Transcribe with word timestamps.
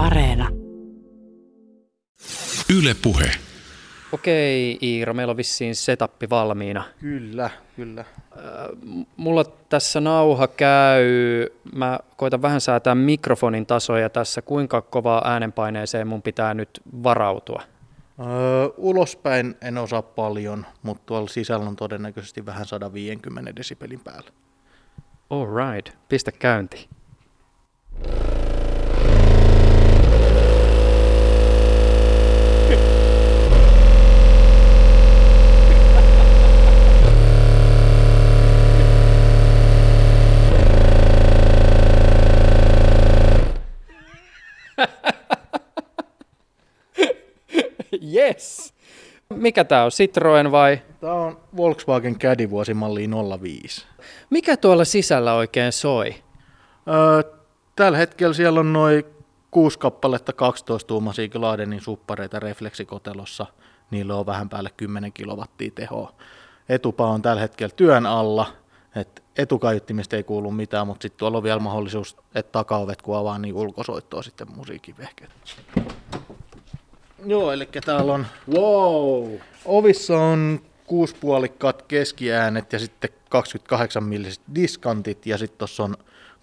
Areena. 0.00 0.48
Yle 2.78 2.94
Puhe. 3.02 3.30
Okei, 4.12 4.78
Iiro, 4.82 5.14
meillä 5.14 5.30
on 5.30 5.36
vissiin 5.36 5.74
setappi 5.74 6.30
valmiina. 6.30 6.84
Kyllä, 7.00 7.50
kyllä. 7.76 8.04
Mulla 9.16 9.44
tässä 9.44 10.00
nauha 10.00 10.48
käy. 10.48 11.04
Mä 11.74 11.98
koitan 12.16 12.42
vähän 12.42 12.60
säätää 12.60 12.94
mikrofonin 12.94 13.66
tasoja 13.66 14.10
tässä. 14.10 14.42
Kuinka 14.42 14.82
kovaa 14.82 15.22
äänenpaineeseen 15.24 16.08
mun 16.08 16.22
pitää 16.22 16.54
nyt 16.54 16.80
varautua? 17.02 17.62
Öö, 18.20 18.68
ulospäin 18.76 19.54
en 19.62 19.78
osaa 19.78 20.02
paljon, 20.02 20.66
mutta 20.82 21.02
tuolla 21.06 21.28
sisällä 21.28 21.68
on 21.68 21.76
todennäköisesti 21.76 22.46
vähän 22.46 22.66
150 22.66 23.56
desibelin 23.56 24.00
päällä. 24.00 24.30
All 25.30 25.46
right, 25.56 25.96
pistä 26.08 26.32
käynti. 26.32 26.88
Yes! 48.14 48.74
Mikä 49.34 49.64
tää 49.64 49.84
on, 49.84 49.90
Citroen 49.90 50.52
vai? 50.52 50.80
Tämä 51.00 51.12
on 51.12 51.40
Volkswagen 51.56 52.18
Caddy 52.18 52.50
vuosimalli 52.50 53.08
05. 53.42 53.86
Mikä 54.30 54.56
tuolla 54.56 54.84
sisällä 54.84 55.34
oikein 55.34 55.72
soi? 55.72 56.14
Öö, 56.88 57.32
tällä 57.76 57.98
hetkellä 57.98 58.34
siellä 58.34 58.60
on 58.60 58.72
noin 58.72 59.04
kuusi 59.50 59.78
kappaletta 59.78 60.32
12-tuumaisia 60.32 61.28
Gladenin 61.28 61.80
suppareita 61.80 62.40
refleksikotelossa. 62.40 63.46
Niillä 63.90 64.14
on 64.14 64.26
vähän 64.26 64.48
päälle 64.48 64.70
10 64.76 65.12
kilowattia 65.12 65.70
tehoa. 65.74 66.14
Etupa 66.68 67.06
on 67.06 67.22
tällä 67.22 67.40
hetkellä 67.42 67.74
työn 67.76 68.06
alla, 68.06 68.46
että 68.96 69.22
etukaiuttimista 69.38 70.16
ei 70.16 70.22
kuulu 70.22 70.50
mitään, 70.50 70.86
mutta 70.86 71.02
sitten 71.02 71.18
tuolla 71.18 71.36
on 71.36 71.42
vielä 71.42 71.58
mahdollisuus, 71.58 72.16
että 72.34 72.52
takaovet 72.52 73.02
kun 73.02 73.16
avaa, 73.16 73.38
niin 73.38 73.54
ulkosoittoa 73.54 74.22
sitten 74.22 74.52
musiikkivehkeet. 74.56 75.30
Joo, 77.26 77.52
eli 77.52 77.68
täällä 77.84 78.12
on 78.12 78.26
Wow! 78.54 79.30
Ovissa 79.64 80.18
on 80.18 80.60
kuuspuolikkaat 80.86 81.82
keskiäänet 81.82 82.72
ja 82.72 82.78
sitten 82.78 83.10
28 83.28 84.04
milliset 84.04 84.42
diskantit 84.54 85.26
ja 85.26 85.38
sitten 85.38 85.58
tuossa 85.58 85.82
on 85.82 85.94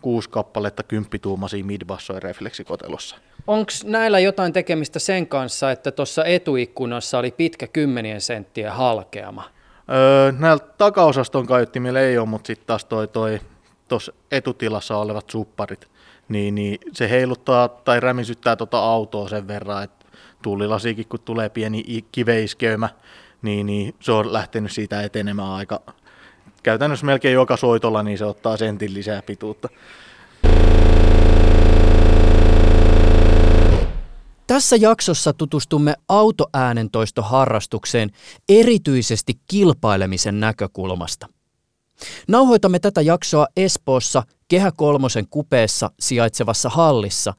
kuusi 0.02 0.30
kappaletta 0.30 0.84
kymppituumaisia 0.84 1.64
midbassoja 1.64 2.20
refleksikotelossa. 2.20 3.16
Onko 3.48 3.72
näillä 3.86 4.20
jotain 4.20 4.54
tekemistä 4.54 5.00
sen 5.00 5.28
kanssa, 5.28 5.72
että 5.72 5.92
tuossa 5.92 6.26
etuikkunassa 6.26 7.20
oli 7.20 7.32
pitkä 7.32 7.68
kymmenien 7.68 8.22
senttien 8.22 8.72
halkeama? 8.72 9.44
Öö, 9.92 10.32
näillä 10.32 10.64
takaosaston 10.78 11.48
kaiuttimilla 11.48 12.00
ei 12.00 12.18
ole, 12.18 12.28
mutta 12.28 12.48
sitten 12.48 12.68
taas 12.68 12.86
toi, 12.86 13.08
toi 13.08 13.40
tuossa 13.88 14.14
etutilassa 14.32 14.98
olevat 14.98 15.30
supparit, 15.30 15.88
niin, 16.30 16.56
niin 16.56 16.80
se 16.94 17.10
heiluttaa 17.10 17.68
tai 17.68 18.00
rämisyttää 18.00 18.56
tuota 18.56 18.80
autoa 18.80 19.30
sen 19.30 19.48
verran, 19.48 19.84
että 19.84 19.97
tuulilasikin 20.48 21.08
kun 21.08 21.20
tulee 21.20 21.50
pieni 21.50 21.84
kiveiskeymä, 22.12 22.90
niin, 23.42 23.66
niin 23.66 23.96
se 24.00 24.12
on 24.12 24.34
lähtenyt 24.34 24.72
siitä 24.72 25.02
etenemään 25.02 25.52
aika 25.52 25.82
käytännössä 26.64 27.06
melkein 27.06 27.34
joka 27.34 27.58
soitolla, 27.58 28.04
niin 28.04 28.18
se 28.18 28.26
ottaa 28.26 28.58
sentin 28.58 28.94
lisää 28.94 29.22
pituutta. 29.22 29.70
Tässä 34.48 34.76
jaksossa 34.76 35.34
tutustumme 35.34 35.94
autoäänentoistoharrastukseen 36.10 38.10
erityisesti 38.50 39.34
kilpailemisen 39.48 40.40
näkökulmasta. 40.40 41.28
Nauhoitamme 42.28 42.80
tätä 42.80 43.02
jaksoa 43.02 43.48
Espoossa 43.58 44.24
Kehä 44.48 44.72
Kolmosen 44.78 45.28
kupeessa 45.30 45.92
sijaitsevassa 46.00 46.70
hallissa, 46.70 47.34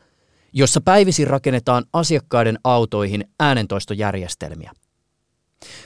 jossa 0.53 0.81
päivisin 0.81 1.27
rakennetaan 1.27 1.85
asiakkaiden 1.93 2.59
autoihin 2.65 3.25
äänentoistojärjestelmiä. 3.41 4.73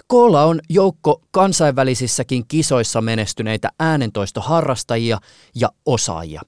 Koolla 0.07 0.45
on 0.45 0.61
joukko 0.69 1.23
kansainvälisissäkin 1.31 2.47
kisoissa 2.49 3.01
menestyneitä 3.01 3.69
äänentoistoharrastajia 3.81 5.19
ja 5.55 5.69
osaajia. 5.87 6.43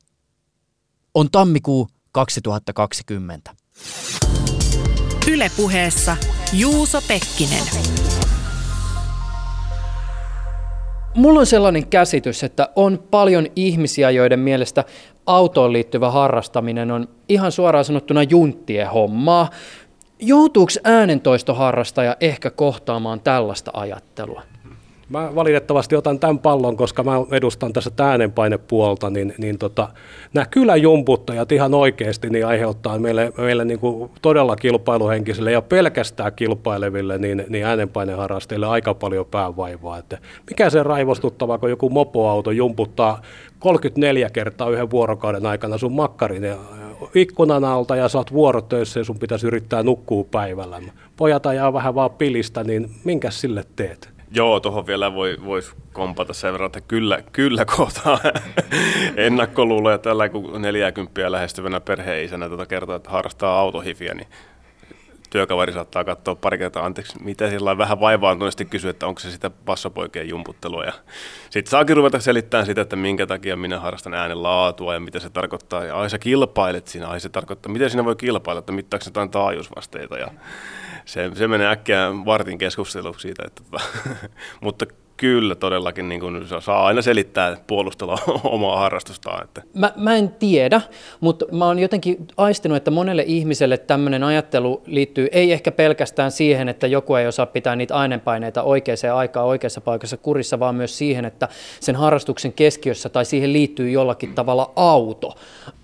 On 1.15 1.31
tammikuu 1.31 1.89
2020. 2.13 3.55
Yle 5.31 5.51
Puheessa 5.57 6.17
Juuso 6.53 7.03
Pekkinen. 7.09 7.65
Mulla 11.15 11.41
on 11.41 11.47
sellainen 11.47 11.87
käsitys, 11.87 12.45
että 12.45 12.69
on 12.77 13.05
paljon 13.11 13.47
ihmisiä, 13.57 14.11
joiden 14.11 14.41
mielestä 14.41 14.85
autoon 15.27 15.73
liittyvä 15.73 16.11
harrastaminen 16.11 16.91
on 16.91 17.09
ihan 17.29 17.53
suoraan 17.53 17.85
sanottuna 17.85 18.23
junttien 18.23 18.91
hommaa. 18.91 19.51
Joutuuko 20.19 20.73
äänentoistoharrastaja 20.85 22.17
ehkä 22.21 22.51
kohtaamaan 22.51 23.21
tällaista 23.21 23.71
ajattelua? 23.75 24.43
Mä 25.09 25.35
valitettavasti 25.35 25.97
otan 25.97 26.19
tämän 26.19 26.39
pallon, 26.39 26.77
koska 26.77 27.03
mä 27.03 27.13
edustan 27.31 27.73
tässä 27.73 27.91
äänenpainepuolta, 28.01 29.11
niin, 29.11 29.35
niin 29.39 29.59
tota, 29.59 29.89
nämä 30.35 30.47
kyläjumputtajat 30.47 31.53
ihan 31.53 31.75
oikeasti 31.75 32.31
niin 32.31 32.47
aiheuttaa 32.47 32.99
meille, 32.99 33.33
meille 33.39 33.65
niin 33.65 33.79
kuin 33.79 34.11
todella 34.23 34.57
kilpailuhenkisille 34.57 35.53
ja 35.53 35.63
pelkästään 35.63 36.33
kilpaileville 36.33 37.19
niin, 37.19 37.45
niin 37.49 37.65
äänenpaineharrastajille 37.65 38.67
aika 38.67 38.95
paljon 38.95 39.27
päävaivaa. 39.27 39.99
Että 39.99 40.19
mikä 40.51 40.71
se 40.71 40.83
raivostuttava, 40.83 41.59
kun 41.59 41.71
joku 41.71 41.91
mopoauto 41.91 42.51
jumputtaa 42.51 43.23
34 43.59 44.31
kertaa 44.31 44.71
yhden 44.71 44.91
vuorokauden 44.91 45.47
aikana 45.47 45.79
sun 45.79 45.93
makkarin 45.93 46.45
ja 46.45 46.57
ikkunan 47.15 47.65
alta 47.65 47.97
ja 47.97 48.07
oot 48.15 48.33
vuorotöissä 48.33 49.01
ja 49.01 49.05
sun 49.05 49.19
pitäisi 49.19 49.47
yrittää 49.47 49.83
nukkua 49.83 50.25
päivällä. 50.31 50.81
Pojat 51.17 51.47
ajaa 51.47 51.73
vähän 51.73 51.95
vaan 51.95 52.11
pilistä, 52.11 52.65
niin 52.65 52.91
minkä 53.05 53.31
sille 53.31 53.65
teet? 53.77 54.14
Joo, 54.35 54.61
tuohon 54.61 54.87
vielä 54.87 55.15
voi, 55.15 55.37
voisi 55.45 55.73
kompata 55.93 56.33
sen 56.33 56.53
verran, 56.53 56.67
että 56.67 56.81
kyllä, 56.81 57.23
kyllä 57.33 57.65
kohtaa 57.65 58.19
ennakkoluuloja 59.17 59.99
tällä, 59.99 60.29
kun 60.29 60.63
40 60.63 61.33
lähestyvänä 61.33 61.81
perheisänä 61.81 62.49
tuota 62.49 62.67
kertoo, 62.67 62.97
että 62.97 63.11
harrastaa 63.11 63.59
autohifiä, 63.59 64.15
niin 64.15 64.29
työkaveri 65.35 65.73
saattaa 65.73 66.05
katsoa 66.05 66.35
pari 66.35 66.59
kertaa, 66.59 66.87
anteeksi, 66.87 67.25
mitä 67.25 67.51
sillä 67.51 67.79
vähän 67.79 68.01
vaivaantuneesti 68.01 68.65
kysyä, 68.65 68.91
että 68.91 69.07
onko 69.07 69.21
se 69.21 69.31
sitä 69.31 69.51
passapoikien 69.51 70.29
jumputtelua. 70.29 70.85
Sitten 71.51 71.71
saakin 71.71 71.97
ruveta 71.97 72.21
selittämään 72.21 72.67
sitä, 72.67 72.81
että 72.81 72.97
minkä 72.97 73.27
takia 73.27 73.57
minä 73.57 73.81
harrastan 73.81 74.15
äänen 74.15 74.43
laatua 74.43 74.95
ja 74.95 75.01
mitä 75.01 75.19
se 75.19 75.31
tarkoittaa. 75.31 75.85
Ja 75.85 75.97
ai 75.97 76.11
sä 76.11 76.19
kilpailet 76.19 76.87
siinä, 76.87 77.09
ai 77.09 77.21
se 77.21 77.29
tarkoittaa, 77.29 77.73
miten 77.73 77.91
sinä 77.91 78.05
voi 78.05 78.17
kilpailla, 78.17 78.59
että 78.59 78.73
mittaako 78.73 79.05
jotain 79.07 79.31
taajuusvasteita. 79.31 80.19
Ja 80.19 80.29
se, 81.05 81.31
se 81.35 81.49
menee 81.49 81.69
äkkiä 81.69 82.11
vartin 82.25 82.59
keskusteluksi 82.59 83.23
siitä, 83.23 83.43
että, 83.47 83.63
tota, 83.71 83.85
mutta 84.65 84.87
kyllä 85.17 85.55
todellakin 85.55 86.09
niin 86.09 86.21
kun 86.21 86.47
saa 86.61 86.87
aina 86.87 87.03
selittää 87.03 87.57
puolustella 87.67 88.19
omaa 88.45 88.79
harrastustaan. 88.79 89.45
Että. 89.45 89.63
Mä, 89.75 89.93
mä 89.97 90.17
en 90.17 90.29
tiedä, 90.29 90.81
mutta 91.21 91.47
mä 91.53 91.67
oon 91.67 91.79
jotenkin 91.79 92.27
aistinut, 92.37 92.77
että 92.77 92.91
monelle 92.91 93.25
ihmiselle 93.27 93.79
tämmöinen 93.79 94.25
ajattelu 94.25 94.83
liittyy 94.87 95.29
ei 95.33 95.53
ehkä 95.53 95.73
pelkästään 95.73 96.31
siihen, 96.31 96.69
että 96.69 96.87
joku 96.87 97.15
ei 97.15 97.27
osaa 97.27 97.47
pitää 97.47 97.77
niitä 97.77 97.97
aineenpaineita 97.97 98.63
oikeaan 98.63 98.85
aikaan 99.15 99.47
oikeassa 99.47 99.81
paikassa 99.81 100.17
kurissa, 100.17 100.61
vaan 100.61 100.75
myös 100.75 100.99
siihen, 100.99 101.25
että 101.25 101.49
sen 101.81 101.97
harrastuksen 101.97 102.53
keskiössä 102.53 103.09
tai 103.09 103.25
siihen 103.25 103.53
liittyy 103.53 103.91
jollakin 103.91 104.35
tavalla 104.35 104.73
auto. 104.77 105.35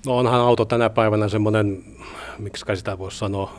No 0.06 0.16
onhan 0.16 0.40
auto 0.40 0.64
tänä 0.64 0.90
päivänä 0.90 1.28
semmoinen, 1.28 1.84
miksi 2.38 2.64
sitä 2.74 2.98
voisi 2.98 3.18
sanoa, 3.18 3.52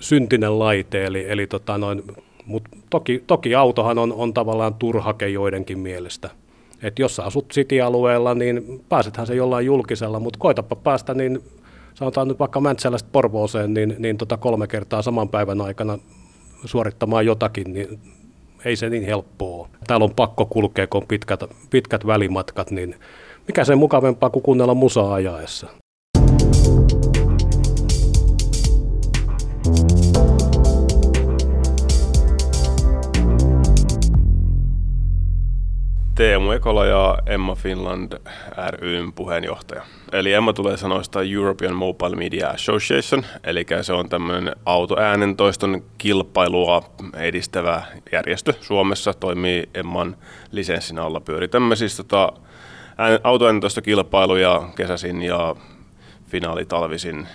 syntinen 0.00 0.58
laite, 0.58 1.04
eli, 1.04 1.24
eli 1.28 1.46
tota 1.46 1.78
noin, 1.78 2.02
mutta 2.46 2.70
toki, 2.90 3.24
toki 3.26 3.54
autohan 3.54 3.98
on, 3.98 4.12
on 4.12 4.34
tavallaan 4.34 4.74
turhake 4.74 5.28
joidenkin 5.28 5.78
mielestä. 5.78 6.30
Et 6.82 6.98
jos 6.98 7.16
sä 7.16 7.24
asut 7.24 7.52
city-alueella, 7.52 8.34
niin 8.34 8.84
pääsethän 8.88 9.26
se 9.26 9.34
jollain 9.34 9.66
julkisella, 9.66 10.20
mutta 10.20 10.38
koitapa 10.38 10.76
päästä, 10.76 11.14
niin 11.14 11.42
sanotaan 11.94 12.28
nyt 12.28 12.38
vaikka 12.38 12.60
Mäntsälästä 12.60 13.08
Porvooseen, 13.12 13.74
niin, 13.74 13.94
niin 13.98 14.18
tota 14.18 14.36
kolme 14.36 14.66
kertaa 14.66 15.02
saman 15.02 15.28
päivän 15.28 15.60
aikana 15.60 15.98
suorittamaan 16.64 17.26
jotakin, 17.26 17.72
niin 17.72 18.00
ei 18.64 18.76
se 18.76 18.90
niin 18.90 19.04
helppoa. 19.04 19.68
Täällä 19.86 20.04
on 20.04 20.14
pakko 20.16 20.46
kulkea, 20.46 20.86
kun 20.86 21.02
on 21.02 21.08
pitkät, 21.08 21.40
pitkät 21.70 22.06
välimatkat, 22.06 22.70
niin 22.70 22.94
mikä 23.48 23.64
se 23.64 23.74
mukavempaa 23.74 24.30
kuin 24.30 24.42
kuunnella 24.42 24.74
musaa 24.74 25.14
ajaessa. 25.14 25.66
Teemu 36.14 36.50
Ekola 36.50 36.86
ja 36.86 37.18
Emma 37.26 37.54
Finland 37.54 38.12
ryn 38.68 39.12
puheenjohtaja. 39.12 39.82
Eli 40.12 40.32
Emma 40.32 40.52
tulee 40.52 40.76
sanoista 40.76 41.22
European 41.22 41.74
Mobile 41.74 42.16
Media 42.16 42.48
Association, 42.48 43.24
eli 43.44 43.66
se 43.82 43.92
on 43.92 44.08
tämmöinen 44.08 44.56
autoäänentoiston 44.66 45.82
kilpailua 45.98 46.82
edistävä 47.16 47.82
järjestö 48.12 48.52
Suomessa, 48.60 49.14
toimii 49.14 49.68
Emman 49.74 50.16
lisenssin 50.50 50.98
alla, 50.98 51.20
pyöritämme 51.20 51.76
siis 51.76 51.96
tota, 51.96 52.32
autoäänentoistokilpailuja 53.24 54.62
kesäisin 54.76 55.22
ja 55.22 55.56
finaalitalvisin 56.26 57.28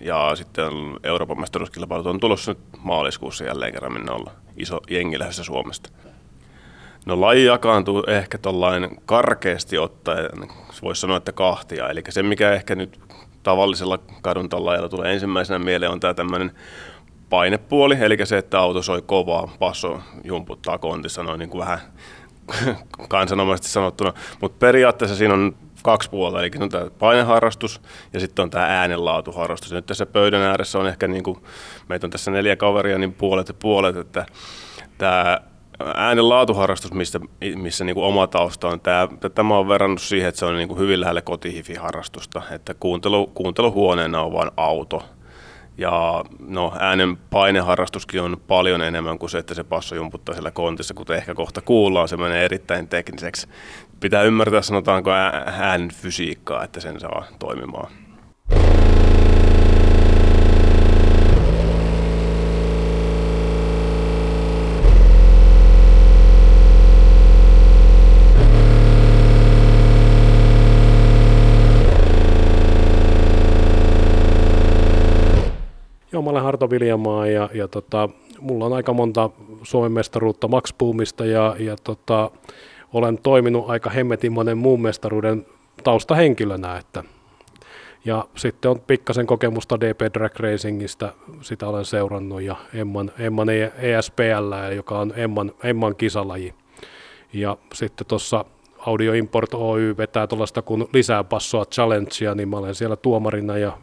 ja 0.00 0.30
sitten 0.34 0.72
Euroopan 1.02 1.40
mestaruuskilpailut 1.40 2.06
on 2.06 2.20
tulossa 2.20 2.50
nyt 2.50 2.60
maaliskuussa 2.82 3.44
jälleen 3.44 3.72
kerran, 3.72 3.92
minne 3.92 4.12
olla 4.12 4.30
iso 4.56 4.80
jengi 4.90 5.18
lähdössä 5.18 5.44
Suomesta. 5.44 5.90
No 7.08 7.20
laji 7.20 7.44
jakaantuu 7.44 8.04
ehkä 8.06 8.38
tuollain 8.38 8.88
karkeasti 9.06 9.78
ottaen, 9.78 10.48
voisi 10.82 11.00
sanoa, 11.00 11.16
että 11.16 11.32
kahtia. 11.32 11.88
Eli 11.88 12.02
se, 12.08 12.22
mikä 12.22 12.52
ehkä 12.52 12.74
nyt 12.74 13.00
tavallisella 13.42 13.98
kadun 14.22 14.48
lajilla 14.52 14.88
tulee 14.88 15.12
ensimmäisenä 15.12 15.58
mieleen, 15.58 15.92
on 15.92 16.00
tämä 16.00 16.14
tämmöinen 16.14 16.50
painepuoli, 17.30 17.96
eli 18.00 18.16
se, 18.24 18.38
että 18.38 18.58
auto 18.58 18.82
soi 18.82 19.02
kovaa, 19.02 19.56
passo 19.58 20.00
jumputtaa 20.24 20.78
kontissa 20.78 21.22
noin 21.22 21.38
niin 21.38 21.50
kuin 21.50 21.60
vähän 21.60 21.78
kansanomaisesti 23.08 23.68
sanottuna. 23.68 24.12
Mutta 24.40 24.58
periaatteessa 24.58 25.16
siinä 25.16 25.34
on 25.34 25.56
kaksi 25.82 26.10
puolta, 26.10 26.40
eli 26.40 26.50
on 26.60 26.68
tämä 26.68 26.90
paineharrastus 26.98 27.80
ja 28.12 28.20
sitten 28.20 28.42
on 28.42 28.50
tämä 28.50 28.80
äänenlaatuharrastus. 28.80 29.72
Nyt 29.72 29.86
tässä 29.86 30.06
pöydän 30.06 30.42
ääressä 30.42 30.78
on 30.78 30.88
ehkä, 30.88 31.08
niin 31.08 31.22
kuin, 31.22 31.38
meitä 31.88 32.06
on 32.06 32.10
tässä 32.10 32.30
neljä 32.30 32.56
kaveria, 32.56 32.98
niin 32.98 33.12
puolet 33.12 33.48
ja 33.48 33.54
puolet, 33.54 33.96
että 33.96 34.26
tämä 34.98 35.40
äänenlaatuharrastus, 35.94 36.92
missä, 36.92 37.20
missä 37.56 37.84
niin 37.84 37.94
kuin 37.94 38.06
oma 38.06 38.26
tausta 38.26 38.68
on, 38.68 38.80
tämä, 38.80 39.08
tämä 39.34 39.56
on 39.56 39.68
verrannut 39.68 40.00
siihen, 40.00 40.28
että 40.28 40.38
se 40.38 40.46
on 40.46 40.56
niin 40.56 40.68
kuin 40.68 40.80
hyvin 40.80 41.00
lähellä 41.00 41.22
kotihifi-harrastusta, 41.22 42.42
että 42.50 42.74
kuuntelu, 42.74 43.26
kuunteluhuoneena 43.26 44.22
on 44.22 44.32
vain 44.32 44.50
auto. 44.56 45.02
Ja 45.78 46.24
no, 46.48 46.72
äänen 46.78 47.16
paineharrastuskin 47.16 48.22
on 48.22 48.36
paljon 48.46 48.82
enemmän 48.82 49.18
kuin 49.18 49.30
se, 49.30 49.38
että 49.38 49.54
se 49.54 49.64
passo 49.64 49.94
jumputtaa 49.94 50.34
siellä 50.34 50.50
kontissa, 50.50 50.94
kuten 50.94 51.16
ehkä 51.16 51.34
kohta 51.34 51.60
kuullaan, 51.60 52.08
se 52.08 52.16
menee 52.16 52.44
erittäin 52.44 52.88
tekniseksi. 52.88 53.48
Pitää 54.00 54.22
ymmärtää, 54.22 54.62
sanotaanko 54.62 55.10
äänen 55.10 55.90
fysiikkaa, 55.90 56.64
että 56.64 56.80
sen 56.80 57.00
saa 57.00 57.24
toimimaan. 57.38 57.90
Olen 76.18 76.42
Harto 76.42 76.70
Viljamaa 76.70 77.26
ja, 77.26 77.50
ja 77.54 77.68
tota, 77.68 78.08
mulla 78.40 78.66
on 78.66 78.72
aika 78.72 78.92
monta 78.92 79.30
Suomen 79.62 79.92
mestaruutta 79.92 80.48
Max 80.48 80.74
Boomista 80.78 81.24
ja, 81.24 81.56
ja 81.58 81.76
tota, 81.84 82.30
olen 82.92 83.18
toiminut 83.18 83.70
aika 83.70 83.90
hemmetin 83.90 84.32
monen 84.32 84.58
muun 84.58 84.82
mestaruuden 84.82 85.46
taustahenkilönä, 85.84 86.76
että 86.76 87.04
ja 88.04 88.24
sitten 88.36 88.70
on 88.70 88.80
pikkasen 88.80 89.26
kokemusta 89.26 89.80
DP 89.80 90.14
Drag 90.14 90.36
Racingista, 90.40 91.12
sitä 91.40 91.68
olen 91.68 91.84
seurannut, 91.84 92.42
ja 92.42 92.56
Emman, 92.74 93.12
Emman 93.18 93.48
ESPL, 93.78 94.72
joka 94.76 94.98
on 94.98 95.12
Emman, 95.16 95.52
Emman 95.62 95.96
kisalaji. 95.96 96.54
Ja 97.32 97.56
sitten 97.74 98.06
tuossa 98.06 98.44
Audio 98.78 99.12
Import 99.12 99.54
Oy 99.54 99.94
vetää 99.96 100.26
tuollaista 100.26 100.62
kuin 100.62 100.88
lisää 100.92 101.24
passoa 101.24 101.64
challengea, 101.64 102.34
niin 102.34 102.48
mä 102.48 102.56
olen 102.56 102.74
siellä 102.74 102.96
tuomarina 102.96 103.58
ja 103.58 103.78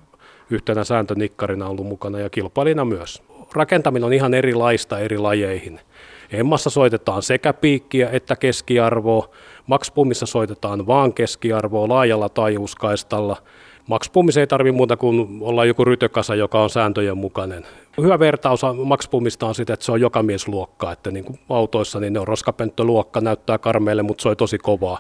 yhtenä 0.49 0.83
sääntönikkarina 0.83 1.67
ollut 1.67 1.87
mukana 1.87 2.19
ja 2.19 2.29
kilpailina 2.29 2.85
myös. 2.85 3.23
Rakentaminen 3.53 4.03
on 4.05 4.13
ihan 4.13 4.33
erilaista 4.33 4.99
eri 4.99 5.17
lajeihin. 5.17 5.79
Emmassa 6.31 6.69
soitetaan 6.69 7.21
sekä 7.21 7.53
piikkiä 7.53 8.09
että 8.11 8.35
keskiarvoa, 8.35 9.29
Maxpumissa 9.67 10.25
soitetaan 10.25 10.87
vaan 10.87 11.13
keskiarvoa 11.13 11.89
laajalla 11.89 12.29
taajuuskaistalla. 12.29 13.37
Maxpumissa 13.87 14.39
ei 14.39 14.47
tarvitse 14.47 14.77
muuta 14.77 14.97
kuin 14.97 15.37
olla 15.41 15.65
joku 15.65 15.85
rytökasa, 15.85 16.35
joka 16.35 16.63
on 16.63 16.69
sääntöjen 16.69 17.17
mukainen. 17.17 17.65
Hyvä 17.97 18.19
vertaus 18.19 18.61
Maxpumista 18.85 19.47
on 19.47 19.55
sitä, 19.55 19.73
että 19.73 19.85
se 19.85 19.91
on 19.91 20.01
joka 20.01 20.23
miesluokka, 20.23 20.91
että 20.91 21.11
niin 21.11 21.25
kuin 21.25 21.39
autoissa 21.49 21.99
niin 21.99 22.13
ne 22.13 22.19
on 22.19 22.27
roskapönttöluokka, 22.27 23.21
näyttää 23.21 23.57
karmeille, 23.57 24.03
mutta 24.03 24.21
soi 24.21 24.35
tosi 24.35 24.57
kovaa. 24.57 24.99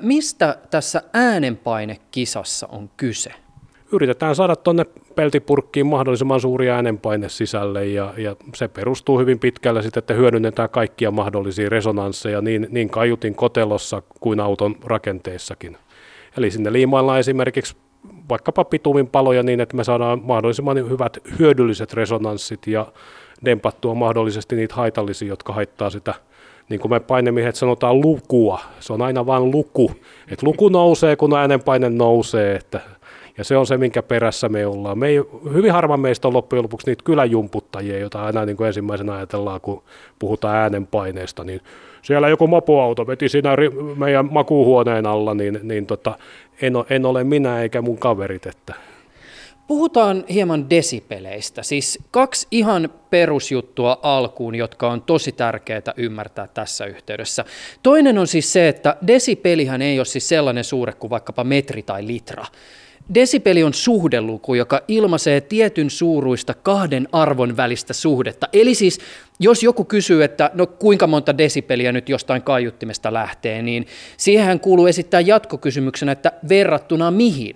Mistä 0.00 0.58
tässä 0.70 1.02
äänenpainekisassa 1.12 2.66
on 2.66 2.90
kyse? 2.96 3.45
Yritetään 3.92 4.34
saada 4.34 4.56
tuonne 4.56 4.84
peltipurkkiin 5.14 5.86
mahdollisimman 5.86 6.40
suuri 6.40 6.70
äänenpaine 6.70 7.28
sisälle 7.28 7.86
ja, 7.86 8.14
ja 8.16 8.36
se 8.54 8.68
perustuu 8.68 9.18
hyvin 9.18 9.38
pitkälle 9.38 9.82
sitten, 9.82 9.98
että 9.98 10.14
hyödynnetään 10.14 10.70
kaikkia 10.70 11.10
mahdollisia 11.10 11.68
resonansseja 11.68 12.40
niin, 12.40 12.66
niin 12.70 12.90
kaiutin 12.90 13.34
kotelossa 13.34 14.02
kuin 14.20 14.40
auton 14.40 14.76
rakenteessakin. 14.84 15.76
Eli 16.36 16.50
sinne 16.50 16.72
liimaillaan 16.72 17.18
esimerkiksi 17.18 17.76
vaikkapa 18.28 18.64
pitumin 18.64 19.06
paloja 19.06 19.42
niin, 19.42 19.60
että 19.60 19.76
me 19.76 19.84
saadaan 19.84 20.20
mahdollisimman 20.22 20.90
hyvät 20.90 21.18
hyödylliset 21.38 21.92
resonanssit 21.92 22.66
ja 22.66 22.86
dempattua 23.44 23.94
mahdollisesti 23.94 24.56
niitä 24.56 24.74
haitallisia, 24.74 25.28
jotka 25.28 25.52
haittaa 25.52 25.90
sitä 25.90 26.14
niin 26.68 26.80
kuin 26.80 26.92
me 26.92 27.00
painemiehet 27.00 27.56
sanotaan 27.56 28.00
lukua, 28.00 28.60
se 28.80 28.92
on 28.92 29.02
aina 29.02 29.26
vain 29.26 29.50
luku, 29.50 29.90
että 30.30 30.46
luku 30.46 30.68
nousee, 30.68 31.16
kun 31.16 31.36
äänenpaine 31.36 31.90
nousee, 31.90 32.56
että 32.56 32.80
ja 33.38 33.44
se 33.44 33.56
on 33.56 33.66
se, 33.66 33.76
minkä 33.76 34.02
perässä 34.02 34.48
me 34.48 34.66
ollaan. 34.66 34.98
Me 34.98 35.08
ei, 35.08 35.20
hyvin 35.54 35.72
harva 35.72 35.96
meistä 35.96 36.28
on 36.28 36.34
loppujen 36.34 36.62
lopuksi 36.62 36.86
niitä 36.86 37.04
kyläjumputtajia, 37.04 37.98
joita 37.98 38.22
aina 38.22 38.44
niin 38.44 38.56
kuin 38.56 38.66
ensimmäisenä 38.66 39.14
ajatellaan, 39.14 39.60
kun 39.60 39.82
puhutaan 40.18 40.56
äänenpaineesta, 40.56 41.44
niin 41.44 41.60
siellä 42.02 42.28
joku 42.28 42.46
mopoauto 42.46 43.06
veti 43.06 43.28
siinä 43.28 43.50
meidän 43.96 44.32
makuuhuoneen 44.32 45.06
alla, 45.06 45.34
niin, 45.34 45.60
niin 45.62 45.86
tota, 45.86 46.18
en, 46.62 46.72
en 46.90 47.06
ole 47.06 47.24
minä 47.24 47.62
eikä 47.62 47.82
mun 47.82 47.98
kaverit. 47.98 48.46
Että. 48.46 48.74
Puhutaan 49.66 50.24
hieman 50.30 50.70
desipeleistä, 50.70 51.62
siis 51.62 51.98
kaksi 52.10 52.46
ihan 52.50 52.90
perusjuttua 53.10 53.98
alkuun, 54.02 54.54
jotka 54.54 54.90
on 54.90 55.02
tosi 55.02 55.32
tärkeää 55.32 55.82
ymmärtää 55.96 56.48
tässä 56.54 56.86
yhteydessä. 56.86 57.44
Toinen 57.82 58.18
on 58.18 58.26
siis 58.26 58.52
se, 58.52 58.68
että 58.68 58.96
desipelihän 59.06 59.82
ei 59.82 59.98
ole 59.98 60.04
siis 60.04 60.28
sellainen 60.28 60.64
suure 60.64 60.92
kuin 60.92 61.10
vaikkapa 61.10 61.44
metri 61.44 61.82
tai 61.82 62.06
litra. 62.06 62.44
Desipeli 63.14 63.62
on 63.64 63.74
suhdeluku, 63.74 64.54
joka 64.54 64.80
ilmaisee 64.88 65.40
tietyn 65.40 65.90
suuruista 65.90 66.54
kahden 66.54 67.08
arvon 67.12 67.56
välistä 67.56 67.92
suhdetta. 67.92 68.48
Eli 68.52 68.74
siis, 68.74 69.00
jos 69.40 69.62
joku 69.62 69.84
kysyy, 69.84 70.24
että 70.24 70.50
no 70.54 70.66
kuinka 70.66 71.06
monta 71.06 71.38
desipeliä 71.38 71.92
nyt 71.92 72.08
jostain 72.08 72.42
kaiuttimesta 72.42 73.12
lähtee, 73.12 73.62
niin 73.62 73.86
siihen 74.16 74.60
kuuluu 74.60 74.86
esittää 74.86 75.20
jatkokysymyksenä, 75.20 76.12
että 76.12 76.32
verrattuna 76.48 77.10
mihin. 77.10 77.54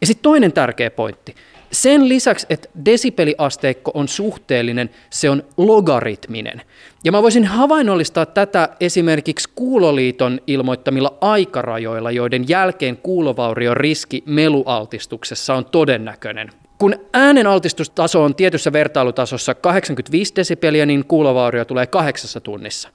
Ja 0.00 0.06
sitten 0.06 0.22
toinen 0.22 0.52
tärkeä 0.52 0.90
pointti. 0.90 1.34
Sen 1.72 2.08
lisäksi, 2.08 2.46
että 2.50 2.68
desipeliasteikko 2.84 3.90
on 3.94 4.08
suhteellinen, 4.08 4.90
se 5.10 5.30
on 5.30 5.42
logaritminen. 5.56 6.62
Ja 7.04 7.12
mä 7.12 7.22
voisin 7.22 7.44
havainnollistaa 7.44 8.26
tätä 8.26 8.68
esimerkiksi 8.80 9.48
Kuuloliiton 9.54 10.40
ilmoittamilla 10.46 11.18
aikarajoilla, 11.20 12.10
joiden 12.10 12.48
jälkeen 12.48 12.96
kuulovaurion 12.96 13.76
riski 13.76 14.22
melualtistuksessa 14.26 15.54
on 15.54 15.64
todennäköinen. 15.64 16.50
Kun 16.78 16.94
äänen 17.12 17.46
altistustaso 17.46 18.24
on 18.24 18.34
tietyssä 18.34 18.72
vertailutasossa 18.72 19.54
85 19.54 20.32
desibeliä, 20.36 20.86
niin 20.86 21.04
kuulovaurio 21.04 21.64
tulee 21.64 21.86
kahdeksassa 21.86 22.40
tunnissa. 22.40 22.88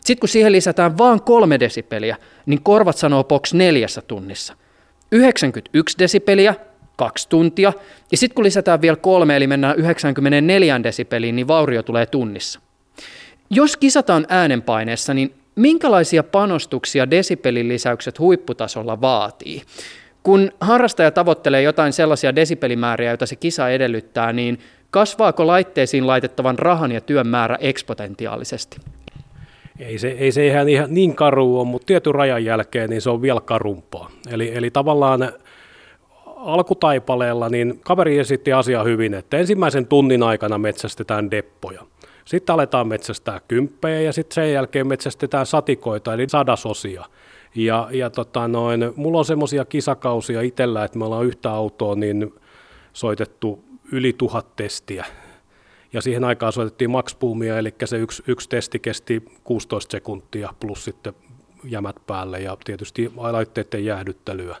Sitten 0.00 0.20
kun 0.20 0.28
siihen 0.28 0.52
lisätään 0.52 0.98
vain 0.98 1.22
kolme 1.22 1.60
desibeliä, 1.60 2.16
niin 2.46 2.62
korvat 2.62 2.96
sanoo 2.96 3.24
box 3.24 3.52
neljässä 3.52 4.02
tunnissa. 4.02 4.54
91 5.12 5.98
desibeliä, 5.98 6.54
kaksi 6.96 7.28
tuntia. 7.28 7.72
Ja 8.10 8.16
sitten 8.16 8.34
kun 8.34 8.44
lisätään 8.44 8.82
vielä 8.82 8.96
kolme, 8.96 9.36
eli 9.36 9.46
mennään 9.46 9.76
94 9.76 10.82
desibeliin, 10.82 11.36
niin 11.36 11.48
vaurio 11.48 11.82
tulee 11.82 12.06
tunnissa. 12.06 12.60
Jos 13.50 13.76
kisataan 13.76 14.26
äänenpaineessa, 14.28 15.14
niin 15.14 15.34
minkälaisia 15.54 16.22
panostuksia 16.22 17.10
desibelin 17.10 17.68
lisäykset 17.68 18.18
huipputasolla 18.18 19.00
vaatii? 19.00 19.62
Kun 20.22 20.50
harrastaja 20.60 21.10
tavoittelee 21.10 21.62
jotain 21.62 21.92
sellaisia 21.92 22.36
desipelimääriä, 22.36 23.10
joita 23.10 23.26
se 23.26 23.36
kisa 23.36 23.68
edellyttää, 23.68 24.32
niin 24.32 24.58
kasvaako 24.90 25.46
laitteisiin 25.46 26.06
laitettavan 26.06 26.58
rahan 26.58 26.92
ja 26.92 27.00
työn 27.00 27.26
määrä 27.26 27.58
ekspotentiaalisesti? 27.60 28.76
Ei 29.78 29.98
se, 29.98 30.08
ei 30.08 30.32
se 30.32 30.46
ihan, 30.46 30.68
ihan 30.68 30.94
niin 30.94 31.14
karu 31.14 31.60
ole, 31.60 31.68
mutta 31.68 31.86
tietyn 31.86 32.14
rajan 32.14 32.44
jälkeen 32.44 32.90
niin 32.90 33.02
se 33.02 33.10
on 33.10 33.22
vielä 33.22 33.40
karumpaa. 33.40 34.10
Eli, 34.30 34.56
eli 34.56 34.70
tavallaan 34.70 35.32
alkutaipaleella 36.26 37.48
niin 37.48 37.80
kaveri 37.84 38.18
esitti 38.18 38.52
asiaa 38.52 38.84
hyvin, 38.84 39.14
että 39.14 39.36
ensimmäisen 39.36 39.86
tunnin 39.86 40.22
aikana 40.22 40.58
metsästetään 40.58 41.30
deppoja. 41.30 41.82
Sitten 42.24 42.54
aletaan 42.54 42.88
metsästää 42.88 43.40
kymppejä 43.48 44.00
ja 44.00 44.12
sitten 44.12 44.34
sen 44.34 44.52
jälkeen 44.52 44.86
metsästetään 44.86 45.46
satikoita 45.46 46.14
eli 46.14 46.28
sadasosia. 46.28 47.04
Ja, 47.54 47.88
ja 47.92 48.10
tota 48.10 48.48
noin, 48.48 48.92
mulla 48.96 49.18
on 49.18 49.24
semmoisia 49.24 49.64
kisakausia 49.64 50.40
itsellä, 50.40 50.84
että 50.84 50.98
me 50.98 51.04
ollaan 51.04 51.26
yhtä 51.26 51.50
autoa 51.50 51.94
niin 51.94 52.34
soitettu 52.92 53.64
yli 53.92 54.12
tuhat 54.12 54.56
testiä. 54.56 55.04
Ja 55.92 56.02
siihen 56.02 56.24
aikaan 56.24 56.52
soitettiin 56.52 56.90
max 56.90 57.16
eli 57.58 57.74
se 57.84 57.96
yksi, 57.96 58.22
yksi 58.26 58.48
testi 58.48 58.78
kesti 58.78 59.22
16 59.44 59.92
sekuntia 59.92 60.54
plus 60.60 60.84
sitten 60.84 61.14
jämät 61.64 61.96
päälle 62.06 62.40
ja 62.40 62.56
tietysti 62.64 63.12
laitteiden 63.16 63.84
jäähdyttelyä. 63.84 64.56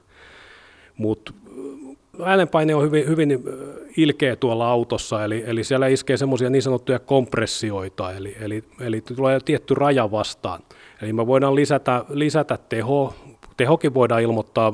Mutta 0.96 1.32
äänenpaine 2.22 2.74
on 2.74 2.82
hyvin, 2.82 3.08
hyvin 3.08 3.44
ilkeä 3.96 4.36
tuolla 4.36 4.68
autossa, 4.68 5.24
eli, 5.24 5.44
eli 5.46 5.64
siellä 5.64 5.86
iskee 5.86 6.16
semmoisia 6.16 6.50
niin 6.50 6.62
sanottuja 6.62 6.98
kompressioita, 6.98 8.12
eli, 8.12 8.36
eli, 8.40 8.64
eli 8.80 9.00
tulee 9.00 9.40
tietty 9.44 9.74
raja 9.74 10.10
vastaan. 10.10 10.60
Eli 11.02 11.12
me 11.12 11.26
voidaan 11.26 11.54
lisätä, 11.54 12.04
lisätä 12.08 12.58
teho, 12.68 13.14
tehokin 13.56 13.94
voidaan 13.94 14.22
ilmoittaa 14.22 14.72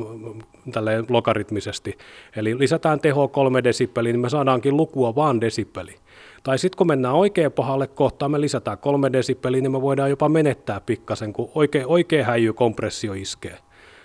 tälleen 0.72 1.04
logaritmisesti. 1.08 1.98
Eli 2.36 2.58
lisätään 2.58 3.00
teho 3.00 3.28
kolme 3.28 3.64
desibeliä, 3.64 4.12
niin 4.12 4.20
me 4.20 4.28
saadaankin 4.28 4.76
lukua 4.76 5.14
vaan 5.14 5.40
desibeli. 5.40 5.94
Tai 6.42 6.58
sitten 6.58 6.76
kun 6.76 6.86
mennään 6.86 7.14
oikein 7.14 7.52
pahalle 7.52 7.86
kohtaan, 7.86 8.30
me 8.30 8.40
lisätään 8.40 8.78
kolme 8.78 9.12
desibeliä, 9.12 9.60
niin 9.60 9.72
me 9.72 9.82
voidaan 9.82 10.10
jopa 10.10 10.28
menettää 10.28 10.80
pikkasen, 10.80 11.32
kun 11.32 11.50
oikein, 11.54 11.86
oikein 11.86 12.24
häijy 12.24 12.52
kompressio 12.52 13.12
iskee. 13.12 13.58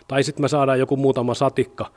Tai 0.08 0.24
sitten 0.24 0.44
me 0.44 0.48
saadaan 0.48 0.80
joku 0.80 0.98
muutama 0.98 1.34
satikka. 1.34 1.92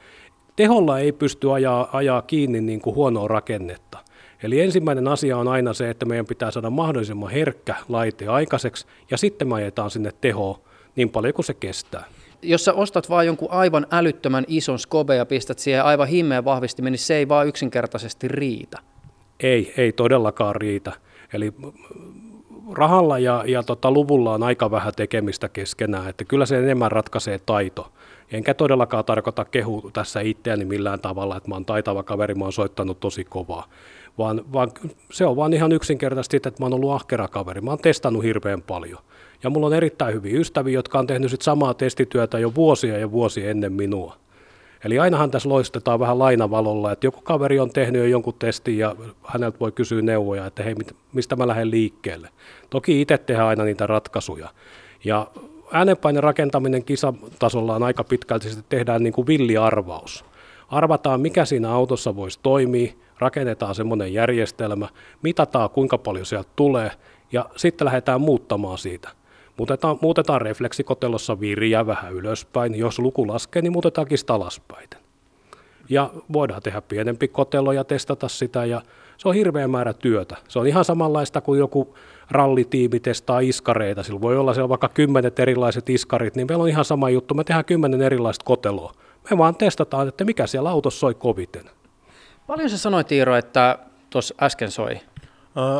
Teholla 0.58 0.98
ei 0.98 1.12
pysty 1.12 1.52
ajaa, 1.52 1.88
ajaa 1.92 2.22
kiinni 2.22 2.60
niin 2.60 2.80
kuin 2.80 2.96
huonoa 2.96 3.28
rakennetta. 3.28 3.98
Eli 4.42 4.60
ensimmäinen 4.60 5.08
asia 5.08 5.36
on 5.36 5.48
aina 5.48 5.72
se, 5.72 5.90
että 5.90 6.06
meidän 6.06 6.26
pitää 6.26 6.50
saada 6.50 6.70
mahdollisimman 6.70 7.30
herkkä 7.30 7.74
laite 7.88 8.26
aikaiseksi, 8.26 8.86
ja 9.10 9.16
sitten 9.16 9.48
me 9.48 9.54
ajetaan 9.54 9.90
sinne 9.90 10.12
tehoa 10.20 10.60
niin 10.96 11.10
paljon 11.10 11.34
kuin 11.34 11.44
se 11.44 11.54
kestää. 11.54 12.04
Jos 12.42 12.64
sä 12.64 12.74
ostat 12.74 13.10
vaan 13.10 13.26
jonkun 13.26 13.50
aivan 13.50 13.86
älyttömän 13.90 14.44
ison 14.48 14.78
skobe 14.78 15.16
ja 15.16 15.26
pistät 15.26 15.58
siihen 15.58 15.84
aivan 15.84 16.08
himmeen 16.08 16.44
vahvistimen, 16.44 16.92
niin 16.92 17.00
se 17.00 17.16
ei 17.16 17.28
vaan 17.28 17.48
yksinkertaisesti 17.48 18.28
riitä. 18.28 18.78
Ei, 19.40 19.74
ei 19.76 19.92
todellakaan 19.92 20.56
riitä. 20.56 20.92
Eli 21.32 21.52
rahalla 22.72 23.18
ja, 23.18 23.44
ja 23.46 23.62
tota, 23.62 23.90
luvulla 23.90 24.32
on 24.32 24.42
aika 24.42 24.70
vähän 24.70 24.92
tekemistä 24.96 25.48
keskenään, 25.48 26.08
että 26.08 26.25
kyllä 26.25 26.46
se 26.46 26.58
enemmän 26.58 26.92
ratkaisee 26.92 27.40
taito. 27.46 27.92
Enkä 28.32 28.54
todellakaan 28.54 29.04
tarkoita 29.04 29.44
kehu 29.44 29.90
tässä 29.92 30.20
itseäni 30.20 30.64
millään 30.64 31.00
tavalla, 31.00 31.37
että 31.37 31.48
mä 31.48 31.54
oon 31.54 31.64
taitava 31.64 32.02
kaveri, 32.02 32.34
mä 32.34 32.44
oon 32.44 32.52
soittanut 32.52 33.00
tosi 33.00 33.25
kovaa. 33.25 33.66
Vaan, 34.18 34.44
vaan 34.52 34.70
se 35.12 35.26
on 35.26 35.37
vaan 35.37 35.52
ihan 35.52 35.72
yksinkertaisesti, 35.72 36.37
että 36.37 36.52
mä 36.58 36.64
oon 36.64 36.75
ollut 36.75 36.92
ahkera 36.92 37.28
kaveri. 37.28 37.60
Mä 37.60 37.70
oon 37.70 37.78
testannut 37.78 38.25
hirveän 38.25 38.62
paljon. 38.62 38.98
Ja 39.42 39.50
mulla 39.50 39.66
on 39.66 39.75
erittäin 39.75 40.14
hyviä 40.14 40.40
ystäviä, 40.40 40.75
jotka 40.75 40.98
on 40.98 41.06
tehnyt 41.06 41.30
sit 41.30 41.42
samaa 41.42 41.75
testityötä 41.75 42.38
jo 42.38 42.54
vuosia 42.54 42.98
ja 42.98 43.10
vuosia 43.10 43.50
ennen 43.50 43.72
minua. 43.72 44.16
Eli 44.85 44.99
ainahan 44.99 45.30
tässä 45.30 45.49
loistetaan 45.49 46.00
vähän 46.00 46.18
lainavalolla, 46.18 46.92
että 46.92 47.06
joku 47.06 47.20
kaveri 47.20 47.58
on 47.58 47.70
tehnyt 47.70 48.02
jo 48.02 48.08
jonkun 48.08 48.35
testin 48.38 48.78
ja 48.78 48.97
häneltä 49.25 49.61
voi 49.61 49.73
kysyä 49.73 50.02
neuvoja, 50.02 50.47
että 50.47 50.62
hei, 50.62 50.75
mistä 51.12 51.37
mä 51.37 51.49
lähden 51.49 51.70
liikkeelle. 51.70 52.28
Toki 52.70 53.00
itse 53.00 53.18
tehdään 53.18 53.49
aina 53.49 53.64
niitä 53.64 53.87
ratkaisuja. 53.87 54.49
Ja 55.04 55.26
äänenpainen 55.73 56.23
rakentaminen 56.23 56.85
kisatasolla 56.85 57.75
on 57.75 57.82
aika 57.82 58.04
pitkälti, 58.04 58.49
että 58.49 58.62
tehdään 58.68 59.02
niin 59.02 59.12
kuin 59.12 59.26
villiarvaus. 59.26 60.25
Arvataan, 60.68 61.20
mikä 61.20 61.44
siinä 61.44 61.73
autossa 61.73 62.16
voisi 62.16 62.38
toimia, 62.42 62.92
rakennetaan 63.18 63.75
semmoinen 63.75 64.12
järjestelmä, 64.12 64.88
mitataan 65.23 65.70
kuinka 65.70 65.99
paljon 65.99 66.26
sieltä 66.26 66.49
tulee 66.56 66.90
ja 67.32 67.50
sitten 67.56 67.85
lähdetään 67.85 68.20
muuttamaan 68.20 68.78
siitä. 68.78 69.17
Muutetaan, 69.58 69.98
muutetaan 70.00 70.40
refleksikotelossa 70.40 71.40
viriä 71.40 71.86
vähän 71.86 72.12
ylöspäin. 72.12 72.74
Jos 72.74 72.98
luku 72.98 73.28
laskee, 73.28 73.62
niin 73.62 73.72
muutetaankin 73.72 74.18
sitä 74.18 74.34
alaspäin. 74.34 74.88
Ja 75.88 76.10
voidaan 76.32 76.62
tehdä 76.62 76.80
pienempi 76.80 77.28
kotelo 77.28 77.72
ja 77.72 77.84
testata 77.84 78.28
sitä. 78.28 78.64
Ja 78.64 78.82
se 79.16 79.28
on 79.28 79.34
hirveä 79.34 79.68
määrä 79.68 79.92
työtä. 79.92 80.36
Se 80.48 80.58
on 80.58 80.66
ihan 80.66 80.84
samanlaista 80.84 81.40
kuin 81.40 81.58
joku 81.58 81.94
rallitiimi 82.30 83.00
testaa 83.00 83.40
iskareita. 83.40 84.02
Sillä 84.02 84.20
voi 84.20 84.36
olla 84.36 84.54
siellä 84.54 84.68
vaikka 84.68 84.88
kymmenet 84.88 85.38
erilaiset 85.38 85.90
iskarit, 85.90 86.36
niin 86.36 86.46
meillä 86.48 86.62
on 86.62 86.68
ihan 86.68 86.84
sama 86.84 87.10
juttu. 87.10 87.34
Me 87.34 87.44
tehdään 87.44 87.64
kymmenen 87.64 88.02
erilaista 88.02 88.44
koteloa. 88.44 88.92
Me 89.30 89.38
vaan 89.38 89.56
testataan, 89.56 90.08
että 90.08 90.24
mikä 90.24 90.46
siellä 90.46 90.70
autossa 90.70 91.00
soi 91.00 91.14
koviten. 91.14 91.64
Paljon 92.46 92.70
sä 92.70 92.78
sanoit 92.78 93.12
Iiro, 93.12 93.36
että 93.36 93.78
tuossa 94.10 94.34
äsken 94.42 94.70
soi? 94.70 95.00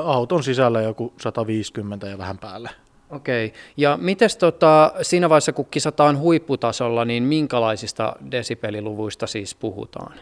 Auton 0.05 0.43
sisällä 0.43 0.83
joku 0.83 1.13
150 1.21 2.07
ja 2.07 2.19
vähän 2.19 2.39
päälle. 2.39 2.71
Okei. 3.11 3.53
Ja 3.77 3.99
miten 4.01 4.29
tota, 4.39 4.93
siinä 5.03 5.29
vaiheessa, 5.29 5.53
kun 5.53 5.67
kisataan 5.71 6.19
huipputasolla, 6.19 7.05
niin 7.05 7.23
minkälaisista 7.23 8.17
desibeliluvuista 8.31 9.27
siis 9.27 9.55
puhutaan? 9.55 10.15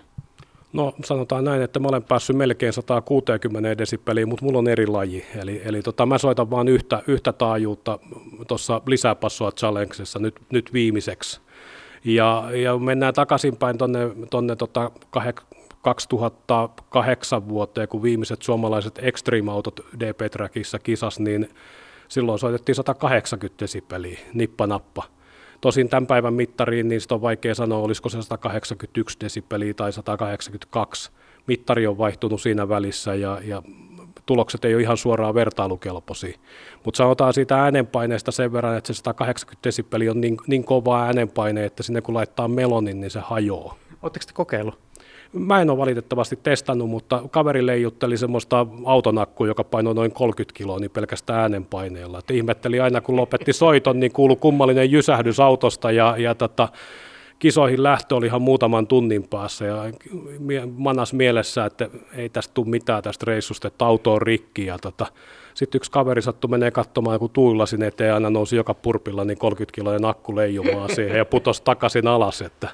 No 0.72 0.92
sanotaan 1.04 1.44
näin, 1.44 1.62
että 1.62 1.80
mä 1.80 1.88
olen 1.88 2.02
päässyt 2.02 2.36
melkein 2.36 2.72
160 2.72 3.78
desibeliin, 3.78 4.28
mutta 4.28 4.44
mulla 4.44 4.58
on 4.58 4.68
eri 4.68 4.86
laji. 4.86 5.26
Eli, 5.36 5.62
eli 5.64 5.82
tota, 5.82 6.06
mä 6.06 6.18
soitan 6.18 6.50
vain 6.50 6.68
yhtä, 6.68 7.02
yhtä 7.06 7.32
taajuutta 7.32 7.98
tuossa 8.48 8.82
lisäpassoa 8.86 9.52
Challengesessa 9.52 10.18
nyt, 10.18 10.40
nyt 10.52 10.72
viimeiseksi. 10.72 11.40
Ja, 12.04 12.48
ja 12.54 12.78
mennään 12.78 13.14
takaisinpäin 13.14 13.78
tuonne 13.78 13.98
tonne 14.30 14.56
tota 14.56 14.90
2008 15.82 17.48
vuoteen, 17.48 17.88
kun 17.88 18.02
viimeiset 18.02 18.42
suomalaiset 18.42 18.98
extreme-autot 19.02 19.80
DP-trackissa 19.98 20.78
kisas, 20.82 21.20
niin 21.20 21.48
silloin 22.08 22.38
soitettiin 22.38 22.76
180 22.76 23.62
desibeliä, 23.64 24.18
nippa-nappa. 24.34 25.02
Tosin 25.60 25.88
tämän 25.88 26.06
päivän 26.06 26.34
mittariin 26.34 26.88
niin 26.88 27.00
on 27.10 27.22
vaikea 27.22 27.54
sanoa, 27.54 27.78
olisiko 27.78 28.08
se 28.08 28.22
181 28.22 29.18
desibeliä 29.20 29.74
tai 29.74 29.92
182. 29.92 31.10
Mittari 31.46 31.86
on 31.86 31.98
vaihtunut 31.98 32.40
siinä 32.40 32.68
välissä 32.68 33.14
ja, 33.14 33.40
ja 33.44 33.62
tulokset 34.26 34.64
ei 34.64 34.74
ole 34.74 34.82
ihan 34.82 34.96
suoraan 34.96 35.34
vertailukelpoisia. 35.34 36.38
Mutta 36.84 36.98
sanotaan 36.98 37.34
siitä 37.34 37.62
äänenpaineesta 37.62 38.32
sen 38.32 38.52
verran, 38.52 38.76
että 38.76 38.86
se 38.86 38.94
180 38.94 39.68
desibeliä 39.68 40.10
on 40.10 40.20
niin, 40.20 40.36
niin 40.46 40.64
kova 40.64 41.02
äänenpaine, 41.02 41.64
että 41.64 41.82
sinne 41.82 42.00
kun 42.00 42.14
laittaa 42.14 42.48
melonin, 42.48 43.00
niin 43.00 43.10
se 43.10 43.20
hajoaa. 43.20 43.76
Oletteko 44.02 44.24
te 44.26 44.32
kokeillut? 44.32 44.85
Mä 45.38 45.60
en 45.60 45.70
ole 45.70 45.78
valitettavasti 45.78 46.38
testannut, 46.42 46.90
mutta 46.90 47.22
kaveri 47.30 47.66
leijutteli 47.66 48.16
semmoista 48.16 48.66
autonakkua, 48.84 49.46
joka 49.46 49.64
painoi 49.64 49.94
noin 49.94 50.12
30 50.12 50.56
kiloa, 50.56 50.78
niin 50.78 50.90
pelkästään 50.90 51.40
äänenpaineella. 51.40 52.18
Et 52.18 52.30
ihmetteli 52.30 52.80
aina, 52.80 53.00
kun 53.00 53.16
lopetti 53.16 53.52
soiton, 53.52 54.00
niin 54.00 54.12
kuului 54.12 54.36
kummallinen 54.36 54.92
jysähdys 54.92 55.40
autosta 55.40 55.90
ja, 55.90 56.14
ja 56.18 56.34
tota, 56.34 56.68
kisoihin 57.38 57.82
lähtö 57.82 58.16
oli 58.16 58.26
ihan 58.26 58.42
muutaman 58.42 58.86
tunnin 58.86 59.28
päässä 59.28 59.64
ja 59.64 59.82
manas 60.76 61.12
mielessä, 61.12 61.64
että 61.64 61.88
ei 62.14 62.28
tästä 62.28 62.54
tule 62.54 62.68
mitään 62.68 63.02
tästä 63.02 63.24
reissusta, 63.26 63.68
että 63.68 63.86
auto 63.86 64.12
on 64.12 64.22
rikki 64.22 64.66
ja 64.66 64.78
tota, 64.78 65.06
sitten 65.54 65.78
yksi 65.78 65.90
kaveri 65.90 66.22
sattui 66.22 66.50
menee 66.50 66.70
katsomaan, 66.70 67.18
kun 67.18 67.30
tuilasin 67.30 67.82
eteen 67.82 68.14
aina 68.14 68.30
nousi 68.30 68.56
joka 68.56 68.74
purpilla 68.74 69.24
niin 69.24 69.38
30 69.38 69.74
kiloinen 69.74 70.04
akku 70.04 70.36
leijumaan 70.36 70.94
siihen 70.94 71.18
ja 71.18 71.24
putosi 71.24 71.62
takaisin 71.62 72.06
alas, 72.06 72.42
että 72.42 72.68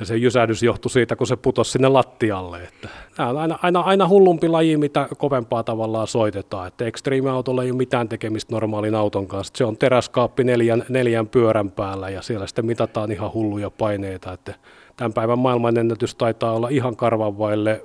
ja 0.00 0.06
se 0.06 0.16
jysähdys 0.16 0.62
johtui 0.62 0.90
siitä, 0.90 1.16
kun 1.16 1.26
se 1.26 1.36
putosi 1.36 1.70
sinne 1.70 1.88
lattialle. 1.88 2.62
Että 2.62 2.88
tämä 3.16 3.28
on 3.28 3.36
aina, 3.36 3.58
aina, 3.62 3.80
aina 3.80 4.08
hullumpi 4.08 4.48
laji, 4.48 4.76
mitä 4.76 5.08
kovempaa 5.16 5.62
tavallaan 5.62 6.06
soitetaan. 6.06 6.68
Että 6.68 6.84
extreme-autolla 6.84 7.62
ei 7.62 7.70
ole 7.70 7.76
mitään 7.76 8.08
tekemistä 8.08 8.54
normaalin 8.54 8.94
auton 8.94 9.26
kanssa. 9.26 9.52
Se 9.56 9.64
on 9.64 9.76
teräskaappi 9.76 10.44
neljän, 10.44 10.84
neljän 10.88 11.28
pyörän 11.28 11.70
päällä 11.70 12.10
ja 12.10 12.22
siellä 12.22 12.46
sitten 12.46 12.66
mitataan 12.66 13.12
ihan 13.12 13.32
hulluja 13.32 13.70
paineita. 13.70 14.32
Että 14.32 14.54
tämän 14.96 15.12
päivän 15.12 15.38
maailmanennätys 15.38 16.14
taitaa 16.14 16.52
olla 16.52 16.68
ihan 16.68 16.96
karvan 16.96 17.38
vaille 17.38 17.84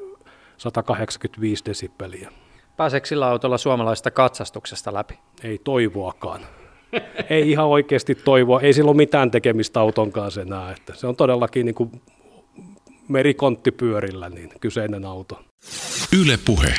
185 0.58 1.66
desibeliä. 1.66 2.32
Pääseekö 2.78 3.08
sillä 3.08 3.28
autolla 3.28 3.58
suomalaisesta 3.58 4.12
katsastuksesta 4.12 4.94
läpi? 4.94 5.20
Ei 5.44 5.62
toivoakaan 5.64 6.42
ei 7.30 7.52
ihan 7.52 7.66
oikeasti 7.66 8.16
toivoa, 8.16 8.62
ei 8.62 8.74
sillä 8.74 8.90
ole 8.90 8.98
mitään 8.98 9.32
tekemistä 9.32 9.80
auton 9.80 10.12
kanssa 10.12 10.42
enää, 10.42 10.72
että 10.72 10.94
se 10.96 11.08
on 11.08 11.16
todellakin 11.16 11.66
niin 11.66 11.76
kuin 11.76 11.92
merikonttipyörillä 13.08 14.30
niin 14.30 14.50
kyseinen 14.62 15.06
auto. 15.06 15.40
Yle 16.22 16.40
Puhe. 16.46 16.74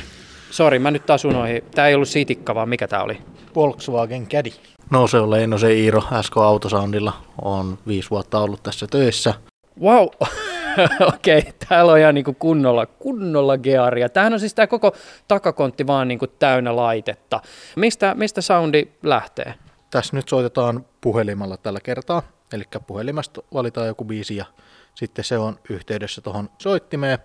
Sori, 0.51 0.79
mä 0.79 0.91
nyt 0.91 1.07
taas 1.07 1.25
unoihin. 1.25 1.65
Tämä 1.75 1.89
ei 1.89 1.95
ollut 1.95 2.09
sitikka, 2.09 2.55
vaan 2.55 2.69
mikä 2.69 2.89
tämä 2.89 3.03
oli? 3.03 3.19
Volkswagen 3.55 4.27
Caddy. 4.27 4.51
No 4.91 5.07
se 5.07 5.19
on 5.19 5.31
Leino 5.31 5.59
se 5.59 5.75
Iiro 5.75 6.03
SK 6.23 6.37
Autosoundilla. 6.37 7.13
On 7.43 7.79
viisi 7.87 8.11
vuotta 8.11 8.39
ollut 8.39 8.63
tässä 8.63 8.87
töissä. 8.91 9.35
Wow, 9.81 10.07
okei, 11.15 11.39
okay, 11.39 11.53
täällä 11.69 11.93
on 11.93 11.99
ihan 11.99 12.15
niin 12.15 12.25
kuin 12.25 12.37
kunnolla, 12.39 12.87
kunnolla 12.87 13.59
gearia. 13.59 14.09
Tämähän 14.09 14.33
on 14.33 14.41
siis 14.41 14.55
tämä 14.55 14.67
koko 14.67 14.93
takakontti 15.29 15.87
vaan 15.87 16.09
niin 16.09 16.19
kuin 16.19 16.31
täynnä 16.39 16.77
laitetta. 16.77 17.41
Mistä, 17.77 18.15
mistä 18.15 18.41
soundi 18.41 18.89
lähtee? 19.03 19.55
Tässä 19.93 20.17
nyt 20.17 20.29
soitetaan 20.29 20.87
puhelimella 21.01 21.57
tällä 21.57 21.81
kertaa, 21.81 22.23
eli 22.53 22.65
puhelimesta 22.87 23.43
valitaan 23.55 23.87
joku 23.87 24.05
biisi 24.05 24.37
ja 24.37 24.45
sitten 24.95 25.25
se 25.25 25.39
on 25.39 25.59
yhteydessä 25.71 26.21
tuohon 26.21 26.51
soittimeen 26.59 27.19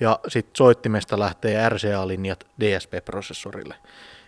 ja 0.00 0.18
sitten 0.28 0.56
soittimesta 0.56 1.18
lähtee 1.18 1.68
RCA-linjat 1.68 2.46
DSP-prosessorille. 2.60 3.74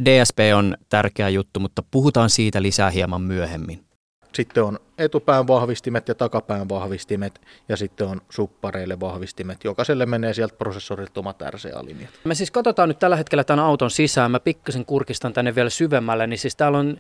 DSP 0.05 0.39
on 0.57 0.77
tärkeä 0.89 1.29
juttu, 1.29 1.61
mutta 1.61 1.83
puhutaan 1.91 2.31
siitä 2.31 2.63
lisää 2.63 2.91
hieman 2.91 3.23
myöhemmin. 3.23 3.85
Sitten 4.35 4.65
on 4.65 4.79
etupään 4.99 5.47
vahvistimet 5.47 6.09
ja 6.09 6.15
takapään 6.15 6.69
vahvistimet 6.69 7.41
ja 7.69 7.77
sitten 7.77 8.07
on 8.07 8.21
suppareille 8.31 9.01
vahvistimet. 9.01 9.65
Jokaiselle 9.65 10.07
menee 10.07 10.35
sieltä 10.35 10.57
prosessorilta 10.57 11.21
omat 11.21 11.43
RCA-linjat. 11.51 12.11
Me 12.25 12.35
siis 12.35 12.51
katsotaan 12.51 12.89
nyt 12.89 12.99
tällä 12.99 13.17
hetkellä 13.17 13.45
tämän 13.45 13.65
auton 13.65 13.91
sisään. 13.91 14.31
Mä 14.31 14.41
pikkasen 14.41 14.85
kurkistan 14.85 15.33
tänne 15.33 15.55
vielä 15.55 15.71
syvemmälle, 15.71 16.27
niin 16.27 16.39
siis 16.39 16.57
täällä 16.57 16.79
on, 16.79 16.97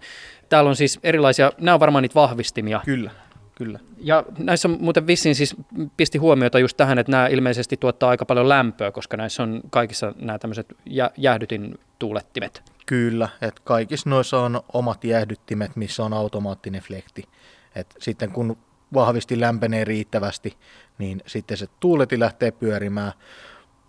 täällä 0.48 0.70
on 0.70 0.76
siis 0.76 0.98
erilaisia, 1.02 1.52
nämä 1.58 1.74
on 1.74 1.80
varmaan 1.80 2.02
niitä 2.02 2.14
vahvistimia. 2.14 2.80
Kyllä, 2.84 3.10
kyllä. 3.54 3.78
Ja 3.98 4.24
näissä 4.38 4.68
on 4.68 4.76
muuten 4.80 5.06
vissiin 5.06 5.34
siis 5.34 5.56
pisti 5.96 6.18
huomiota 6.18 6.58
just 6.58 6.76
tähän, 6.76 6.98
että 6.98 7.12
nämä 7.12 7.26
ilmeisesti 7.26 7.76
tuottaa 7.76 8.10
aika 8.10 8.26
paljon 8.26 8.48
lämpöä, 8.48 8.92
koska 8.92 9.16
näissä 9.16 9.42
on 9.42 9.60
kaikissa 9.70 10.14
nämä 10.20 10.38
tämmöiset 10.38 10.66
jä, 10.86 11.10
jäähdytin 11.16 11.78
tuulettimet. 11.98 12.71
Kyllä, 12.86 13.28
että 13.40 13.60
kaikissa 13.64 14.10
noissa 14.10 14.40
on 14.40 14.60
omat 14.72 15.04
jäähdyttimet, 15.04 15.76
missä 15.76 16.04
on 16.04 16.12
automaattinen 16.12 16.82
flekti. 16.82 17.24
Et 17.74 17.94
sitten 17.98 18.30
kun 18.30 18.56
vahvisti 18.94 19.40
lämpenee 19.40 19.84
riittävästi, 19.84 20.56
niin 20.98 21.22
sitten 21.26 21.56
se 21.56 21.66
tuuleti 21.80 22.20
lähtee 22.20 22.50
pyörimään. 22.50 23.12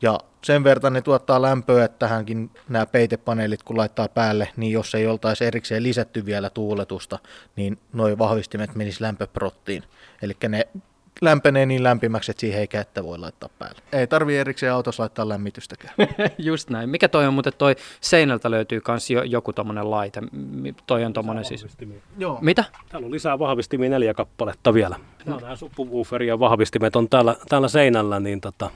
Ja 0.02 0.20
sen 0.44 0.64
verran 0.64 0.94
ne 0.94 1.02
tuottaa 1.02 1.42
lämpöä, 1.42 1.86
että 1.86 2.00
tähänkin 2.00 2.52
nämä 2.70 2.86
peitepaneelit 2.86 3.64
kun 3.64 3.78
laittaa 3.78 4.08
päälle, 4.08 4.50
niin 4.58 4.72
jos 4.72 4.96
ei 4.96 5.08
oltaisi 5.08 5.46
erikseen 5.46 5.84
lisätty 5.84 6.26
vielä 6.26 6.50
tuuletusta, 6.50 7.20
niin 7.56 7.80
nuo 7.94 8.18
vahvistimet 8.18 8.76
menis 8.76 9.02
lämpöprottiin. 9.02 9.84
Eli 10.22 10.34
ne 10.50 10.68
lämpenee 11.24 11.66
niin 11.66 11.84
lämpimäksi, 11.84 12.32
että 12.32 12.42
siihen 12.42 12.60
ei 12.60 12.68
kättä 12.68 13.04
voi 13.04 13.18
laittaa 13.18 13.50
päälle. 13.60 13.82
Ei 13.94 14.08
tarvii 14.08 14.38
erikseen 14.38 14.74
autossa 14.74 15.04
laittaa 15.04 15.30
lämmitystäkään. 15.30 15.94
Just 16.38 16.70
näin. 16.70 16.90
Mikä 16.90 17.10
toi 17.10 17.26
on, 17.26 17.34
mutta 17.34 17.52
toi 17.52 17.76
seinältä 18.02 18.52
löytyy 18.52 18.82
myös 18.88 19.10
joku 19.26 19.54
tommonen 19.54 19.92
laite. 19.92 20.22
Toi 20.88 21.06
on 21.06 21.14
tommonen 21.14 21.46
siis. 21.46 21.68
Joo. 22.18 22.38
Mitä? 22.42 22.64
Täällä 22.90 23.06
on 23.06 23.12
lisää 23.12 23.40
vahvistimia 23.40 23.90
neljä 23.90 24.14
kappaletta 24.14 24.74
vielä. 24.74 24.96
Nämä, 25.26 25.40
nämä 25.42 25.56
subwooferin 25.56 26.40
vahvistimet 26.40 26.96
on 26.96 27.10
täällä, 27.10 27.36
täällä 27.50 27.68
seinällä, 27.68 28.20
niin 28.20 28.42
tota, 28.42 28.70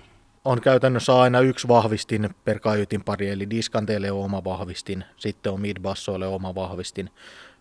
on 0.46 0.62
käytännössä 0.62 1.20
aina 1.20 1.40
yksi 1.40 1.68
vahvistin 1.68 2.30
per 2.46 2.60
kaiutin 2.60 3.04
pari, 3.04 3.30
eli 3.30 3.50
diskanteille 3.50 4.12
on 4.12 4.26
oma 4.26 4.44
vahvistin, 4.44 5.04
sitten 5.18 5.52
on 5.52 5.62
midbassoille 5.62 6.28
oma 6.28 6.56
vahvistin, 6.56 7.10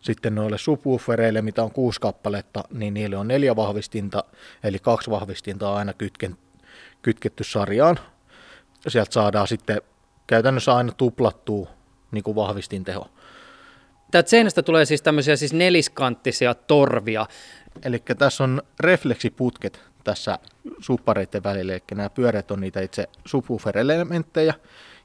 sitten 0.00 0.34
noille 0.34 0.58
subwoofereille, 0.58 1.42
mitä 1.42 1.62
on 1.62 1.70
kuusi 1.70 2.00
kappaletta, 2.00 2.64
niin 2.70 2.94
niille 2.94 3.16
on 3.16 3.28
neljä 3.28 3.56
vahvistinta, 3.56 4.24
eli 4.64 4.78
kaksi 4.78 5.10
vahvistinta 5.10 5.70
on 5.70 5.76
aina 5.76 5.92
kytken, 5.92 6.38
kytketty 7.02 7.44
sarjaan. 7.44 7.98
Sieltä 8.88 9.12
saadaan 9.12 9.48
sitten 9.48 9.82
käytännössä 10.26 10.74
aina 10.74 10.92
tuplattua 10.92 11.68
niin 12.10 12.24
kuin 12.24 12.34
vahvistin 12.34 12.84
teho. 12.84 13.10
Tätä 14.10 14.30
seinästä 14.30 14.62
tulee 14.62 14.84
siis 14.84 15.02
tämmöisiä 15.02 15.36
siis 15.36 15.52
neliskanttisia 15.52 16.54
torvia. 16.54 17.26
Eli 17.82 18.02
tässä 18.18 18.44
on 18.44 18.62
refleksiputket 18.80 19.80
tässä 20.04 20.38
suppareiden 20.80 21.42
välillä, 21.42 21.72
eli 21.72 21.82
nämä 21.94 22.10
pyörät 22.10 22.50
on 22.50 22.60
niitä 22.60 22.80
itse 22.80 23.08
subwoofer-elementtejä, 23.24 24.54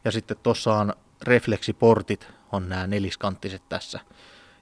ja 0.06 0.12
sitten 0.12 0.38
tuossa 0.44 0.74
on 0.74 0.94
refleksiportit, 1.22 2.28
on 2.52 2.70
nämä 2.70 2.88
neliskanttiset 2.88 3.70
tässä, 3.70 4.00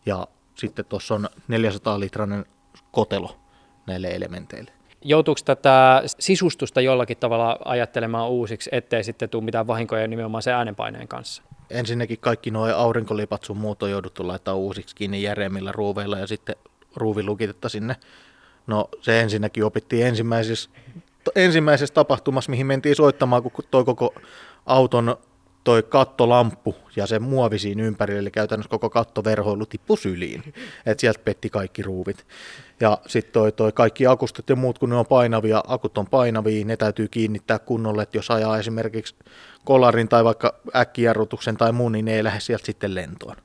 ja 0.06 0.28
sitten 0.56 0.86
tuossa 0.86 1.16
on 1.16 1.30
400 1.48 2.00
litrainen 2.00 2.46
kotelo 2.92 3.40
näille 3.88 4.08
elementeille. 4.08 4.72
Joutuuko 5.02 5.40
tätä 5.46 6.04
sisustusta 6.20 6.82
jollakin 6.82 7.18
tavalla 7.18 7.60
ajattelemaan 7.66 8.30
uusiksi, 8.30 8.70
ettei 8.74 9.04
sitten 9.04 9.30
tule 9.30 9.44
mitään 9.44 9.68
vahinkoja 9.68 10.08
nimenomaan 10.08 10.42
sen 10.42 10.54
äänenpaineen 10.54 11.08
kanssa? 11.08 11.44
Ensinnäkin 11.70 12.20
kaikki 12.20 12.52
nuo 12.52 12.68
aurinkolipat 12.76 13.44
sun 13.44 13.58
muut 13.58 13.84
on 13.84 13.92
jouduttu 13.92 14.28
laittaa 14.28 14.54
uusiksi 14.54 14.96
kiinni 14.96 15.24
järeämmillä 15.24 15.72
ruuveilla 15.72 16.20
ja 16.20 16.28
sitten 16.28 16.56
ruuvilukitetta 16.96 17.70
sinne. 17.70 17.96
No 18.68 18.90
se 19.02 19.22
ensinnäkin 19.22 19.66
opittiin 19.66 20.06
ensimmäisessä, 20.08 20.70
ensimmäisessä 21.36 21.94
tapahtumassa, 21.94 22.52
mihin 22.52 22.68
mentiin 22.68 22.96
soittamaan, 22.96 23.44
kun 23.44 23.52
toi 23.72 23.86
koko 23.86 24.14
auton 24.66 25.18
toi 25.64 25.84
kattolamppu 25.84 26.76
ja 26.96 27.08
se 27.08 27.20
muovi 27.20 27.60
siinä 27.60 27.84
ympärillä, 27.84 28.20
eli 28.20 28.32
käytännössä 28.32 28.70
koko 28.70 28.90
kattoverhoilu 28.90 29.66
tippui 29.66 29.98
syliin, 29.98 30.54
että 30.86 31.02
sieltä 31.02 31.20
petti 31.26 31.50
kaikki 31.50 31.82
ruuvit. 31.82 32.28
Ja 32.80 32.98
sitten 33.08 33.34
toi, 33.34 33.52
toi 33.52 33.72
kaikki 33.72 34.08
akustot 34.08 34.50
ja 34.50 34.56
muut, 34.56 34.80
kun 34.80 34.90
ne 34.90 34.96
on 34.96 35.06
painavia, 35.06 35.64
akut 35.68 35.98
on 35.98 36.08
painavia, 36.08 36.66
ne 36.66 36.78
täytyy 36.78 37.08
kiinnittää 37.08 37.60
kunnolle, 37.60 38.04
että 38.04 38.18
jos 38.18 38.32
ajaa 38.32 38.58
esimerkiksi 38.58 39.16
kolarin 39.66 40.10
tai 40.10 40.24
vaikka 40.24 40.56
äkkijarrutuksen 40.76 41.58
tai 41.58 41.72
muun, 41.72 41.92
niin 41.92 42.06
ne 42.06 42.16
ei 42.16 42.24
lähde 42.24 42.40
sieltä 42.40 42.66
sitten 42.66 42.96
lentoon. 42.96 43.36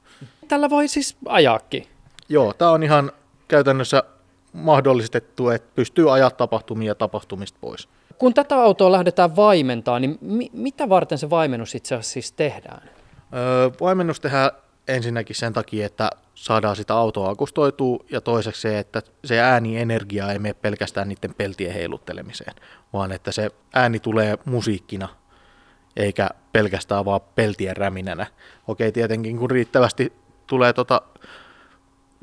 Tällä 0.48 0.70
voi 0.70 0.88
siis 0.88 1.16
ajaakin. 1.26 1.86
Joo, 2.28 2.52
tämä 2.52 2.70
on 2.70 2.82
ihan 2.82 3.12
käytännössä 3.48 4.02
mahdollistettu, 4.52 5.48
että 5.48 5.70
pystyy 5.74 6.14
ajaa 6.14 6.30
tapahtumia 6.30 6.94
tapahtumista 6.94 7.58
pois. 7.60 7.88
Kun 8.18 8.34
tätä 8.34 8.56
autoa 8.56 8.92
lähdetään 8.92 9.36
vaimentaa, 9.36 9.98
niin 9.98 10.18
mi- 10.20 10.50
mitä 10.52 10.88
varten 10.88 11.18
se 11.18 11.30
vaimennus 11.30 11.74
itse 11.74 11.94
asiassa 11.94 12.12
siis 12.12 12.32
tehdään? 12.32 12.90
Öö, 13.34 13.70
vaimennus 13.80 14.20
tehdään 14.20 14.50
ensinnäkin 14.88 15.36
sen 15.36 15.52
takia, 15.52 15.86
että 15.86 16.10
saadaan 16.34 16.76
sitä 16.76 16.94
autoa 16.94 17.30
akustoitua 17.30 18.04
ja 18.10 18.20
toiseksi 18.20 18.60
se, 18.60 18.78
että 18.78 19.02
se 19.24 19.40
äänienergia 19.40 20.32
ei 20.32 20.38
mene 20.38 20.54
pelkästään 20.54 21.08
niiden 21.08 21.34
peltien 21.34 21.74
heiluttelemiseen, 21.74 22.54
vaan 22.92 23.12
että 23.12 23.32
se 23.32 23.50
ääni 23.74 24.00
tulee 24.00 24.38
musiikkina 24.44 25.08
eikä 25.96 26.28
pelkästään 26.52 27.04
vaan 27.04 27.20
peltien 27.34 27.76
räminänä. 27.76 28.26
Okei, 28.68 28.92
tietenkin 28.92 29.38
kun 29.38 29.50
riittävästi 29.50 30.12
tulee 30.46 30.72
tota 30.72 31.02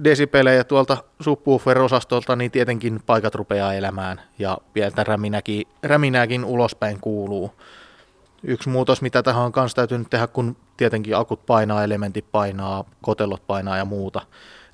desipelejä 0.03 0.63
tuolta 0.63 0.97
subwoofer-osastolta, 1.19 2.35
niin 2.35 2.51
tietenkin 2.51 2.99
paikat 3.05 3.35
rupeaa 3.35 3.73
elämään 3.73 4.21
ja 4.39 4.57
pientä 4.73 5.03
räminäkin, 5.03 5.67
räminääkin 5.83 6.45
ulospäin 6.45 6.99
kuuluu. 6.99 7.51
Yksi 8.43 8.69
muutos, 8.69 9.01
mitä 9.01 9.23
tähän 9.23 9.43
on 9.43 9.51
kanssa 9.51 9.75
täytynyt 9.75 10.09
tehdä, 10.09 10.27
kun 10.27 10.57
tietenkin 10.77 11.17
akut 11.17 11.45
painaa, 11.45 11.83
elementit 11.83 12.25
painaa, 12.31 12.83
kotelot 13.01 13.47
painaa 13.47 13.77
ja 13.77 13.85
muuta, 13.85 14.21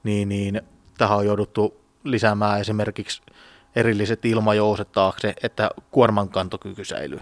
niin, 0.04 0.30
niin 0.30 0.62
tähän 0.98 1.18
on 1.18 1.26
jouduttu 1.26 1.78
lisäämään 2.04 2.60
esimerkiksi 2.60 3.22
erilliset 3.76 4.26
ilmajouset 4.26 4.92
taakse, 4.92 5.34
että 5.44 5.70
kuorman 5.92 6.30
kantokyky 6.30 6.86
säilyy. 6.86 7.20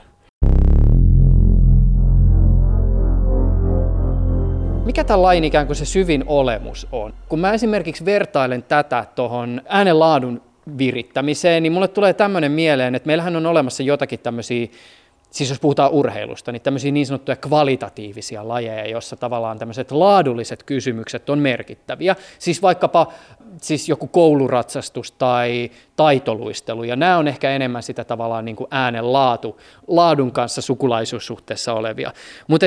Mikä 4.85 5.03
tämän 5.03 5.21
lain 5.21 5.43
ikään 5.43 5.67
kuin 5.67 5.75
se 5.75 5.85
syvin 5.85 6.23
olemus 6.27 6.87
on? 6.91 7.13
Kun 7.29 7.39
mä 7.39 7.53
esimerkiksi 7.53 8.05
vertailen 8.05 8.63
tätä 8.63 9.05
tuohon 9.15 9.61
äänenlaadun 9.67 10.41
virittämiseen, 10.77 11.63
niin 11.63 11.73
mulle 11.73 11.87
tulee 11.87 12.13
tämmöinen 12.13 12.51
mieleen, 12.51 12.95
että 12.95 13.07
meillähän 13.07 13.35
on 13.35 13.45
olemassa 13.45 13.83
jotakin 13.83 14.19
tämmöisiä 14.19 14.67
siis 15.31 15.49
jos 15.49 15.59
puhutaan 15.59 15.91
urheilusta, 15.91 16.51
niin 16.51 16.61
tämmöisiä 16.61 16.91
niin 16.91 17.05
sanottuja 17.05 17.35
kvalitatiivisia 17.35 18.47
lajeja, 18.47 18.89
joissa 18.89 19.15
tavallaan 19.15 19.59
tämmöiset 19.59 19.91
laadulliset 19.91 20.63
kysymykset 20.63 21.29
on 21.29 21.39
merkittäviä. 21.39 22.15
Siis 22.39 22.61
vaikkapa 22.61 23.13
siis 23.61 23.89
joku 23.89 24.07
kouluratsastus 24.07 25.11
tai 25.11 25.71
taitoluistelu, 25.95 26.83
ja 26.83 26.95
nämä 26.95 27.17
on 27.17 27.27
ehkä 27.27 27.51
enemmän 27.51 27.83
sitä 27.83 28.03
tavallaan 28.03 28.45
niin 28.45 28.55
kuin 28.55 28.67
äänen 28.71 29.13
laatu, 29.13 29.59
laadun 29.87 30.31
kanssa 30.31 30.61
sukulaisuussuhteessa 30.61 31.73
olevia. 31.73 32.11
Mutta 32.47 32.65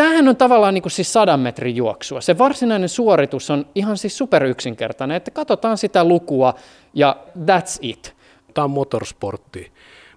Tämähän 0.00 0.28
on 0.28 0.36
tavallaan 0.36 0.74
niin 0.74 0.82
kuin 0.82 0.92
siis 0.92 1.12
sadan 1.12 1.40
metrin 1.40 1.76
juoksua. 1.76 2.20
Se 2.20 2.38
varsinainen 2.38 2.88
suoritus 2.88 3.50
on 3.50 3.66
ihan 3.74 3.98
siis 3.98 4.18
super 4.18 4.44
yksinkertainen, 4.44 5.16
että 5.16 5.30
katsotaan 5.30 5.78
sitä 5.78 6.04
lukua 6.04 6.54
ja 6.94 7.16
that's 7.38 7.78
it. 7.80 8.16
Tämä 8.54 8.64
on 8.64 8.70
motorsportti. 8.70 9.72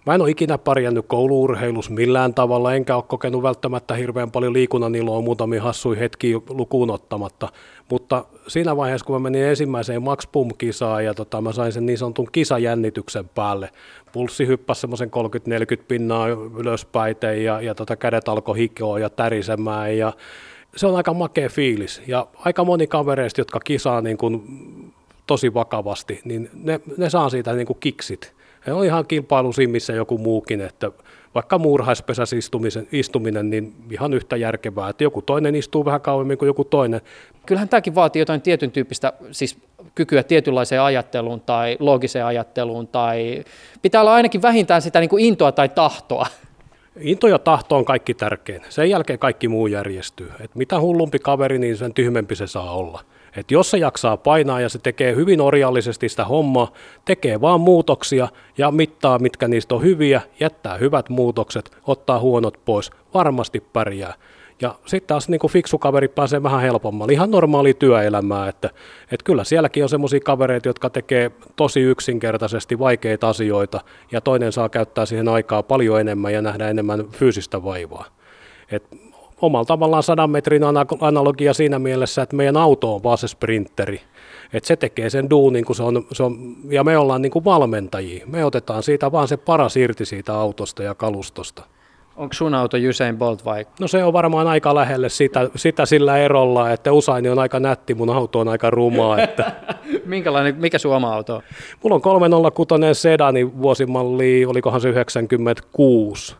Mä 0.06 0.16
en 0.16 0.22
ole 0.22 0.30
ikinä 0.30 0.58
pärjännyt 0.58 1.06
kouluurheilus 1.08 1.89
millään 1.89 2.34
tavalla, 2.34 2.74
enkä 2.74 2.96
ole 2.96 3.04
kokenut 3.08 3.44
välttämättä 3.44 3.94
hirveän 3.94 4.32
paljon 4.32 4.54
liikunnan 4.54 4.96
iloa 4.96 5.22
muutamia 5.22 5.62
hassuja 5.62 6.00
hetkiä 6.00 6.38
lukuun 6.50 6.89
ottamatta. 6.92 7.50
Mutta 7.89 8.26
siinä 8.48 8.78
vaiheessa, 8.78 9.06
kun 9.06 9.16
mä 9.16 9.20
menin 9.20 9.44
ensimmäiseen 9.44 10.04
Max 10.04 10.28
Pum-kisaan 10.32 11.06
ja 11.06 11.13
tota, 11.13 11.42
mä 11.42 11.52
sain 11.52 11.72
sen 11.72 11.86
niin 11.86 11.98
sanotun 11.98 12.28
kisajännityksen 12.32 13.30
päälle, 13.30 13.70
pulssi 14.12 14.48
hyppäsi 14.48 14.82
semmoisen 14.82 15.12
30-40 15.80 15.84
pinnaa 15.88 16.28
ylöspäin 16.58 17.16
ja, 17.44 17.62
ja 17.62 17.76
tota, 17.76 17.96
kädet 17.96 18.30
alkoi 18.30 18.58
hikoa 18.58 19.00
ja 19.00 19.10
tärisemään 19.10 19.98
ja 19.98 20.13
se 20.76 20.88
on 20.88 20.96
aika 20.96 21.13
makea 21.13 21.50
fiilis. 21.50 22.02
Ja 22.08 22.28
aika 22.36 22.63
moni 22.63 22.88
kavereista, 22.88 23.42
jotka 23.42 23.60
kisaa 23.60 24.02
niin 24.02 24.18
kuin 24.18 24.44
tosi 25.28 25.54
vakavasti, 25.54 26.22
niin 26.24 26.50
ne, 26.54 26.80
ne 26.98 27.10
saa 27.10 27.30
siitä 27.30 27.54
niin 27.54 27.68
kuin 27.68 27.78
kiksit 27.80 28.34
he 28.67 28.73
on 28.73 28.86
ihan 28.86 29.08
kilpailu 29.08 29.54
siinä, 29.54 29.71
missä 29.71 29.93
joku 29.93 30.17
muukin, 30.17 30.62
että 30.62 30.91
vaikka 31.36 31.58
muurhaispesässä 31.58 32.36
istuminen, 32.36 32.88
istuminen, 32.91 33.49
niin 33.49 33.76
ihan 33.91 34.13
yhtä 34.13 34.36
järkevää, 34.36 34.89
että 34.89 35.04
joku 35.04 35.21
toinen 35.21 35.56
istuu 35.56 35.86
vähän 35.86 36.02
kauemmin 36.02 36.38
kuin 36.38 36.47
joku 36.47 36.63
toinen. 36.63 37.02
Kyllähän 37.45 37.69
tämäkin 37.69 37.95
vaatii 37.95 38.19
jotain 38.19 38.41
tietyn 38.41 38.71
tyyppistä, 38.71 39.13
siis 39.32 39.58
kykyä 39.95 40.23
tietynlaiseen 40.23 40.82
ajatteluun 40.82 41.41
tai 41.41 41.78
loogiseen 41.80 42.26
ajatteluun, 42.26 42.88
tai 42.88 43.43
pitää 43.82 44.02
olla 44.02 44.13
ainakin 44.13 44.41
vähintään 44.41 44.82
sitä 44.82 44.99
niin 44.99 45.10
kuin 45.10 45.26
intoa 45.26 45.52
tai 45.52 45.69
tahtoa. 45.69 46.26
Into 46.99 47.28
ja 47.28 47.39
tahto 47.39 47.78
on 47.78 47.86
kaikki 47.86 48.13
tärkein. 48.13 48.62
Sen 48.69 48.89
jälkeen 48.89 49.19
kaikki 49.19 49.47
muu 49.47 49.67
järjestyy. 49.67 50.32
Et 50.39 50.56
mitä 50.56 50.80
hullumpi 50.80 51.19
kaveri, 51.19 51.60
niin 51.60 51.78
sen 51.78 51.93
tyhmempi 51.93 52.36
se 52.36 52.47
saa 52.47 52.71
olla. 52.71 53.02
Et 53.38 53.52
jos 53.52 53.72
se 53.72 53.78
jaksaa 53.78 54.17
painaa 54.17 54.62
ja 54.62 54.69
se 54.69 54.80
tekee 54.80 55.15
hyvin 55.15 55.41
orjallisesti 55.41 56.10
sitä 56.10 56.26
hommaa, 56.26 56.72
tekee 57.06 57.41
vaan 57.41 57.62
muutoksia 57.62 58.28
ja 58.58 58.72
mittaa, 58.72 59.19
mitkä 59.19 59.48
niistä 59.48 59.76
on 59.76 59.84
hyviä, 59.84 60.22
jättää 60.39 60.78
hyvät 60.78 61.10
muutokset, 61.10 61.78
ottaa 61.88 62.19
huonot 62.19 62.60
pois, 62.65 62.91
varmasti 63.13 63.60
pärjää. 63.60 64.13
Ja 64.62 64.76
sitten 64.86 65.08
taas 65.08 65.30
niin 65.30 65.39
fiksu 65.50 65.78
kaveri 65.78 66.08
pääsee 66.08 66.43
vähän 66.43 66.62
helpommalle, 66.62 67.13
ihan 67.13 67.32
normaali 67.32 67.74
työelämää, 67.74 68.50
että, 68.50 68.69
että 69.04 69.24
kyllä 69.24 69.43
sielläkin 69.43 69.84
on 69.84 69.89
semmoisia 69.89 70.19
kavereita, 70.19 70.69
jotka 70.69 70.89
tekee 70.89 71.32
tosi 71.56 71.80
yksinkertaisesti 71.80 72.80
vaikeita 72.80 73.30
asioita, 73.30 73.82
ja 74.12 74.22
toinen 74.22 74.52
saa 74.52 74.69
käyttää 74.69 75.06
siihen 75.06 75.28
aikaa 75.28 75.63
paljon 75.63 76.00
enemmän 76.00 76.34
ja 76.34 76.41
nähdä 76.41 76.69
enemmän 76.69 77.08
fyysistä 77.12 77.63
vaivaa. 77.63 78.06
Et 78.72 78.84
omalla 79.43 79.65
tavallaan 79.65 80.03
sadan 80.03 80.29
metrin 80.29 80.62
analogia 81.01 81.53
siinä 81.53 81.79
mielessä, 81.79 82.21
että 82.21 82.36
meidän 82.36 82.58
auto 82.58 82.95
on 82.95 83.03
vaan 83.03 83.17
se 83.17 83.27
sprinteri. 83.27 84.01
Että 84.53 84.67
se 84.67 84.75
tekee 84.75 85.10
sen 85.10 85.29
duunin, 85.29 85.65
kun 85.65 85.75
se 85.75 85.84
on, 85.84 86.06
se 86.12 86.23
on, 86.23 86.56
ja 86.69 86.84
me 86.84 86.97
ollaan 86.97 87.21
niin 87.21 87.32
kuin 87.32 87.45
valmentajia. 87.45 88.25
Me 88.27 88.45
otetaan 88.45 88.84
siitä 88.84 89.12
vaan 89.12 89.27
se 89.27 89.38
paras 89.38 89.77
irti 89.77 90.06
siitä 90.06 90.34
autosta 90.34 90.84
ja 90.84 90.95
kalustosta. 90.95 91.63
Onko 92.15 92.34
sun 92.34 92.53
auto 92.53 92.77
Usain 92.89 93.17
Bolt 93.17 93.45
vai? 93.45 93.65
No 93.79 93.88
se 93.88 94.03
on 94.03 94.13
varmaan 94.13 94.47
aika 94.47 94.75
lähelle 94.75 95.10
sitä, 95.10 95.49
sitä 95.56 95.86
sillä 95.86 96.17
erolla, 96.17 96.71
että 96.71 96.91
Usaini 96.91 97.29
on 97.29 97.39
aika 97.39 97.60
nätti, 97.60 97.93
mun 97.93 98.10
auto 98.10 98.39
on 98.39 98.47
aika 98.47 98.69
rumaa. 98.69 99.19
Että... 99.23 99.51
Minkälainen, 100.06 100.56
mikä 100.56 100.77
sun 100.77 100.95
oma 100.95 101.15
auto 101.15 101.36
on? 101.36 101.41
Mulla 101.84 101.95
on 101.95 102.01
306 102.01 102.73
sedani 102.93 103.62
vuosimalli, 103.62 104.45
olikohan 104.45 104.82
se 104.82 104.89
96. 104.89 106.36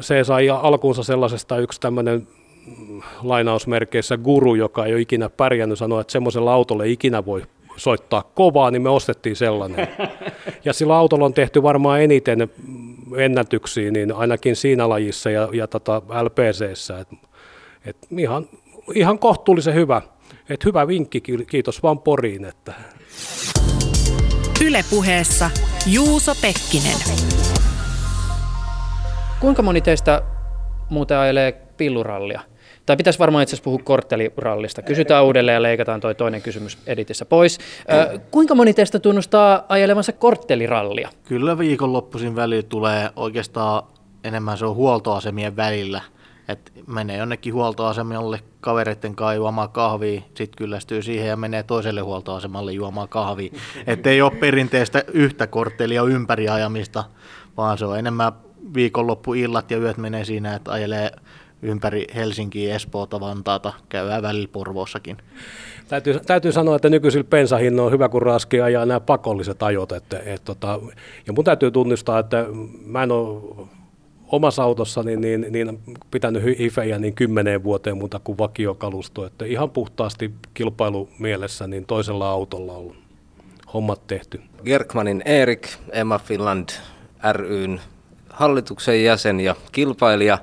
Se 0.00 0.24
sai 0.24 0.50
alkuunsa 0.50 1.02
sellaisesta 1.02 1.58
yksi 1.58 1.80
tämmöinen 1.80 2.28
lainausmerkeissä 3.22 4.16
guru, 4.16 4.54
joka 4.54 4.86
ei 4.86 4.92
ole 4.92 5.00
ikinä 5.00 5.28
pärjännyt, 5.28 5.78
sanoa, 5.78 6.00
että 6.00 6.12
semmoisella 6.12 6.54
autolla 6.54 6.84
ikinä 6.84 7.26
voi 7.26 7.42
soittaa 7.76 8.22
kovaa, 8.34 8.70
niin 8.70 8.82
me 8.82 8.88
ostettiin 8.88 9.36
sellainen. 9.36 9.88
Ja 10.64 10.72
sillä 10.72 10.96
autolla 10.96 11.24
on 11.24 11.34
tehty 11.34 11.62
varmaan 11.62 12.02
eniten 12.02 12.50
ennätyksiä, 13.16 13.90
niin 13.90 14.12
ainakin 14.12 14.56
siinä 14.56 14.88
lajissa 14.88 15.30
ja, 15.30 15.48
ja 15.52 15.66
tota 15.66 16.02
LPCssä. 16.22 16.98
Et, 16.98 17.08
et 17.84 17.96
ihan, 18.18 18.48
ihan 18.94 19.18
kohtuullisen 19.18 19.74
hyvä. 19.74 20.02
Et 20.48 20.64
hyvä 20.64 20.86
vinkki, 20.86 21.20
kiitos 21.20 21.82
vaan 21.82 21.98
Poriin. 21.98 22.44
Että. 22.44 22.72
Ylepuheessa 24.64 25.50
Juuso 25.86 26.32
Pekkinen. 26.42 27.51
Kuinka 29.42 29.62
moni 29.62 29.80
teistä 29.80 30.22
muuten 30.88 31.18
ajelee 31.18 31.52
pillurallia? 31.76 32.40
Tai 32.86 32.96
pitäisi 32.96 33.18
varmaan 33.18 33.42
itse 33.42 33.54
asiassa 33.54 33.64
puhua 33.64 33.80
korttelirallista. 33.84 34.82
Kysytään 34.82 35.24
uudelleen 35.24 35.54
ja 35.54 35.62
leikataan 35.62 36.00
toi 36.00 36.14
toinen 36.14 36.42
kysymys 36.42 36.78
editissä 36.86 37.24
pois. 37.24 37.58
Ö, 37.92 38.18
kuinka 38.30 38.54
moni 38.54 38.74
teistä 38.74 38.98
tunnustaa 38.98 39.64
ajelevansa 39.68 40.12
korttelirallia? 40.12 41.08
Kyllä 41.24 41.58
viikonloppuisin 41.58 42.36
välillä 42.36 42.62
tulee 42.62 43.10
oikeastaan 43.16 43.82
enemmän 44.24 44.58
se 44.58 44.66
on 44.66 44.74
huoltoasemien 44.74 45.56
välillä. 45.56 46.00
Et 46.48 46.72
menee 46.86 47.16
jonnekin 47.16 47.54
huoltoasemalle 47.54 48.40
kavereiden 48.60 49.14
kanssa 49.14 49.34
juomaan 49.34 49.70
kahvia, 49.70 50.20
sitten 50.20 50.56
kyllästyy 50.56 51.02
siihen 51.02 51.28
ja 51.28 51.36
menee 51.36 51.62
toiselle 51.62 52.00
huoltoasemalle 52.00 52.72
juomaan 52.72 53.08
kahvia. 53.08 53.52
Että 53.86 54.10
ei 54.10 54.22
ole 54.22 54.32
perinteistä 54.40 55.04
yhtä 55.12 55.46
korttelia 55.46 56.02
ympäri 56.02 56.48
ajamista, 56.48 57.04
vaan 57.56 57.78
se 57.78 57.84
on 57.84 57.98
enemmän 57.98 58.32
viikonloppuillat 58.74 59.70
ja 59.70 59.78
yöt 59.78 59.96
menee 59.96 60.24
siinä, 60.24 60.54
että 60.54 60.72
ajelee 60.72 61.10
ympäri 61.62 62.06
Helsinkiä, 62.14 62.74
Espoota, 62.74 63.20
Vantaata, 63.20 63.72
käydään 63.88 64.22
välillä 64.22 64.48
Porvoossakin. 64.52 65.16
Täytyy, 65.88 66.20
täytyy 66.26 66.52
sanoa, 66.52 66.76
että 66.76 66.88
nykyisillä 66.88 67.26
pensahinnoilla 67.30 67.86
on 67.86 67.92
hyvä 67.92 68.08
kuin 68.08 68.22
raskia 68.22 68.68
ja 68.68 68.86
nämä 68.86 69.00
pakolliset 69.00 69.62
ajot. 69.62 69.92
Että, 69.92 70.18
et, 70.26 70.44
tota, 70.44 70.80
ja 71.26 71.32
mun 71.32 71.44
täytyy 71.44 71.70
tunnistaa, 71.70 72.18
että 72.18 72.46
mä 72.86 73.02
en 73.02 73.12
ole 73.12 73.42
omassa 74.32 74.62
autossa 74.62 75.02
niin, 75.02 75.20
niin, 75.20 75.46
niin 75.50 75.78
pitänyt 76.10 76.58
hifejä 76.58 76.98
niin 76.98 77.14
kymmeneen 77.14 77.64
vuoteen 77.64 77.96
muuta 77.96 78.20
kuin 78.24 78.38
vakiokalusto. 78.38 79.26
Että 79.26 79.44
ihan 79.44 79.70
puhtaasti 79.70 80.30
kilpailumielessä 80.54 81.66
niin 81.66 81.86
toisella 81.86 82.30
autolla 82.30 82.72
on 82.72 82.94
hommat 83.74 84.06
tehty. 84.06 84.40
Gerkmanin 84.64 85.22
Erik, 85.24 85.68
Emma 85.92 86.18
Finland 86.18 86.68
ryn 87.32 87.80
hallituksen 88.32 89.04
jäsen 89.04 89.40
ja 89.40 89.54
kilpailija. 89.72 90.38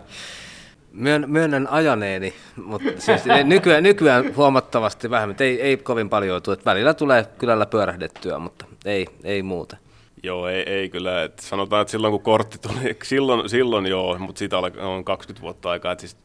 Myön, 0.91 1.23
myönnän 1.27 1.67
ajaneeni, 1.67 2.33
mutta 2.63 2.89
siis 3.05 3.21
nykyään, 3.43 3.83
nykyään 3.83 4.35
huomattavasti 4.35 5.09
vähemmän. 5.09 5.35
Ei, 5.39 5.61
ei 5.61 5.77
kovin 5.77 6.09
paljon 6.09 6.41
tule. 6.41 6.57
Välillä 6.65 6.93
tulee 6.93 7.25
kylällä 7.37 7.65
pyörähdettyä, 7.65 8.39
mutta 8.39 8.65
ei, 8.85 9.07
ei 9.23 9.43
muuta. 9.43 9.77
Joo, 10.23 10.47
ei, 10.47 10.63
ei 10.69 10.89
kyllä. 10.89 11.23
Et 11.23 11.39
sanotaan, 11.39 11.81
että 11.81 11.91
silloin 11.91 12.11
kun 12.11 12.21
kortti 12.21 12.57
tuli, 12.57 12.97
silloin, 13.03 13.49
silloin 13.49 13.85
joo, 13.85 14.17
mutta 14.17 14.39
siitä 14.39 14.57
on 14.57 15.05
20 15.05 15.41
vuotta 15.41 15.69
aikaa. 15.69 15.91
Et 15.91 15.99
siis 15.99 16.17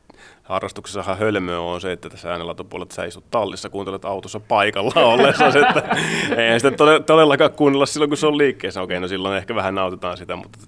harrastuksessahan 0.43 1.19
hölmöä 1.19 1.61
on 1.61 1.81
se, 1.81 1.93
että 1.93 2.11
tässä 2.11 2.31
äänenlaatupuolella 2.31 2.93
sä 2.95 3.05
istut 3.05 3.31
tallissa, 3.31 3.71
kuuntelet 3.71 4.05
autossa 4.05 4.41
paikalla 4.41 5.05
ollessa, 5.13 5.47
että 5.47 5.97
ei 6.37 6.61
sitä 6.61 6.73
todellakaan 7.07 7.53
kuunnella 7.53 7.87
silloin, 7.87 8.11
kun 8.11 8.17
se 8.17 8.27
on 8.27 8.39
liikkeessä. 8.39 8.83
Okei, 8.83 9.01
no 9.01 9.09
silloin 9.09 9.37
ehkä 9.37 9.55
vähän 9.55 9.75
nautitaan 9.75 10.17
sitä, 10.17 10.37
mutta 10.37 10.59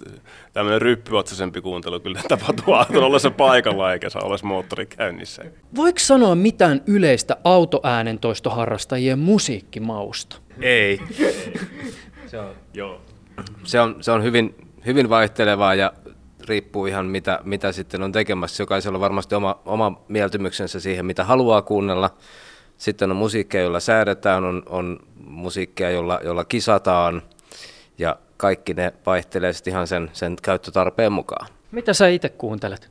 tämmöinen 0.56 0.82
ryppyotsasempi 0.82 1.60
kuuntelu 1.60 2.00
kyllä 2.00 2.20
tapahtuu 2.28 2.74
auton 2.74 3.04
ollessa 3.04 3.30
paikalla, 3.30 3.92
eikä 3.92 4.10
saa 4.10 4.22
olla 4.22 4.36
moottori 4.42 4.86
käynnissä. 4.86 5.42
Voiko 5.76 5.98
sanoa 5.98 6.34
mitään 6.34 6.82
yleistä 6.86 7.36
autoäänentoistoharrastajien 7.44 9.18
musiikkimausta? 9.18 10.36
Ei. 10.60 11.00
se 12.30 12.38
on, 12.38 12.54
Joo. 12.74 13.00
Se 13.64 13.80
on, 13.80 13.96
se 14.00 14.10
on 14.10 14.22
hyvin, 14.22 14.54
hyvin 14.86 15.08
vaihtelevaa 15.08 15.74
ja 15.74 15.92
riippuu 16.48 16.86
ihan 16.86 17.06
mitä, 17.06 17.40
mitä 17.44 17.72
sitten 17.72 18.02
on 18.02 18.12
tekemässä. 18.12 18.62
Jokaisella 18.62 18.96
on 18.96 19.00
varmasti 19.00 19.34
oma, 19.34 19.60
oma 19.64 20.00
mieltymyksensä 20.08 20.80
siihen, 20.80 21.06
mitä 21.06 21.24
haluaa 21.24 21.62
kuunnella. 21.62 22.10
Sitten 22.76 23.10
on 23.10 23.16
musiikkia, 23.16 23.60
jolla 23.60 23.80
säädetään, 23.80 24.44
on, 24.44 24.62
on 24.66 24.98
musiikkia, 25.16 25.90
jolla, 25.90 26.20
jolla 26.24 26.44
kisataan 26.44 27.22
ja 27.98 28.16
kaikki 28.36 28.74
ne 28.74 28.92
vaihtelee 29.06 29.52
sitten 29.52 29.70
ihan 29.70 29.86
sen, 29.86 30.10
sen 30.12 30.36
käyttötarpeen 30.42 31.12
mukaan. 31.12 31.46
Mitä 31.70 31.94
sä 31.94 32.08
itse 32.08 32.28
kuuntelet? 32.28 32.90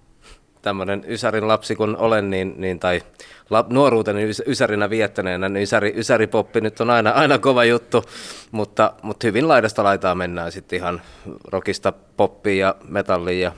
Tämmöinen 0.61 1.03
Ysärin 1.07 1.47
lapsi 1.47 1.75
kun 1.75 1.97
olen, 1.97 2.29
niin, 2.29 2.53
niin 2.57 2.79
tai 2.79 3.01
lap, 3.49 3.69
nuoruuteni 3.69 4.29
Ysärinä 4.47 4.89
viettäneenä, 4.89 5.49
niin 5.49 5.63
Ysäri, 5.63 5.93
Ysäripoppi 5.95 6.61
nyt 6.61 6.81
on 6.81 6.89
aina, 6.89 7.09
aina 7.09 7.39
kova 7.39 7.63
juttu, 7.65 8.03
mutta, 8.51 8.93
mutta 9.01 9.27
hyvin 9.27 9.47
laidasta 9.47 9.83
laitaa 9.83 10.15
mennään 10.15 10.51
sitten 10.51 10.77
ihan 10.77 11.01
rockista 11.45 11.93
poppiin 12.17 12.59
ja 12.59 12.75
metalliin 12.87 13.41
ja 13.41 13.51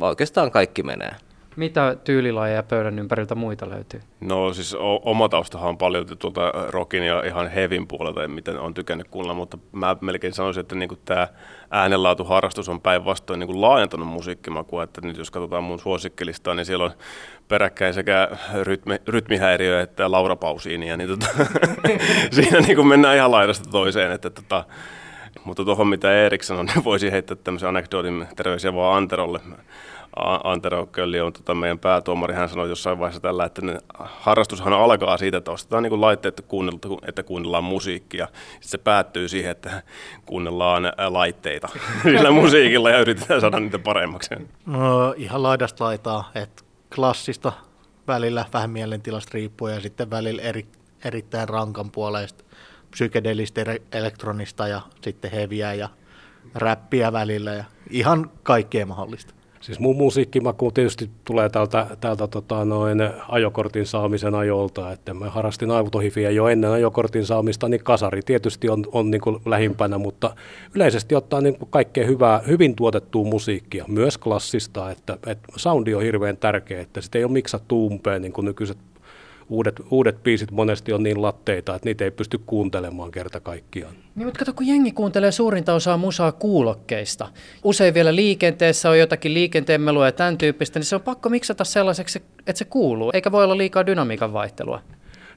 oikeastaan 0.00 0.50
kaikki 0.50 0.82
menee. 0.82 1.14
Mitä 1.56 1.96
tyylilajeja 2.04 2.62
pöydän 2.62 2.98
ympäriltä 2.98 3.34
muita 3.34 3.70
löytyy? 3.70 4.00
No 4.20 4.52
siis 4.52 4.74
o- 4.74 5.10
oma 5.10 5.28
taustahan 5.28 5.68
on 5.68 5.78
paljon 5.78 6.06
tuolta 6.18 6.52
rockin 6.68 7.02
ja 7.02 7.22
ihan 7.26 7.48
hevin 7.50 7.86
puolelta, 7.86 8.28
miten 8.28 8.60
on 8.60 8.74
tykännyt 8.74 9.08
kuulla, 9.08 9.34
mutta 9.34 9.58
mä 9.72 9.96
melkein 10.00 10.32
sanoisin, 10.32 10.60
että 10.60 10.74
niinku 10.74 10.96
tämä 11.04 11.28
äänenlaatuharrastus 11.70 12.68
on 12.68 12.80
päinvastoin 12.80 13.40
niinku 13.40 13.60
laajentanut 13.60 14.08
musiikkimakua, 14.08 14.82
että 14.82 15.00
nyt 15.00 15.16
jos 15.16 15.30
katsotaan 15.30 15.64
mun 15.64 15.78
suosikkelistaa, 15.78 16.54
niin 16.54 16.66
siellä 16.66 16.84
on 16.84 16.90
peräkkäin 17.48 17.94
sekä 17.94 18.28
rytmi, 18.62 18.96
rytmihäiriö 19.08 19.80
että 19.80 20.10
Laura 20.10 20.36
Pausiinia, 20.36 20.96
niin 20.96 21.08
tota, 21.08 21.26
siinä 22.34 22.60
niinku 22.60 22.82
mennään 22.82 23.16
ihan 23.16 23.30
laidasta 23.30 23.70
toiseen, 23.70 24.12
että 24.12 24.30
tota, 24.30 24.64
mutta 25.44 25.64
tuohon 25.64 25.88
mitä 25.88 26.14
Erik 26.14 26.42
sanoi, 26.42 26.64
niin 26.64 26.84
voisi 26.84 27.12
heittää 27.12 27.36
tämmöisen 27.44 27.68
anekdootin 27.68 28.26
terveisiä 28.36 28.74
vaan 28.74 28.96
Anterolle. 28.96 29.40
Antero 30.44 30.86
Kölli 30.86 31.20
on 31.20 31.32
tota 31.32 31.54
meidän 31.54 31.78
päätuomari, 31.78 32.34
hän 32.34 32.48
sanoi 32.48 32.68
jossain 32.68 32.98
vaiheessa 32.98 33.20
tällä, 33.20 33.44
että 33.44 33.62
ne, 33.62 33.78
harrastushan 33.98 34.72
alkaa 34.72 35.16
siitä, 35.16 35.36
että 35.36 35.50
ostetaan 35.50 35.82
niin 35.82 36.00
laitteet, 36.00 36.40
että 36.40 36.54
että 37.08 37.22
kuunnellaan 37.22 37.64
musiikkia. 37.64 38.26
Sitten 38.26 38.68
se 38.68 38.78
päättyy 38.78 39.28
siihen, 39.28 39.50
että 39.50 39.82
kuunnellaan 40.26 40.92
laitteita 41.08 41.68
sillä 42.02 42.30
musiikilla 42.30 42.90
ja 42.90 42.98
yritetään 42.98 43.40
saada 43.40 43.60
niitä 43.60 43.78
paremmaksi. 43.78 44.34
No, 44.66 45.14
ihan 45.16 45.42
laidasta 45.42 45.84
laitaa, 45.84 46.30
että 46.34 46.62
klassista 46.94 47.52
välillä 48.06 48.44
vähän 48.52 48.70
mielentilasta 48.70 49.30
riippuen 49.34 49.74
ja 49.74 49.80
sitten 49.80 50.10
välillä 50.10 50.42
eri, 50.42 50.66
erittäin 51.04 51.48
rankan 51.48 51.90
puoleista 51.90 52.44
psykedelistä 52.90 53.60
elektronista 53.92 54.68
ja 54.68 54.80
sitten 55.02 55.30
heviä 55.30 55.74
ja 55.74 55.88
räppiä 56.54 57.12
välillä 57.12 57.52
ja 57.52 57.64
ihan 57.90 58.30
kaikkea 58.42 58.86
mahdollista. 58.86 59.34
Siis 59.64 59.80
mun 59.80 59.96
musiikkimaku 59.96 60.70
tietysti 60.70 61.10
tulee 61.24 61.48
täältä, 61.48 61.86
täältä 62.00 62.26
tota, 62.26 62.64
noin 62.64 62.98
ajokortin 63.28 63.86
saamisen 63.86 64.34
ajolta, 64.34 64.92
että 64.92 65.14
mä 65.14 65.30
harrastin 65.30 65.70
autohifiä 65.70 66.30
jo 66.30 66.48
ennen 66.48 66.70
ajokortin 66.70 67.26
saamista, 67.26 67.68
niin 67.68 67.84
kasari 67.84 68.20
tietysti 68.22 68.68
on, 68.68 68.84
on 68.92 69.10
niin 69.10 69.20
kuin 69.20 69.40
lähimpänä, 69.46 69.98
mutta 69.98 70.36
yleisesti 70.74 71.14
ottaa 71.14 71.40
niin 71.40 71.58
kuin 71.58 71.68
kaikkea 71.70 72.06
hyvää, 72.06 72.42
hyvin 72.46 72.76
tuotettua 72.76 73.24
musiikkia, 73.24 73.84
myös 73.88 74.18
klassista, 74.18 74.90
että, 74.90 75.18
että 75.26 75.48
soundi 75.56 75.94
on 75.94 76.02
hirveän 76.02 76.36
tärkeä, 76.36 76.80
että 76.80 77.00
sitä 77.00 77.18
ei 77.18 77.24
ole 77.24 77.32
miksattu 77.32 77.86
umpeen 77.86 78.22
niin 78.22 78.32
kuin 78.32 78.44
nykyiset 78.44 78.78
uudet, 79.48 79.80
uudet 79.90 80.22
biisit 80.22 80.50
monesti 80.50 80.92
on 80.92 81.02
niin 81.02 81.22
latteita, 81.22 81.74
että 81.74 81.88
niitä 81.88 82.04
ei 82.04 82.10
pysty 82.10 82.40
kuuntelemaan 82.46 83.10
kerta 83.10 83.40
kaikkiaan. 83.40 83.94
Niin, 84.14 84.26
mutta 84.26 84.38
kato, 84.38 84.52
kun 84.52 84.66
jengi 84.66 84.92
kuuntelee 84.92 85.32
suurinta 85.32 85.74
osaa 85.74 85.96
musaa 85.96 86.32
kuulokkeista, 86.32 87.28
usein 87.64 87.94
vielä 87.94 88.14
liikenteessä 88.14 88.90
on 88.90 88.98
jotakin 88.98 89.34
liikenteen 89.34 89.80
melua 89.80 90.06
ja 90.06 90.12
tämän 90.12 90.38
tyyppistä, 90.38 90.78
niin 90.78 90.86
se 90.86 90.96
on 90.96 91.02
pakko 91.02 91.28
miksata 91.28 91.64
sellaiseksi, 91.64 92.22
että 92.38 92.58
se 92.58 92.64
kuuluu, 92.64 93.10
eikä 93.14 93.32
voi 93.32 93.44
olla 93.44 93.58
liikaa 93.58 93.86
dynamiikan 93.86 94.32
vaihtelua. 94.32 94.80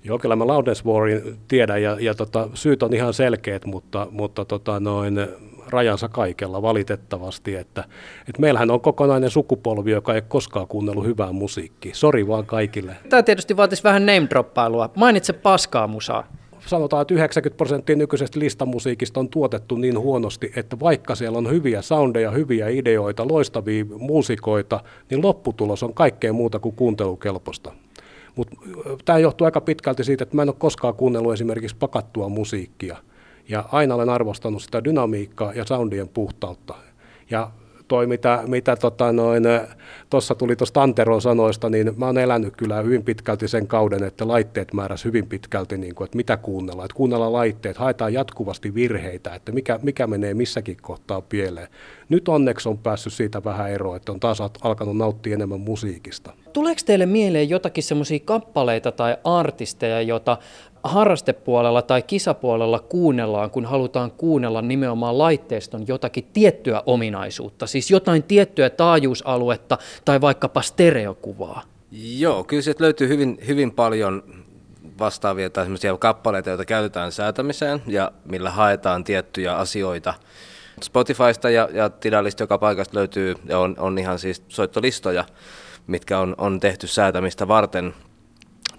Joo, 0.03 0.19
kyllä 0.19 0.35
mä 0.35 0.47
Loudness 0.47 0.85
Warin 0.85 1.37
tiedän 1.47 1.83
ja, 1.83 1.97
ja 1.99 2.13
tota, 2.13 2.49
syyt 2.53 2.83
on 2.83 2.93
ihan 2.93 3.13
selkeät, 3.13 3.65
mutta, 3.65 4.07
mutta 4.11 4.45
tota, 4.45 4.79
noin, 4.79 5.27
rajansa 5.69 6.09
kaikella 6.09 6.61
valitettavasti. 6.61 7.55
Että, 7.55 7.83
että 8.19 8.41
meillähän 8.41 8.71
on 8.71 8.81
kokonainen 8.81 9.29
sukupolvi, 9.29 9.91
joka 9.91 10.15
ei 10.15 10.21
koskaan 10.21 10.67
kuunnellut 10.67 11.05
hyvää 11.05 11.31
musiikkia. 11.31 11.95
Sori 11.95 12.27
vaan 12.27 12.45
kaikille. 12.45 12.95
Tämä 13.09 13.23
tietysti 13.23 13.57
vaatisi 13.57 13.83
vähän 13.83 14.05
name-droppailua. 14.05 14.89
Mainitse 14.95 15.33
paskaa 15.33 15.87
musaa 15.87 16.27
sanotaan, 16.67 17.01
että 17.01 17.13
90 17.13 17.57
prosenttia 17.57 17.95
nykyisestä 17.95 18.39
listamusiikista 18.39 19.19
on 19.19 19.29
tuotettu 19.29 19.75
niin 19.75 19.99
huonosti, 19.99 20.51
että 20.55 20.79
vaikka 20.79 21.15
siellä 21.15 21.37
on 21.37 21.49
hyviä 21.49 21.81
soundeja, 21.81 22.31
hyviä 22.31 22.67
ideoita, 22.69 23.27
loistavia 23.27 23.85
muusikoita, 23.99 24.79
niin 25.09 25.21
lopputulos 25.21 25.83
on 25.83 25.93
kaikkea 25.93 26.33
muuta 26.33 26.59
kuin 26.59 26.75
kuuntelukelpoista. 26.75 27.71
Mutta 28.35 28.55
tämä 29.05 29.19
johtuu 29.19 29.45
aika 29.45 29.61
pitkälti 29.61 30.03
siitä, 30.03 30.23
että 30.23 30.35
mä 30.35 30.41
en 30.41 30.49
ole 30.49 30.55
koskaan 30.59 30.93
kuunnellut 30.93 31.33
esimerkiksi 31.33 31.75
pakattua 31.79 32.29
musiikkia. 32.29 32.97
Ja 33.49 33.63
aina 33.71 33.95
olen 33.95 34.09
arvostanut 34.09 34.61
sitä 34.61 34.83
dynamiikkaa 34.83 35.53
ja 35.53 35.65
soundien 35.65 36.07
puhtautta. 36.07 36.73
Ja 37.29 37.51
toi, 37.87 38.07
mitä, 38.07 38.43
mitä 38.47 38.75
tota 38.75 39.11
noin, 39.11 39.43
tuossa 40.09 40.35
tuli 40.35 40.55
tuosta 40.55 40.83
Anteron 40.83 41.21
sanoista, 41.21 41.69
niin 41.69 41.93
mä 41.97 42.05
oon 42.05 42.17
elänyt 42.17 42.55
kyllä 42.57 42.81
hyvin 42.81 43.03
pitkälti 43.03 43.47
sen 43.47 43.67
kauden, 43.67 44.03
että 44.03 44.27
laitteet 44.27 44.73
määräs 44.73 45.05
hyvin 45.05 45.27
pitkälti, 45.27 45.77
niin 45.77 45.95
kuin, 45.95 46.05
että 46.05 46.17
mitä 46.17 46.37
kuunnella. 46.37 46.85
Että 46.85 46.95
kuunnella 46.95 47.33
laitteet, 47.33 47.77
haetaan 47.77 48.13
jatkuvasti 48.13 48.73
virheitä, 48.73 49.35
että 49.35 49.51
mikä, 49.51 49.79
mikä 49.83 50.07
menee 50.07 50.33
missäkin 50.33 50.77
kohtaa 50.81 51.21
pieleen. 51.21 51.67
Nyt 52.09 52.27
onneksi 52.27 52.69
on 52.69 52.77
päässyt 52.77 53.13
siitä 53.13 53.43
vähän 53.43 53.71
eroa, 53.71 53.95
että 53.95 54.11
on 54.11 54.19
taas 54.19 54.41
alkanut 54.61 54.97
nauttia 54.97 55.33
enemmän 55.33 55.59
musiikista. 55.59 56.33
Tuleeko 56.53 56.81
teille 56.85 57.05
mieleen 57.05 57.49
jotakin 57.49 57.83
semmoisia 57.83 58.19
kappaleita 58.25 58.91
tai 58.91 59.17
artisteja, 59.23 60.01
jota 60.01 60.37
harrastepuolella 60.87 61.81
tai 61.81 62.01
kisapuolella 62.01 62.79
kuunnellaan, 62.79 63.51
kun 63.51 63.65
halutaan 63.65 64.11
kuunnella 64.11 64.61
nimenomaan 64.61 65.17
laitteiston 65.17 65.87
jotakin 65.87 66.27
tiettyä 66.33 66.83
ominaisuutta, 66.85 67.67
siis 67.67 67.91
jotain 67.91 68.23
tiettyä 68.23 68.69
taajuusaluetta 68.69 69.77
tai 70.05 70.21
vaikkapa 70.21 70.61
stereokuvaa? 70.61 71.63
Joo, 71.91 72.43
kyllä 72.43 72.61
sieltä 72.61 72.83
löytyy 72.83 73.07
hyvin, 73.07 73.37
hyvin 73.47 73.71
paljon 73.71 74.23
vastaavia 74.99 75.49
tai 75.49 75.67
kappaleita, 75.99 76.49
joita 76.49 76.65
käytetään 76.65 77.11
säätämiseen 77.11 77.81
ja 77.87 78.11
millä 78.25 78.49
haetaan 78.49 79.03
tiettyjä 79.03 79.55
asioita. 79.55 80.13
Spotifysta 80.83 81.49
ja, 81.49 81.69
ja 81.73 81.89
Tidalista 81.89 82.43
joka 82.43 82.57
paikasta 82.57 82.97
löytyy 82.97 83.35
ja 83.45 83.59
on, 83.59 83.75
on 83.79 83.97
ihan 83.97 84.19
siis 84.19 84.43
soittolistoja, 84.47 85.25
mitkä 85.87 86.19
on, 86.19 86.35
on 86.37 86.59
tehty 86.59 86.87
säätämistä 86.87 87.47
varten 87.47 87.93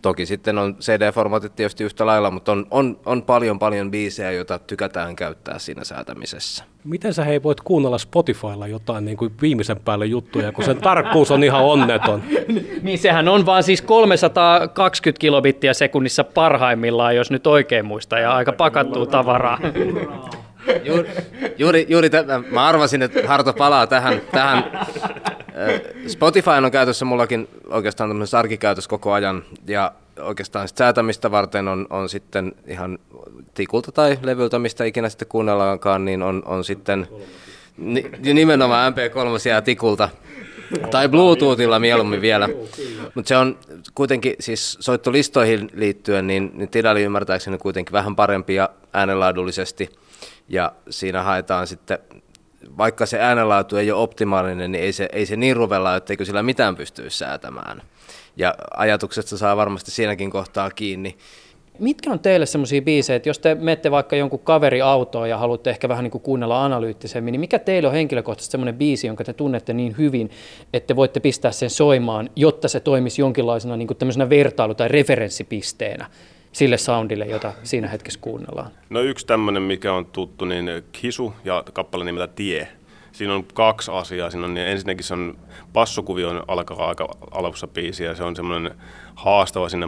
Toki 0.02 0.26
sitten 0.26 0.58
on 0.58 0.76
CD-formaatit 0.80 1.56
tietysti 1.56 1.84
yhtä 1.84 2.06
lailla, 2.06 2.30
mutta 2.30 2.52
on, 2.52 2.66
on, 2.70 3.00
on 3.06 3.22
paljon 3.22 3.58
paljon 3.58 3.90
biisejä, 3.90 4.32
joita 4.32 4.58
tykätään 4.58 5.16
käyttää 5.16 5.58
siinä 5.58 5.84
säätämisessä. 5.84 6.64
Miten 6.84 7.14
sä 7.14 7.24
hei 7.24 7.42
voit 7.42 7.60
kuunnella 7.60 7.98
Spotifylla 7.98 8.66
jotain 8.66 9.04
niin 9.04 9.16
kuin 9.16 9.32
viimeisen 9.42 9.80
päälle 9.84 10.06
juttuja, 10.06 10.52
kun 10.52 10.64
sen 10.64 10.76
tarkkuus 10.76 11.30
on 11.30 11.44
ihan 11.44 11.64
onneton? 11.64 12.22
niin 12.82 12.98
sehän 12.98 13.28
on 13.28 13.46
vaan 13.46 13.62
siis 13.62 13.82
320 13.82 15.20
kilobittiä 15.20 15.74
sekunnissa 15.74 16.24
parhaimmillaan, 16.24 17.16
jos 17.16 17.30
nyt 17.30 17.46
oikein 17.46 17.86
muistaa, 17.86 18.18
ja 18.18 18.34
aika 18.34 18.52
pakattua 18.52 19.06
tavaraa. 19.06 19.58
juuri, 20.84 21.10
juuri, 21.58 21.86
juuri 21.88 22.10
tämän, 22.10 22.44
mä 22.50 22.66
arvasin, 22.66 23.02
että 23.02 23.28
Harto 23.28 23.52
palaa 23.52 23.86
tähän, 23.86 24.20
tähän 24.32 24.86
Spotify 26.06 26.50
on 26.50 26.70
käytössä 26.70 27.04
mullakin 27.04 27.48
oikeastaan 27.68 28.10
tämmöisessä 28.10 28.38
arkikäytössä 28.38 28.90
koko 28.90 29.12
ajan, 29.12 29.44
ja 29.66 29.92
oikeastaan 30.20 30.68
sit 30.68 30.76
säätämistä 30.76 31.30
varten 31.30 31.68
on, 31.68 31.86
on 31.90 32.08
sitten 32.08 32.52
ihan 32.66 32.98
tikulta 33.54 33.92
tai 33.92 34.18
levyltä, 34.22 34.58
mistä 34.58 34.84
ikinä 34.84 35.08
sitten 35.08 35.28
kuunnellaankaan, 35.28 36.04
niin 36.04 36.22
on, 36.22 36.42
on 36.46 36.64
sitten 36.64 37.08
ni, 37.76 38.10
nimenomaan 38.34 38.92
MP3 38.92 39.48
ja 39.48 39.62
tikulta. 39.62 40.08
Tai 40.90 41.08
Bluetoothilla 41.08 41.78
mieluummin 41.78 42.20
vielä. 42.20 42.48
Mutta 43.14 43.28
se 43.28 43.36
on 43.36 43.58
kuitenkin, 43.94 44.34
siis 44.40 44.76
soittolistoihin 44.80 45.70
liittyen, 45.74 46.26
niin, 46.26 46.50
niin 46.54 46.68
Tidali 46.68 47.02
ymmärtääkseni 47.02 47.58
kuitenkin 47.58 47.92
vähän 47.92 48.16
parempia 48.16 48.68
äänenlaadullisesti. 48.92 49.90
Ja 50.48 50.72
siinä 50.90 51.22
haetaan 51.22 51.66
sitten 51.66 51.98
vaikka 52.78 53.06
se 53.06 53.20
äänenlaatu 53.20 53.76
ei 53.76 53.90
ole 53.90 54.02
optimaalinen, 54.02 54.72
niin 54.72 54.84
ei 54.84 54.92
se, 54.92 55.08
ei 55.12 55.26
se 55.26 55.36
niin 55.36 55.56
ruvella, 55.56 55.96
etteikö 55.96 56.24
sillä 56.24 56.42
mitään 56.42 56.76
pystyisi 56.76 57.18
säätämään. 57.18 57.82
Ja 58.36 58.54
ajatuksesta 58.76 59.38
saa 59.38 59.56
varmasti 59.56 59.90
siinäkin 59.90 60.30
kohtaa 60.30 60.70
kiinni. 60.70 61.16
Mitkä 61.78 62.10
on 62.10 62.20
teille 62.20 62.46
semmoisia 62.46 62.82
biisejä, 62.82 63.16
että 63.16 63.28
jos 63.28 63.38
te 63.38 63.54
menette 63.54 63.90
vaikka 63.90 64.16
jonkun 64.16 64.38
kaveri 64.38 64.80
autoon 64.80 65.30
ja 65.30 65.38
haluatte 65.38 65.70
ehkä 65.70 65.88
vähän 65.88 66.04
niin 66.04 66.10
kuin 66.10 66.22
kuunnella 66.22 66.64
analyyttisemmin, 66.64 67.32
niin 67.32 67.40
mikä 67.40 67.58
teille 67.58 67.88
on 67.88 67.94
henkilökohtaisesti 67.94 68.52
semmoinen 68.52 68.74
biisi, 68.74 69.06
jonka 69.06 69.24
te 69.24 69.32
tunnette 69.32 69.72
niin 69.72 69.94
hyvin, 69.98 70.30
että 70.72 70.96
voitte 70.96 71.20
pistää 71.20 71.52
sen 71.52 71.70
soimaan, 71.70 72.30
jotta 72.36 72.68
se 72.68 72.80
toimisi 72.80 73.22
jonkinlaisena 73.22 73.76
niin 73.76 73.86
kuin 73.86 73.98
tämmöisenä 73.98 74.30
vertailu- 74.30 74.74
tai 74.74 74.88
referenssipisteenä 74.88 76.06
sille 76.52 76.78
soundille, 76.78 77.26
jota 77.26 77.52
siinä 77.62 77.88
hetkessä 77.88 78.20
kuunnellaan. 78.20 78.70
No 78.90 79.00
yksi 79.00 79.26
tämmöinen, 79.26 79.62
mikä 79.62 79.92
on 79.92 80.06
tuttu, 80.06 80.44
niin 80.44 80.70
Kisu 80.92 81.34
ja 81.44 81.64
kappale 81.72 82.04
nimeltä 82.04 82.32
Tie. 82.34 82.68
Siinä 83.12 83.34
on 83.34 83.44
kaksi 83.44 83.90
asiaa. 83.90 84.30
Siinä 84.30 84.46
on, 84.46 84.54
niin 84.54 84.66
ensinnäkin 84.66 85.04
se 85.04 85.14
on 85.14 85.38
passokuvio 85.72 86.44
alkaa 86.48 86.88
aika 86.88 87.08
alussa 87.30 87.66
biisi 87.66 88.04
ja 88.04 88.14
se 88.14 88.22
on 88.22 88.36
semmoinen 88.36 88.74
haastava 89.14 89.68
sinne 89.68 89.86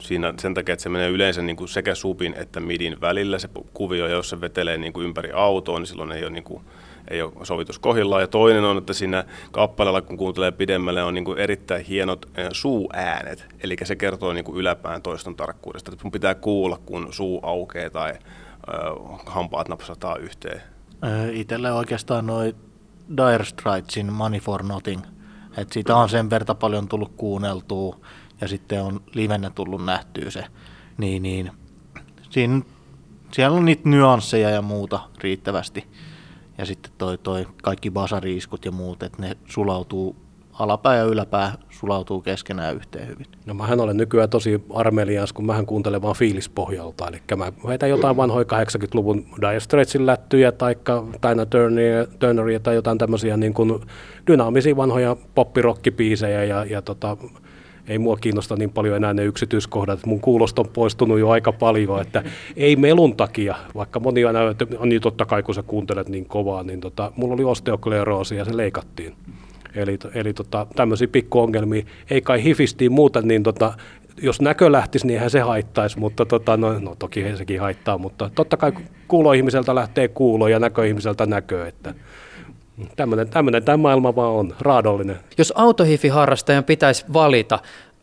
siinä 0.00 0.34
sen 0.38 0.54
takia, 0.54 0.72
että 0.72 0.82
se 0.82 0.88
menee 0.88 1.08
yleensä 1.08 1.42
niin 1.42 1.56
kuin 1.56 1.68
sekä 1.68 1.94
supin 1.94 2.34
että 2.38 2.60
midin 2.60 3.00
välillä 3.00 3.38
se 3.38 3.48
kuvio, 3.74 4.06
ja 4.06 4.14
jos 4.14 4.30
se 4.30 4.40
vetelee 4.40 4.78
niin 4.78 4.92
kuin 4.92 5.06
ympäri 5.06 5.30
autoa, 5.32 5.78
niin 5.78 5.86
silloin 5.86 6.12
ei 6.12 6.22
ole 6.22 6.30
niin 6.30 6.44
kuin 6.44 6.62
ei 7.10 7.22
ole 7.22 7.32
sovitus 7.42 7.78
kohillaan. 7.78 8.22
Ja 8.22 8.26
toinen 8.26 8.64
on, 8.64 8.78
että 8.78 8.92
siinä 8.92 9.24
kappaleella, 9.52 10.02
kun 10.02 10.16
kuuntelee 10.16 10.52
pidemmälle, 10.52 11.02
on 11.02 11.14
niin 11.14 11.24
kuin 11.24 11.38
erittäin 11.38 11.84
hienot 11.84 12.26
suuäänet. 12.52 13.46
Eli 13.60 13.76
se 13.84 13.96
kertoo 13.96 14.32
niin 14.32 14.44
kuin 14.44 14.58
yläpään 14.58 15.02
toiston 15.02 15.36
tarkkuudesta. 15.36 15.92
Että 15.92 16.10
pitää 16.12 16.34
kuulla, 16.34 16.78
kun 16.86 17.08
suu 17.10 17.40
aukeaa 17.42 17.90
tai 17.90 18.14
hampaat 19.26 19.68
napsataa 19.68 20.16
yhteen. 20.16 20.62
Itselle 21.32 21.72
oikeastaan 21.72 22.26
noin 22.26 22.54
Dire 23.16 23.44
Straitsin 23.44 24.12
Money 24.12 24.40
for 24.40 24.62
Nothing. 24.62 25.02
Et 25.56 25.72
siitä 25.72 25.96
on 25.96 26.08
sen 26.08 26.30
verta 26.30 26.54
paljon 26.54 26.88
tullut 26.88 27.12
kuunneltua 27.16 27.96
ja 28.40 28.48
sitten 28.48 28.82
on 28.82 29.00
livenä 29.14 29.50
tullut 29.50 29.84
nähtyä 29.84 30.30
se. 30.30 30.44
Niin, 30.98 31.22
niin. 31.22 31.50
Siinä, 32.30 32.60
siellä 33.32 33.56
on 33.56 33.64
niitä 33.64 33.88
nyansseja 33.88 34.50
ja 34.50 34.62
muuta 34.62 35.00
riittävästi 35.18 35.86
ja 36.58 36.66
sitten 36.66 36.92
toi, 36.98 37.18
toi 37.18 37.46
kaikki 37.62 37.90
basariiskut 37.90 38.64
ja 38.64 38.72
muut, 38.72 39.02
että 39.02 39.22
ne 39.22 39.36
sulautuu 39.46 40.16
alapää 40.58 40.96
ja 40.96 41.04
yläpää 41.04 41.52
sulautuu 41.70 42.20
keskenään 42.20 42.76
yhteen 42.76 43.08
hyvin. 43.08 43.26
No 43.46 43.54
mähän 43.54 43.80
olen 43.80 43.96
nykyään 43.96 44.30
tosi 44.30 44.64
armelias, 44.74 45.32
kun 45.32 45.46
mähän 45.46 45.66
kuuntelen 45.66 46.02
vaan 46.02 46.14
fiilispohjalta. 46.14 47.08
Eli 47.08 47.22
mä 47.36 47.52
heitän 47.68 47.90
jotain 47.90 48.16
vanhoja 48.16 48.44
80-luvun 48.44 49.26
Dire 49.40 49.60
Straitsin 49.60 50.06
lättyjä 50.06 50.52
tai 50.52 50.76
Tina 51.20 51.46
Turneria, 51.46 52.06
Turneria 52.18 52.60
tai 52.60 52.74
jotain 52.74 52.98
tämmöisiä 52.98 53.36
niin 53.36 53.54
kuin 53.54 53.80
dynaamisia 54.26 54.76
vanhoja 54.76 55.16
poppirokkipiisejä 55.34 56.44
ja, 56.44 56.64
ja 56.64 56.82
tota, 56.82 57.16
ei 57.88 57.98
mua 57.98 58.16
kiinnosta 58.16 58.56
niin 58.56 58.70
paljon 58.70 58.96
enää 58.96 59.14
ne 59.14 59.24
yksityiskohdat. 59.24 60.06
Mun 60.06 60.20
kuulosto 60.20 60.62
on 60.62 60.68
poistunut 60.72 61.18
jo 61.18 61.28
aika 61.28 61.52
paljon, 61.52 62.00
että 62.00 62.22
ei 62.56 62.76
melun 62.76 63.16
takia, 63.16 63.56
vaikka 63.74 64.00
moni 64.00 64.24
aina, 64.24 64.50
että 64.50 64.66
niin 64.84 65.02
totta 65.02 65.26
kai 65.26 65.42
kun 65.42 65.54
sä 65.54 65.62
kuuntelet 65.62 66.08
niin 66.08 66.26
kovaa, 66.26 66.62
niin 66.62 66.80
tota, 66.80 67.12
mulla 67.16 67.34
oli 67.34 67.44
osteokleroosi 67.44 68.36
ja 68.36 68.44
se 68.44 68.56
leikattiin. 68.56 69.14
Eli, 69.74 69.98
eli 70.14 70.32
tota, 70.32 70.66
tämmöisiä 70.76 71.08
pikkuongelmia, 71.08 71.84
ei 72.10 72.20
kai 72.20 72.44
hifistiin 72.44 72.92
muuten, 72.92 73.28
niin 73.28 73.42
tota, 73.42 73.72
jos 74.22 74.40
näkö 74.40 74.72
lähtisi, 74.72 75.06
niin 75.06 75.14
eihän 75.14 75.30
se 75.30 75.40
haittaisi, 75.40 75.98
mutta 75.98 76.26
tota, 76.26 76.56
no, 76.56 76.78
no 76.78 76.94
toki 76.98 77.36
sekin 77.36 77.60
haittaa, 77.60 77.98
mutta 77.98 78.30
totta 78.34 78.56
kai 78.56 78.72
kuuloihmiseltä 79.08 79.74
lähtee 79.74 80.08
kuulo 80.08 80.48
ja 80.48 80.58
näköihmiseltä 80.58 81.26
näkö, 81.26 81.66
että 81.66 81.94
Tämmöinen, 82.96 83.28
tämmöinen 83.28 83.64
tämä 83.64 83.76
maailma 83.76 84.16
vaan 84.16 84.32
on, 84.32 84.54
raadollinen. 84.60 85.16
Jos 85.38 85.52
autohifi-harrastajan 85.56 86.64
pitäisi 86.64 87.04
valita, 87.12 87.58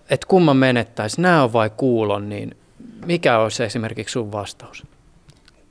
että 0.09 0.27
kumman 0.27 0.57
menettäisi, 0.57 1.21
näö 1.21 1.53
vai 1.53 1.69
kuulon, 1.77 2.29
niin 2.29 2.57
mikä 3.05 3.39
olisi 3.39 3.63
esimerkiksi 3.63 4.13
sun 4.13 4.31
vastaus? 4.31 4.83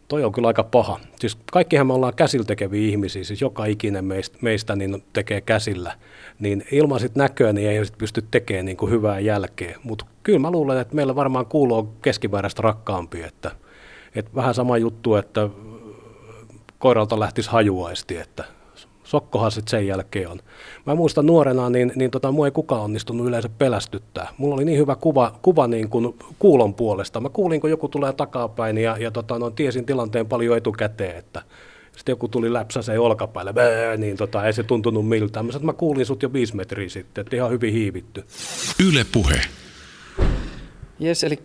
Toi 0.09 0.25
on 0.25 0.33
kyllä 0.33 0.49
aika 0.49 0.64
paha. 0.64 1.01
Siis 1.21 1.38
kaikkihan 1.53 1.87
me 1.87 1.93
ollaan 1.93 2.14
käsillä 2.14 2.45
tekeviä 2.45 2.88
ihmisiä, 2.88 3.25
siis 3.25 3.40
joka 3.40 3.64
ikinen 3.64 4.05
meistä, 4.05 4.38
meistä 4.40 4.77
niin 4.77 5.05
tekee 5.12 5.40
käsillä. 5.40 5.93
Niin 6.38 6.64
ilman 6.73 7.01
sit 7.01 7.14
näköä 7.14 7.53
niin 7.53 7.71
ei 7.71 7.85
sit 7.85 7.99
pysty 7.99 8.25
tekemään 8.31 8.67
niin 8.67 8.77
kuin 8.77 8.93
hyvää 8.93 9.21
jälkeä. 9.21 9.79
Mutta 9.83 10.07
kyllä 10.23 10.38
mä 10.38 10.51
luulen, 10.51 10.79
että 10.79 10.95
meillä 10.95 11.14
varmaan 11.14 11.47
kuuluu 11.47 11.95
keskimääräistä 12.03 12.62
rakkaampi. 12.62 13.23
Että, 13.23 13.51
että 14.14 14.31
vähän 14.35 14.55
sama 14.55 14.79
juttu, 14.79 15.14
että 15.14 15.49
koiralta 16.79 17.21
lähtisi 17.21 17.51
hajuaisti, 17.51 18.17
että 18.17 18.45
sokkohan 19.05 19.51
sitten 19.51 19.71
sen 19.71 19.87
jälkeen 19.87 20.29
on. 20.29 20.40
Mä 20.87 20.95
muistan 20.95 21.27
nuorena, 21.27 21.71
niin, 21.71 21.93
niin 21.97 22.11
tota, 22.11 22.33
mua 22.33 22.47
ei 22.47 22.51
kukaan 22.51 22.83
onnistunut 22.83 23.27
yleensä 23.27 23.49
pelästyttää. 23.49 24.29
Mulla 24.38 24.55
oli 24.55 24.64
niin 24.64 24.79
hyvä 24.79 24.97
kuva, 24.97 25.38
kuva 25.43 25.67
niin 25.67 25.88
kuin 25.88 26.14
kuulon 26.38 26.75
puolesta. 26.75 27.21
Mä 27.21 27.29
kuulin, 27.29 27.61
kun 27.61 27.71
joku 27.71 27.88
tulee 27.88 28.12
takapäin 28.12 28.79
ja, 28.79 28.97
ja 28.99 29.11
tota, 29.11 29.38
no, 29.38 29.51
tiesin 29.51 29.87
tilanteen 29.87 30.27
paljon 30.27 30.57
etukäteen, 30.57 31.17
että 31.17 31.43
sitten 31.97 32.12
joku 32.12 32.29
tuli 32.29 32.53
läpsäseen 32.53 33.01
olkapäälle, 33.01 33.53
bää, 33.53 33.97
niin 33.97 34.17
tota, 34.17 34.47
ei 34.47 34.53
se 34.53 34.62
tuntunut 34.62 35.09
miltään. 35.09 35.47
Mä, 35.47 35.53
sanoin, 35.53 35.67
mä 35.67 35.73
kuulin 35.73 36.07
sut 36.07 36.23
jo 36.23 36.33
viisi 36.33 36.57
metriä 36.57 36.88
sitten, 36.88 37.23
että 37.23 37.37
ihan 37.37 37.51
hyvin 37.51 37.73
hiivitty. 37.73 38.25
Yle 38.88 39.07
puhe. 39.12 39.40
Jes, 40.99 41.25
eli 41.25 41.38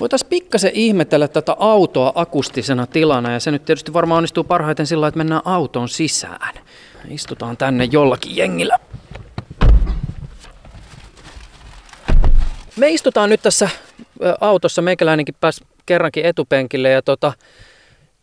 voitaisiin 0.00 0.28
pikkasen 0.28 0.70
ihmetellä 0.74 1.28
tätä 1.28 1.56
autoa 1.58 2.12
akustisena 2.14 2.86
tilana, 2.86 3.32
ja 3.32 3.40
se 3.40 3.50
nyt 3.50 3.64
tietysti 3.64 3.92
varmaan 3.92 4.16
onnistuu 4.16 4.44
parhaiten 4.44 4.86
sillä 4.86 5.08
että 5.08 5.18
mennään 5.18 5.42
autoon 5.44 5.88
sisään. 5.88 6.54
Istutaan 7.08 7.56
tänne 7.56 7.84
jollakin 7.84 8.36
jengillä. 8.36 8.78
Me 12.76 12.90
istutaan 12.90 13.30
nyt 13.30 13.42
tässä 13.42 13.68
autossa, 14.40 14.82
meikäläinenkin 14.82 15.34
pääsi 15.40 15.64
kerrankin 15.86 16.26
etupenkille 16.26 16.90
ja 16.90 17.02
tota, 17.02 17.32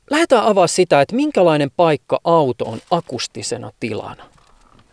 lähdetään 0.09 0.45
avaa 0.45 0.67
sitä, 0.67 1.01
että 1.01 1.15
minkälainen 1.15 1.71
paikka 1.77 2.19
auto 2.23 2.65
on 2.65 2.79
akustisena 2.91 3.71
tilana. 3.79 4.25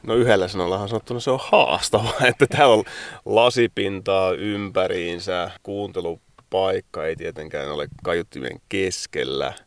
No 0.03 0.15
yhdellä 0.15 0.49
sanallahan 0.49 0.89
sanottuna 0.89 1.21
se 1.21 1.31
on 1.31 1.41
haastava, 1.43 2.13
että 2.31 2.47
täällä 2.47 2.75
on 2.75 2.85
lasipintaa 3.25 4.33
ympäriinsä, 4.33 5.51
kuuntelupaikka 5.63 7.07
ei 7.07 7.17
tietenkään 7.17 7.73
ole 7.73 7.89
kaiuttimien 8.03 8.61
keskellä– 8.69 9.53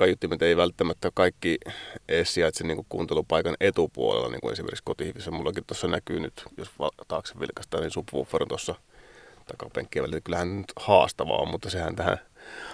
kaiuttimet 0.00 0.42
ei 0.42 0.56
välttämättä 0.56 1.10
kaikki 1.14 1.58
edes 2.08 2.34
sijaitse 2.34 2.66
niin 2.66 2.86
kuuntelupaikan 2.88 3.56
etupuolella, 3.60 4.28
niin 4.28 4.40
kuin 4.40 4.52
esimerkiksi 4.52 4.84
kotihivissä. 4.84 5.30
Mullakin 5.30 5.64
tuossa 5.66 5.88
näkyy 5.88 6.20
nyt, 6.20 6.44
jos 6.56 6.68
taakse 7.08 7.34
vilkastaa, 7.40 7.80
niin 7.80 7.90
subwoofer 7.90 8.46
tuossa 8.48 8.74
takapenkkiä 9.46 10.02
välillä. 10.02 10.20
Kyllähän 10.20 10.58
nyt 10.58 10.72
haastavaa 10.76 11.36
on, 11.36 11.48
mutta 11.48 11.70
sehän 11.70 11.96
tähän 11.96 12.20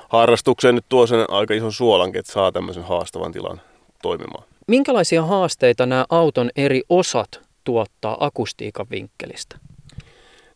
harrastukseen 0.09 0.75
nyt 0.75 0.85
tuo 0.89 1.07
sen 1.07 1.31
aika 1.31 1.55
ison 1.55 1.73
suolankin, 1.73 2.19
että 2.19 2.33
saa 2.33 2.53
tämmöisen 2.53 2.85
haastavan 2.85 3.33
tilan 3.33 3.61
toimimaan. 4.03 4.45
Minkälaisia 4.67 5.23
haasteita 5.23 5.87
nämä 5.87 6.07
auton 6.09 6.51
eri 6.57 6.83
osat 6.89 7.41
tuottaa 7.65 8.17
akustiikan 8.21 8.87
vinkkelistä? 8.91 9.59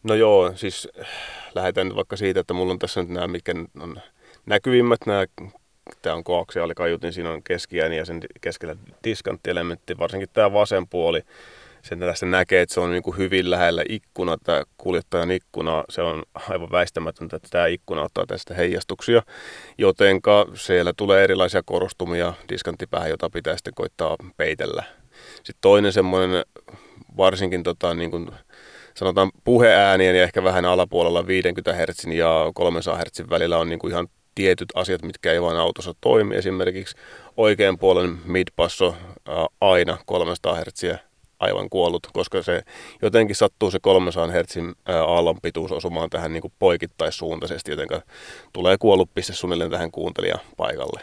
No 0.02 0.14
joo, 0.14 0.52
siis 0.54 0.88
lähdetään 1.54 1.87
nyt 1.87 1.96
vaikka 1.96 2.16
siitä, 2.16 2.40
että 2.40 2.54
mulla 2.54 2.72
on 2.72 2.78
tässä 2.78 3.00
nyt 3.00 3.11
nämä, 3.11 3.26
mitkä 3.26 3.52
on 3.80 4.00
näkyvimmät, 4.46 5.00
nämä 5.06 5.24
tämä 6.03 6.16
on 6.16 6.24
koaksiaali 6.24 6.74
kaiutin, 6.74 7.12
siinä 7.12 7.31
on 7.31 7.42
keskiääni 7.42 7.96
ja 7.96 8.05
sen 8.05 8.20
keskellä 8.40 8.76
diskanttielementti, 9.05 9.98
varsinkin 9.98 10.29
tämä 10.33 10.53
vasen 10.53 10.88
puoli. 10.88 11.22
Sen 11.83 11.98
tässä 11.98 12.26
näkee, 12.26 12.62
että 12.62 12.74
se 12.74 12.81
on 12.81 12.90
niin 12.90 13.03
kuin 13.03 13.18
hyvin 13.18 13.50
lähellä 13.50 13.85
ikkuna, 13.88 14.37
tämä 14.44 14.62
kuljettajan 14.79 15.31
ikkuna. 15.31 15.85
Se 15.88 16.03
on 16.03 16.22
aivan 16.48 16.70
väistämätöntä, 16.72 17.37
että 17.37 17.48
tämä 17.50 17.66
ikkuna 17.66 18.03
ottaa 18.03 18.26
tästä 18.26 18.55
heijastuksia, 18.55 19.22
jotenka 19.79 20.46
siellä 20.55 20.92
tulee 20.96 21.24
erilaisia 21.24 21.62
korostumia 21.64 22.33
diskanttipäähän, 22.48 23.11
jota 23.11 23.31
pitää 23.31 23.57
sitten 23.57 23.74
koittaa 23.74 24.16
peitellä. 24.37 24.85
Sitten 25.35 25.61
toinen 25.61 25.92
semmoinen, 25.92 26.44
varsinkin 27.16 27.62
tota, 27.62 27.94
niin 27.94 28.11
kuin 28.11 28.31
sanotaan 28.94 29.31
puheäänien 29.44 30.16
ja 30.16 30.22
ehkä 30.22 30.44
vähän 30.44 30.64
alapuolella 30.64 31.26
50 31.26 31.72
Hz 31.72 32.05
ja 32.14 32.50
300 32.55 32.98
Hz 32.98 33.31
välillä 33.31 33.59
on 33.59 33.68
niin 33.68 33.79
kuin 33.79 33.90
ihan 33.90 34.09
tietyt 34.40 34.68
asiat, 34.74 35.03
mitkä 35.03 35.33
ei 35.33 35.42
vain 35.42 35.57
autossa 35.57 35.94
toimi. 36.00 36.37
Esimerkiksi 36.37 36.96
oikean 37.37 37.79
puolen 37.79 38.18
midpasso 38.24 38.94
aina 39.61 39.98
300 40.07 40.55
Hz 40.55 40.85
aivan 41.40 41.70
kuollut, 41.70 42.07
koska 42.12 42.42
se 42.42 42.62
jotenkin 43.03 43.37
sattuu 43.37 43.70
se 43.70 43.79
300 43.83 44.26
Hz 44.26 44.57
aallon 44.87 45.40
pituus 45.42 45.72
osumaan 45.72 46.11
tähän 46.11 46.33
niin 46.33 46.53
poikittaissuuntaisesti, 46.59 47.70
joten 47.70 47.88
tulee 48.53 48.76
kuollut 48.79 49.11
piste 49.14 49.33
suunnilleen 49.33 49.70
tähän 49.70 49.90
kuuntelijan 49.90 50.40
paikalle. 50.57 51.00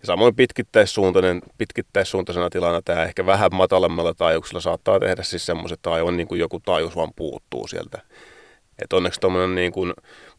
Ja 0.00 0.06
samoin 0.06 0.36
pitkittäissuuntainen, 0.36 1.42
pitkittäissuuntaisena 1.58 2.50
tilana 2.50 2.82
tämä 2.82 3.04
ehkä 3.04 3.26
vähän 3.26 3.50
matalemmalla 3.52 4.14
taajuuksella 4.14 4.60
saattaa 4.60 5.00
tehdä 5.00 5.22
siis 5.22 5.46
semmoiset, 5.46 5.78
että 5.78 5.92
aivan 5.92 6.16
niin 6.16 6.28
kuin 6.28 6.40
joku 6.40 6.60
taajuus 6.60 6.96
vaan 6.96 7.12
puuttuu 7.16 7.68
sieltä. 7.68 7.98
Et 8.82 8.92
onneksi 8.92 9.20
tuommoinen 9.20 9.54
niin 9.54 9.72
kuin 9.72 9.92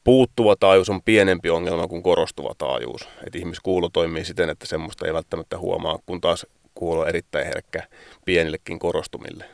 puuttuva 0.04 0.56
taajuus 0.56 0.90
on 0.90 1.02
pienempi 1.02 1.50
ongelma 1.50 1.88
kuin 1.88 2.04
korostuva 2.04 2.54
taajuus. 2.58 3.08
Et 3.28 3.36
ihmiskuulo 3.36 3.90
toimii 3.90 4.26
siten, 4.26 4.50
että 4.50 4.66
semmoista 4.66 5.08
ei 5.08 5.14
välttämättä 5.14 5.58
huomaa, 5.58 6.00
kun 6.06 6.22
taas 6.22 6.46
kuulo 6.76 7.02
on 7.02 7.10
erittäin 7.10 7.46
herkkä 7.46 7.88
pienillekin 8.26 8.80
korostumille. 8.80 9.46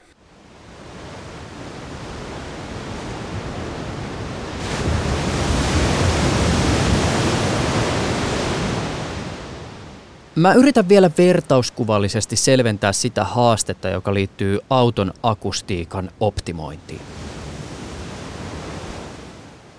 Mä 10.36 10.54
yritän 10.54 10.90
vielä 10.90 11.12
vertauskuvallisesti 11.18 12.36
selventää 12.36 12.94
sitä 12.94 13.24
haastetta, 13.24 13.90
joka 13.90 14.14
liittyy 14.14 14.60
auton 14.70 15.14
akustiikan 15.24 16.12
optimointiin. 16.20 17.02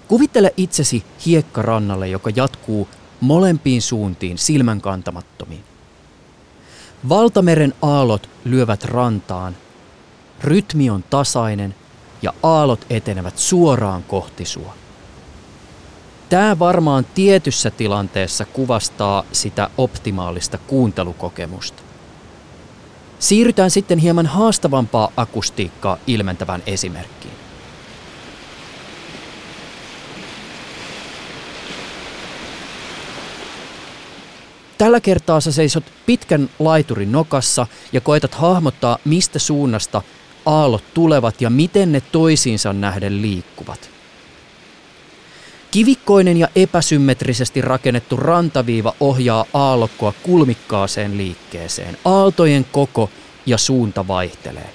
Kuvittele 0.08 0.54
itsesi 0.56 1.04
hiekkarannalle, 1.26 2.08
joka 2.08 2.30
jatkuu 2.36 2.88
molempiin 3.20 3.82
suuntiin 3.82 4.38
silmän 4.38 4.80
kantamattomiin. 4.80 5.64
Valtameren 7.08 7.74
aallot 7.82 8.28
lyövät 8.44 8.84
rantaan, 8.84 9.56
rytmi 10.44 10.90
on 10.90 11.04
tasainen 11.10 11.74
ja 12.22 12.32
aallot 12.42 12.86
etenevät 12.90 13.38
suoraan 13.38 14.02
kohti 14.02 14.44
sua. 14.44 14.74
Tämä 16.28 16.58
varmaan 16.58 17.06
tietyssä 17.14 17.70
tilanteessa 17.70 18.44
kuvastaa 18.44 19.24
sitä 19.32 19.70
optimaalista 19.78 20.58
kuuntelukokemusta. 20.58 21.82
Siirrytään 23.18 23.70
sitten 23.70 23.98
hieman 23.98 24.26
haastavampaa 24.26 25.12
akustiikkaa 25.16 25.98
ilmentävän 26.06 26.62
esimerkkiin. 26.66 27.45
Tällä 34.78 35.00
kertaa 35.00 35.40
sä 35.40 35.52
seisot 35.52 35.84
pitkän 36.06 36.50
laiturin 36.58 37.12
nokassa 37.12 37.66
ja 37.92 38.00
koetat 38.00 38.34
hahmottaa, 38.34 38.98
mistä 39.04 39.38
suunnasta 39.38 40.02
aallot 40.46 40.84
tulevat 40.94 41.40
ja 41.40 41.50
miten 41.50 41.92
ne 41.92 42.02
toisiinsa 42.12 42.72
nähden 42.72 43.22
liikkuvat. 43.22 43.90
Kivikkoinen 45.70 46.36
ja 46.36 46.48
epäsymmetrisesti 46.56 47.60
rakennettu 47.60 48.16
rantaviiva 48.16 48.94
ohjaa 49.00 49.44
aallokkoa 49.54 50.12
kulmikkaaseen 50.22 51.18
liikkeeseen. 51.18 51.98
Aaltojen 52.04 52.66
koko 52.72 53.10
ja 53.46 53.58
suunta 53.58 54.08
vaihtelee. 54.08 54.70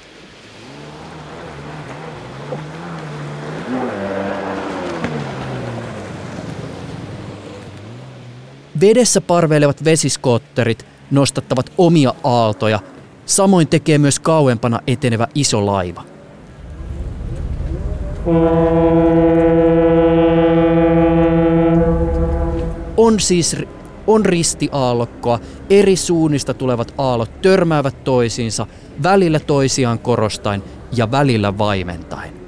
Vedessä 8.82 9.22
parveilevat 9.22 9.84
vesiskootterit 9.84 10.86
nostattavat 11.12 11.72
omia 11.78 12.14
aaltoja, 12.24 12.80
samoin 13.26 13.68
tekee 13.68 13.98
myös 13.98 14.20
kauempana 14.20 14.80
etenevä 14.88 15.28
iso 15.36 15.66
laiva. 15.66 16.04
On 22.98 23.20
siis 23.20 23.56
on 24.08 24.26
ristiaallokkoa, 24.26 25.40
eri 25.70 25.96
suunnista 25.96 26.54
tulevat 26.54 26.94
aallot 26.98 27.42
törmäävät 27.42 28.04
toisiinsa, 28.04 28.68
välillä 29.04 29.40
toisiaan 29.40 30.00
korostain 30.00 30.64
ja 30.96 31.12
välillä 31.12 31.58
vaimentain 31.58 32.41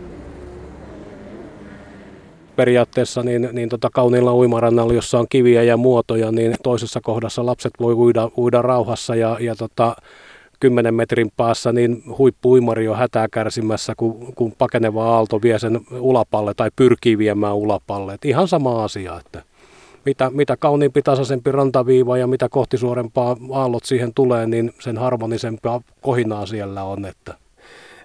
periaatteessa 2.56 3.24
niin, 3.24 3.50
niin 3.52 3.70
tota 3.70 3.90
kauniilla 3.94 4.34
uimarannalla, 4.34 4.94
jossa 4.94 5.20
on 5.20 5.26
kiviä 5.30 5.64
ja 5.64 5.78
muotoja, 5.78 6.32
niin 6.32 6.56
toisessa 6.64 7.00
kohdassa 7.04 7.46
lapset 7.46 7.74
voi 7.80 7.94
uida, 7.94 8.30
uida 8.38 8.62
rauhassa 8.62 9.16
ja, 9.16 9.38
ja 9.40 9.56
tota, 9.56 9.96
10 10.60 10.94
metrin 10.94 11.32
päässä 11.38 11.72
niin 11.72 12.04
huippuuimari 12.18 12.88
on 12.88 12.98
hätää 12.98 13.28
kärsimässä, 13.32 13.94
kun, 13.98 14.34
kun 14.36 14.54
pakeneva 14.58 15.16
aalto 15.16 15.42
vie 15.42 15.60
sen 15.60 15.80
ulapalle 15.92 16.54
tai 16.54 16.70
pyrkii 16.76 17.18
viemään 17.18 17.56
ulapalle. 17.56 18.14
Et 18.14 18.26
ihan 18.26 18.48
sama 18.48 18.84
asia. 18.84 19.20
Että 19.20 19.44
mitä, 20.06 20.30
mitä 20.30 20.58
kauniimpi 20.58 21.02
tasaisempi 21.02 21.52
rantaviiva 21.52 22.18
ja 22.18 22.28
mitä 22.28 22.50
kohti 22.50 22.78
suorempaa 22.78 23.38
aallot 23.52 23.84
siihen 23.84 24.14
tulee, 24.14 24.48
niin 24.48 24.74
sen 24.80 24.98
harmonisempaa 24.98 25.82
kohinaa 26.02 26.46
siellä 26.46 26.84
on. 26.84 27.06
Että 27.06 27.34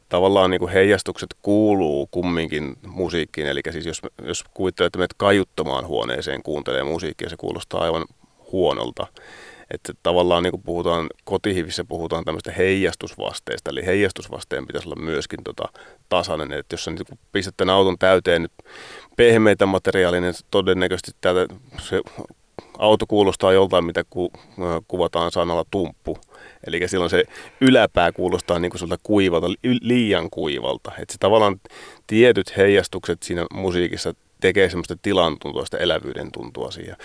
tavallaan 0.09 0.51
niin 0.51 0.59
kuin 0.59 0.73
heijastukset 0.73 1.35
kuuluu 1.43 2.09
kumminkin 2.11 2.77
musiikkiin. 2.87 3.47
Eli 3.47 3.61
siis 3.71 3.87
jos, 3.87 4.01
jos 4.23 4.45
kuvittelet, 4.55 4.87
että 4.87 4.99
menet 4.99 5.15
kajuttamaan 5.17 5.87
huoneeseen 5.87 6.43
kuuntelee 6.43 6.85
musiikkia, 6.85 7.29
se 7.29 7.37
kuulostaa 7.37 7.81
aivan 7.81 8.05
huonolta. 8.53 9.07
Että 9.71 9.93
tavallaan 10.03 10.43
niin 10.43 10.51
kuin 10.51 10.63
puhutaan, 10.63 11.07
kotihivissä 11.25 11.85
puhutaan 11.85 12.25
tämmöistä 12.25 12.53
heijastusvasteesta, 12.53 13.71
eli 13.71 13.87
heijastusvasteen 13.87 14.67
pitäisi 14.67 14.89
olla 14.89 15.03
myöskin 15.03 15.45
tota 15.45 15.69
tasainen. 16.09 16.53
Että 16.53 16.75
jos 16.75 16.85
sä 16.85 16.91
niin 16.91 17.19
pistät 17.33 17.55
tämän 17.57 17.75
auton 17.75 17.99
täyteen 17.99 18.43
nyt 18.43 18.53
pehmeitä 19.17 19.67
materiaalia, 19.67 20.21
niin 20.21 20.35
todennäköisesti 20.51 21.11
täältä 21.21 21.55
se 21.81 22.01
auto 22.79 23.07
kuulostaa 23.07 23.53
joltain, 23.53 23.85
mitä 23.85 24.05
ku, 24.11 24.33
kuvataan 24.89 25.33
sanalla 25.33 25.65
tumppu. 25.71 26.19
Eli 26.67 26.89
silloin 26.89 27.11
se 27.11 27.25
yläpää 27.61 28.13
kuulostaa 28.13 28.59
niin 28.59 28.71
kuin 28.71 28.99
kuivalta, 29.03 29.47
liian 29.81 30.31
kuivalta. 30.31 30.93
Että 30.99 31.13
se 31.13 31.19
tavallaan 31.19 31.61
tietyt 32.07 32.57
heijastukset 32.57 33.23
siinä 33.23 33.47
musiikissa 33.53 34.15
tekee 34.41 34.69
semmoista 34.69 34.97
tilan 35.03 35.37
tuntua, 35.39 35.65
sitä 35.65 35.77
elävyyden 35.77 36.33
tuntua 36.33 36.71
siihen 36.71 36.97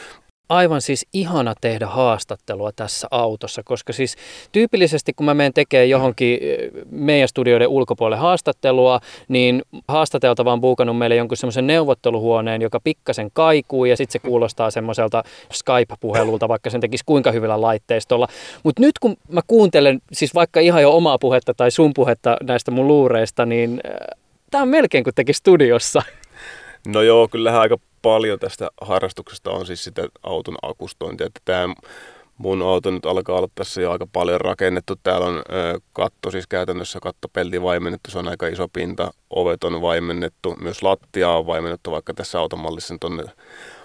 aivan 0.50 0.82
siis 0.82 1.06
ihana 1.14 1.54
tehdä 1.62 1.86
haastattelua 1.88 2.72
tässä 2.72 3.08
autossa, 3.12 3.62
koska 3.66 3.94
siis 3.94 4.16
tyypillisesti 4.52 5.14
kun 5.14 5.26
mä 5.26 5.34
menen 5.34 5.54
tekemään 5.54 5.90
johonkin 5.90 6.40
eh, 6.42 6.72
meidän 6.92 7.28
studioiden 7.28 7.68
ulkopuolelle 7.68 8.22
haastattelua, 8.22 9.00
niin 9.28 9.62
haastateltava 9.88 10.54
on 10.54 10.62
buukannut 10.62 10.98
meille 10.98 11.16
jonkun 11.16 11.38
semmoisen 11.38 11.68
neuvotteluhuoneen, 11.68 12.62
joka 12.62 12.80
pikkasen 12.80 13.30
kaikuu 13.34 13.86
ja 13.86 13.98
sitten 13.98 14.12
se 14.12 14.28
kuulostaa 14.28 14.72
semmoiselta 14.72 15.24
Skype-puhelulta, 15.54 16.48
vaikka 16.48 16.70
sen 16.70 16.82
tekisi 16.82 17.04
kuinka 17.06 17.32
hyvällä 17.32 17.62
laitteistolla. 17.62 18.28
Mutta 18.64 18.82
nyt 18.82 19.00
kun 19.00 19.18
mä 19.30 19.42
kuuntelen 19.48 20.02
siis 20.12 20.36
vaikka 20.36 20.60
ihan 20.60 20.82
jo 20.82 20.96
omaa 20.96 21.18
puhetta 21.18 21.54
tai 21.54 21.72
sun 21.72 21.92
puhetta 21.94 22.38
näistä 22.44 22.72
mun 22.72 22.88
luureista, 22.88 23.46
niin 23.46 23.82
äh, 23.86 24.20
tämä 24.52 24.62
on 24.62 24.68
melkein 24.68 25.04
kuin 25.04 25.16
teki 25.16 25.34
studiossa. 25.34 26.02
No 26.88 27.02
joo, 27.02 27.28
kyllähän 27.28 27.62
aika 27.62 27.78
paljon 28.02 28.40
tästä 28.40 28.70
harrastuksesta 28.82 29.52
on 29.52 29.66
siis 29.66 29.84
sitä 29.84 30.08
auton 30.24 30.56
akustointia, 30.62 31.28
että 31.28 31.42
tämä 31.46 31.74
mun 32.38 32.62
auto 32.62 32.92
nyt 32.92 33.06
alkaa 33.06 33.38
olla 33.38 33.48
tässä 33.56 33.82
jo 33.82 33.92
aika 33.92 34.08
paljon 34.14 34.42
rakennettu. 34.42 34.96
Täällä 35.04 35.28
on 35.28 35.38
ö, 35.38 35.80
katto, 35.94 36.32
siis 36.32 36.48
käytännössä 36.48 37.00
kattopelti 37.00 37.62
vaimennettu, 37.62 38.12
se 38.12 38.20
on 38.20 38.28
aika 38.28 38.48
iso 38.48 38.68
pinta, 38.68 39.12
ovet 39.30 39.64
on 39.64 39.82
vaimennettu, 39.82 40.56
myös 40.62 40.84
lattia 40.84 41.30
on 41.30 41.48
vaimennettu, 41.48 41.92
vaikka 41.92 42.14
tässä 42.14 42.40
automallissa 42.40 42.96
on 43.04 43.26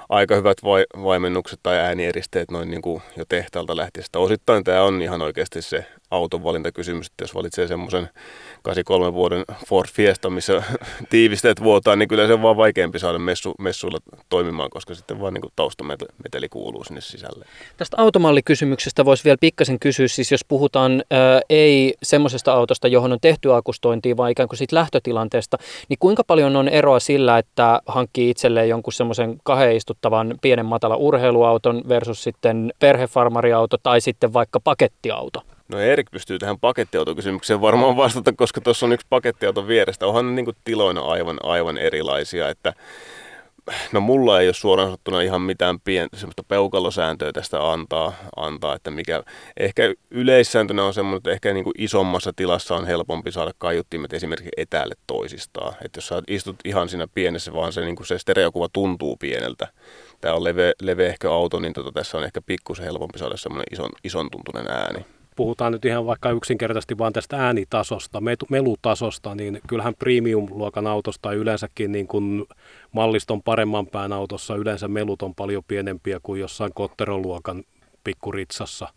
aika 0.08 0.34
hyvät 0.34 0.56
vai, 0.64 0.84
vaimennukset 1.02 1.60
tai 1.62 1.78
äänieristeet 1.78 2.50
noin 2.50 2.70
niin 2.70 2.82
kuin 2.82 3.02
jo 3.16 3.24
tehtaalta 3.28 3.76
lähtien. 3.76 4.04
Osittain 4.16 4.64
tämä 4.64 4.82
on 4.82 5.02
ihan 5.02 5.22
oikeasti 5.22 5.62
se 5.62 5.86
auton 6.10 6.44
valintakysymys, 6.44 7.06
että 7.06 7.24
jos 7.24 7.34
valitsee 7.34 7.66
semmoisen 7.66 8.08
83 8.62 9.12
vuoden 9.14 9.44
Ford 9.66 9.88
Fiesta, 9.92 10.30
missä 10.30 10.62
tiivisteet 11.10 11.62
vuotaa, 11.62 11.96
niin 11.96 12.08
kyllä 12.08 12.26
se 12.26 12.32
on 12.32 12.42
vaan 12.42 12.56
vaikeampi 12.56 12.98
saada 12.98 13.18
messu, 13.18 13.54
messuilla 13.58 13.98
toimimaan, 14.28 14.70
koska 14.70 14.94
sitten 14.94 15.20
vaan 15.20 15.34
niin 15.34 15.52
taustameteli 15.56 16.48
kuuluu 16.50 16.84
sinne 16.84 17.00
sisälle. 17.00 17.44
Tästä 17.76 17.96
automallikysymyksestä 18.00 19.04
voisi 19.04 19.24
vielä 19.24 19.36
pikkasen 19.40 19.78
kysyä, 19.78 20.08
siis 20.08 20.32
jos 20.32 20.44
puhutaan 20.44 21.02
ää, 21.10 21.40
ei 21.50 21.94
semmoisesta 22.02 22.52
autosta, 22.52 22.88
johon 22.88 23.12
on 23.12 23.18
tehty 23.20 23.54
akustointia, 23.54 24.16
vaan 24.16 24.30
ikään 24.30 24.48
kuin 24.48 24.58
siitä 24.58 24.76
lähtötilanteesta, 24.76 25.56
niin 25.88 25.98
kuinka 25.98 26.24
paljon 26.24 26.56
on 26.56 26.68
eroa 26.68 27.00
sillä, 27.00 27.38
että 27.38 27.80
hankkii 27.86 28.30
itselleen 28.30 28.68
jonkun 28.68 28.92
semmoisen 28.92 29.38
kahden 29.42 29.76
istuttavan 29.76 30.34
pienen 30.42 30.66
matala 30.66 30.96
urheiluauton 30.96 31.82
versus 31.88 32.22
sitten 32.22 32.72
perhefarmariauto 32.78 33.76
tai 33.82 34.00
sitten 34.00 34.32
vaikka 34.32 34.60
pakettiauto? 34.60 35.42
No 35.68 35.78
Erik 35.78 36.10
pystyy 36.10 36.38
tähän 36.38 36.58
pakettiautokysymykseen 36.58 37.60
varmaan 37.60 37.96
vastata, 37.96 38.32
koska 38.32 38.60
tuossa 38.60 38.86
on 38.86 38.92
yksi 38.92 39.06
pakettiauto 39.10 39.66
vierestä. 39.66 40.06
Onhan 40.06 40.34
niin 40.34 40.46
tiloina 40.64 41.00
aivan, 41.00 41.38
aivan 41.42 41.78
erilaisia, 41.78 42.48
että 42.48 42.72
No 43.92 44.00
mulla 44.00 44.40
ei 44.40 44.48
ole 44.48 44.54
suoraan 44.54 44.86
sanottuna 44.86 45.20
ihan 45.20 45.42
mitään 45.42 45.80
pientä 45.80 46.16
semmoista 46.16 46.42
peukalosääntöä 46.42 47.32
tästä 47.32 47.70
antaa, 47.70 48.12
antaa 48.36 48.74
että 48.74 48.90
mikä, 48.90 49.22
ehkä 49.56 49.94
yleissääntönä 50.10 50.84
on 50.84 50.94
semmoinen, 50.94 51.16
että 51.16 51.30
ehkä 51.30 51.52
niin 51.52 51.64
kuin 51.64 51.74
isommassa 51.78 52.32
tilassa 52.36 52.76
on 52.76 52.86
helpompi 52.86 53.32
saada 53.32 53.52
kaiuttimet 53.58 54.12
esimerkiksi 54.12 54.50
etäälle 54.56 54.94
toisistaan. 55.06 55.74
Että 55.84 55.98
jos 55.98 56.06
sä 56.06 56.22
istut 56.28 56.56
ihan 56.64 56.88
siinä 56.88 57.08
pienessä, 57.14 57.52
vaan 57.52 57.72
se, 57.72 57.80
niin 57.80 57.96
kuin 57.96 58.06
se 58.06 58.18
stereokuva 58.18 58.68
tuntuu 58.72 59.16
pieneltä. 59.16 59.68
Tämä 60.20 60.34
on 60.34 60.44
leve, 60.44 60.72
leveähkö 60.82 61.32
auto, 61.32 61.60
niin 61.60 61.72
tota, 61.72 61.92
tässä 61.92 62.18
on 62.18 62.24
ehkä 62.24 62.40
pikkusen 62.46 62.84
helpompi 62.84 63.18
saada 63.18 63.36
semmoinen 63.36 63.66
ison, 63.72 63.90
ison 64.04 64.30
tuntunen 64.30 64.70
ääni 64.70 65.17
puhutaan 65.38 65.72
nyt 65.72 65.84
ihan 65.84 66.06
vaikka 66.06 66.30
yksinkertaisesti 66.30 66.98
vain 66.98 67.12
tästä 67.12 67.36
äänitasosta, 67.36 68.22
melutasosta, 68.50 69.34
niin 69.34 69.60
kyllähän 69.66 69.94
premium-luokan 69.94 70.86
autosta 70.86 71.32
yleensäkin 71.32 71.92
niin 71.92 72.06
kuin 72.06 72.44
malliston 72.92 73.42
paremman 73.42 73.86
pään 73.86 74.12
autossa 74.12 74.54
yleensä 74.56 74.88
melut 74.88 75.22
on 75.22 75.34
paljon 75.34 75.62
pienempiä 75.68 76.20
kuin 76.22 76.40
jossain 76.40 76.74
kotteroluokan 76.74 77.64
pikkuritsassa. 78.04 78.88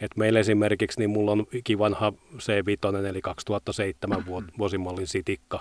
Et 0.00 0.10
meillä 0.16 0.40
esimerkiksi, 0.40 1.00
niin 1.00 1.10
mulla 1.10 1.32
on 1.32 1.46
kivanha 1.64 2.12
C5, 2.36 3.06
eli 3.10 3.20
2007 3.20 4.24
vuosimallin 4.58 5.06
sitikka. 5.06 5.60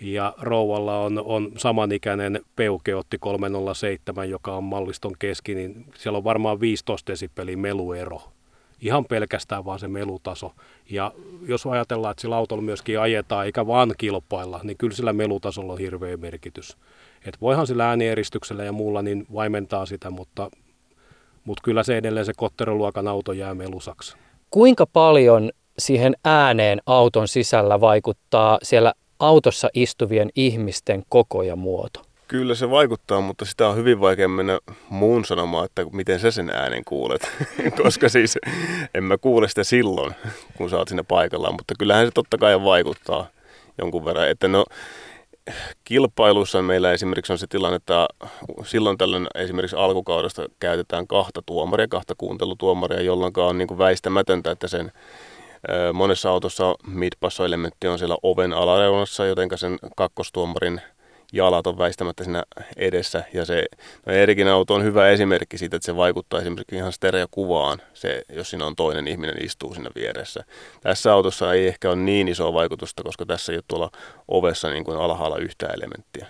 Ja 0.00 0.34
rouvalla 0.40 0.98
on, 0.98 1.22
on 1.24 1.52
samanikäinen 1.56 2.40
Peugeotti 2.56 3.18
307, 3.18 4.30
joka 4.30 4.56
on 4.56 4.64
malliston 4.64 5.14
keski, 5.18 5.54
niin 5.54 5.86
siellä 5.96 6.16
on 6.16 6.24
varmaan 6.24 6.60
15 6.60 7.12
desibelin 7.12 7.58
meluero 7.58 8.33
ihan 8.84 9.04
pelkästään 9.04 9.64
vaan 9.64 9.78
se 9.78 9.88
melutaso. 9.88 10.52
Ja 10.90 11.12
jos 11.46 11.66
ajatellaan, 11.66 12.10
että 12.10 12.20
sillä 12.20 12.36
autolla 12.36 12.62
myöskin 12.62 13.00
ajetaan 13.00 13.46
eikä 13.46 13.66
vaan 13.66 13.94
kilpailla, 13.98 14.60
niin 14.62 14.76
kyllä 14.76 14.94
sillä 14.94 15.12
melutasolla 15.12 15.72
on 15.72 15.78
hirveä 15.78 16.16
merkitys. 16.16 16.76
Et 17.26 17.40
voihan 17.40 17.66
sillä 17.66 17.88
äänieristyksellä 17.88 18.64
ja 18.64 18.72
muulla 18.72 19.02
niin 19.02 19.26
vaimentaa 19.34 19.86
sitä, 19.86 20.10
mutta, 20.10 20.50
mutta 21.44 21.62
kyllä 21.62 21.82
se 21.82 21.96
edelleen 21.96 22.26
se 22.26 22.32
kotteroluokan 22.36 23.08
auto 23.08 23.32
jää 23.32 23.54
melusaksi. 23.54 24.16
Kuinka 24.50 24.86
paljon 24.86 25.50
siihen 25.78 26.14
ääneen 26.24 26.80
auton 26.86 27.28
sisällä 27.28 27.80
vaikuttaa 27.80 28.58
siellä 28.62 28.92
autossa 29.18 29.68
istuvien 29.74 30.30
ihmisten 30.36 31.02
koko 31.08 31.42
ja 31.42 31.56
muoto? 31.56 32.02
Kyllä 32.34 32.54
se 32.54 32.70
vaikuttaa, 32.70 33.20
mutta 33.20 33.44
sitä 33.44 33.68
on 33.68 33.76
hyvin 33.76 34.00
vaikea 34.00 34.28
mennä 34.28 34.58
muun 34.88 35.24
sanomaan, 35.24 35.64
että 35.64 35.86
miten 35.92 36.20
sä 36.20 36.30
sen 36.30 36.50
äänen 36.50 36.84
kuulet. 36.84 37.32
Koska 37.82 38.08
siis 38.08 38.38
en 38.94 39.04
mä 39.04 39.18
kuule 39.18 39.48
sitä 39.48 39.64
silloin, 39.64 40.14
kun 40.56 40.70
sä 40.70 40.76
oot 40.76 40.88
siinä 40.88 41.04
paikallaan, 41.04 41.54
mutta 41.54 41.74
kyllähän 41.78 42.06
se 42.06 42.10
totta 42.14 42.38
kai 42.38 42.62
vaikuttaa 42.62 43.26
jonkun 43.78 44.04
verran. 44.04 44.28
Että 44.28 44.48
no, 44.48 44.64
kilpailussa 45.84 46.62
meillä 46.62 46.92
esimerkiksi 46.92 47.32
on 47.32 47.38
se 47.38 47.46
tilanne, 47.46 47.76
että 47.76 48.08
silloin 48.64 48.98
tällöin 48.98 49.26
esimerkiksi 49.34 49.76
alkukaudesta 49.76 50.46
käytetään 50.60 51.06
kahta 51.06 51.42
tuomaria, 51.46 51.88
kahta 51.88 52.14
kuuntelutuomaria, 52.18 53.02
jolloin 53.02 53.32
on 53.36 53.58
niin 53.58 53.68
kuin 53.68 53.78
väistämätöntä, 53.78 54.50
että 54.50 54.68
sen 54.68 54.92
monessa 55.92 56.30
autossa 56.30 56.74
midpasso-elementti 56.86 57.88
on 57.88 57.98
siellä 57.98 58.16
oven 58.22 58.52
alareunassa, 58.52 59.26
joten 59.26 59.48
sen 59.56 59.78
kakkostuomarin– 59.96 60.80
jalat 61.34 61.66
on 61.66 61.78
väistämättä 61.78 62.24
siinä 62.24 62.42
edessä. 62.76 63.24
Ja 63.32 63.44
se 63.44 63.64
no 64.06 64.12
Erikin 64.12 64.48
auto 64.48 64.74
on 64.74 64.84
hyvä 64.84 65.08
esimerkki 65.08 65.58
siitä, 65.58 65.76
että 65.76 65.86
se 65.86 65.96
vaikuttaa 65.96 66.40
esimerkiksi 66.40 66.76
ihan 66.76 66.92
stereokuvaan, 66.92 67.78
se, 67.94 68.22
jos 68.32 68.50
siinä 68.50 68.66
on 68.66 68.76
toinen 68.76 69.08
ihminen 69.08 69.44
istuu 69.44 69.74
siinä 69.74 69.90
vieressä. 69.94 70.44
Tässä 70.80 71.12
autossa 71.12 71.52
ei 71.52 71.66
ehkä 71.66 71.90
ole 71.90 71.96
niin 71.96 72.28
isoa 72.28 72.52
vaikutusta, 72.52 73.02
koska 73.02 73.26
tässä 73.26 73.52
ei 73.52 73.56
ole 73.56 73.64
tuolla 73.68 73.90
ovessa 74.28 74.70
niin 74.70 74.84
kuin 74.84 74.98
alhaalla 74.98 75.38
yhtä 75.38 75.66
elementtiä 75.66 76.26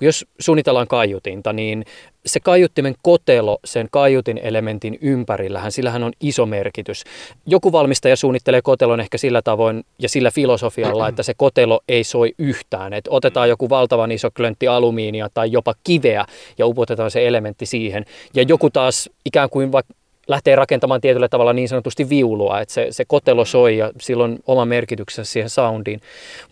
jos 0.00 0.26
suunnitellaan 0.38 0.88
kaiutinta, 0.88 1.52
niin 1.52 1.84
se 2.26 2.40
kaiuttimen 2.40 2.94
kotelo 3.02 3.58
sen 3.64 3.88
kaiutin 3.90 4.40
elementin 4.42 4.98
ympärillähän, 5.00 5.72
sillähän 5.72 6.02
on 6.02 6.12
iso 6.20 6.46
merkitys. 6.46 7.04
Joku 7.46 7.72
valmistaja 7.72 8.16
suunnittelee 8.16 8.62
kotelon 8.62 9.00
ehkä 9.00 9.18
sillä 9.18 9.42
tavoin 9.42 9.84
ja 9.98 10.08
sillä 10.08 10.30
filosofialla, 10.30 11.08
että 11.08 11.22
se 11.22 11.34
kotelo 11.36 11.80
ei 11.88 12.04
soi 12.04 12.34
yhtään. 12.38 12.92
Että 12.92 13.10
otetaan 13.10 13.48
joku 13.48 13.68
valtavan 13.68 14.12
iso 14.12 14.30
klöntti 14.30 14.68
alumiinia 14.68 15.28
tai 15.34 15.52
jopa 15.52 15.74
kiveä 15.84 16.24
ja 16.58 16.66
upotetaan 16.66 17.10
se 17.10 17.26
elementti 17.26 17.66
siihen. 17.66 18.04
Ja 18.34 18.42
joku 18.42 18.70
taas 18.70 19.10
ikään 19.24 19.50
kuin 19.50 19.72
vaikka 19.72 19.94
lähtee 20.30 20.56
rakentamaan 20.56 21.00
tietyllä 21.00 21.28
tavalla 21.28 21.52
niin 21.52 21.68
sanotusti 21.68 22.08
viulua, 22.08 22.60
että 22.60 22.74
se, 22.74 22.86
se 22.90 23.04
kotelo 23.04 23.44
soi 23.44 23.78
ja 23.78 23.90
silloin 24.00 24.38
oma 24.46 24.64
merkityksensä 24.64 25.32
siihen 25.32 25.50
soundiin. 25.50 26.00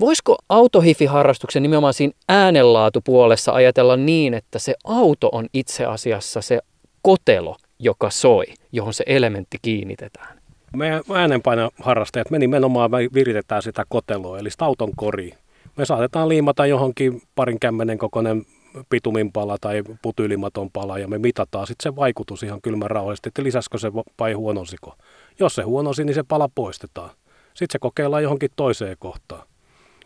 Voisiko 0.01 0.37
autohifi-harrastuksen 0.49 1.63
nimenomaan 1.63 1.95
siinä 1.95 2.13
äänenlaatupuolessa 2.29 3.53
ajatella 3.53 3.97
niin, 3.97 4.35
että 4.35 4.59
se 4.59 4.75
auto 4.85 5.29
on 5.33 5.47
itse 5.53 5.85
asiassa 5.85 6.41
se 6.41 6.59
kotelo, 7.03 7.57
joka 7.79 8.11
soi, 8.11 8.45
johon 8.73 8.95
se 8.95 9.05
elementti 9.07 9.57
kiinnitetään? 9.63 10.39
Me 10.77 11.01
äänenpainoharrastajat 11.15 12.31
me 12.31 12.39
nimenomaan 12.39 12.91
viritetään 12.91 13.63
sitä 13.63 13.85
koteloa, 13.89 14.39
eli 14.39 14.51
sitä 14.51 14.65
auton 14.65 14.93
kori. 14.97 15.33
Me 15.77 15.85
saatetaan 15.85 16.29
liimata 16.29 16.67
johonkin 16.67 17.23
parin 17.35 17.61
kämmenen 17.61 17.99
kokoinen 17.99 18.45
pituminpala 18.91 19.57
tai 19.61 19.83
putyylimaton 20.03 20.71
pala 20.71 20.99
ja 20.99 21.09
me 21.09 21.19
mitataan 21.19 21.67
sitten 21.67 21.93
se 21.93 21.97
vaikutus 21.97 22.43
ihan 22.43 22.63
kylmän 22.63 22.91
rauhallisesti, 22.91 23.29
että 23.29 23.43
lisäskö 23.43 23.79
se 23.79 23.93
vai 24.19 24.33
huonosiko. 24.33 24.97
Jos 25.39 25.55
se 25.55 25.63
huonosi, 25.63 26.05
niin 26.05 26.15
se 26.15 26.23
pala 26.23 26.49
poistetaan. 26.55 27.11
Sitten 27.49 27.73
se 27.73 27.79
kokeillaan 27.79 28.23
johonkin 28.23 28.51
toiseen 28.57 28.97
kohtaan. 28.99 29.49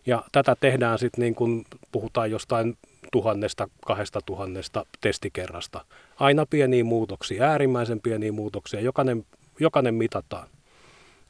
Ja 0.06 0.24
tätä 0.32 0.56
tehdään 0.60 0.98
sitten 0.98 1.22
niin 1.22 1.34
kuin 1.34 1.64
puhutaan 1.92 2.30
jostain 2.30 2.76
tuhannesta, 3.12 3.68
kahdesta 3.86 4.20
tuhannesta 4.26 4.86
testikerrasta. 5.00 5.84
Aina 6.20 6.46
pieniä 6.46 6.84
muutoksia, 6.84 7.44
äärimmäisen 7.44 8.00
pieniä 8.00 8.32
muutoksia, 8.32 8.80
jokainen, 8.80 9.26
jokainen 9.60 9.94
mitataan. 9.94 10.48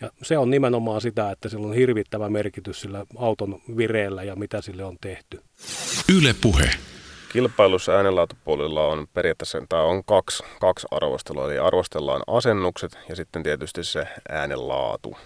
Ja 0.01 0.11
se 0.22 0.39
on 0.39 0.51
nimenomaan 0.51 1.01
sitä, 1.01 1.30
että 1.30 1.49
sillä 1.49 1.66
on 1.66 1.74
hirvittävä 1.74 2.28
merkitys 2.28 2.80
sillä 2.80 3.07
auton 3.16 3.61
vireellä 3.76 4.22
ja 4.22 4.37
mitä 4.37 4.62
sille 4.62 4.85
on 4.85 4.97
tehty. 5.01 5.43
Yle 6.18 6.35
puhe. 6.43 6.70
Kilpailussa 7.33 7.93
äänenlaatupuolella 7.93 8.87
on 8.87 9.07
periaatteessa 9.14 9.62
tämä 9.68 9.83
on 9.83 10.05
kaksi, 10.05 10.43
kaksi 10.61 10.87
arvostelua, 10.91 11.47
eli 11.47 11.59
arvostellaan 11.59 12.22
asennukset 12.26 12.99
ja 13.09 13.16
sitten 13.16 13.43
tietysti 13.43 13.85
se 13.85 14.07
äänenlaatu. 14.28 15.16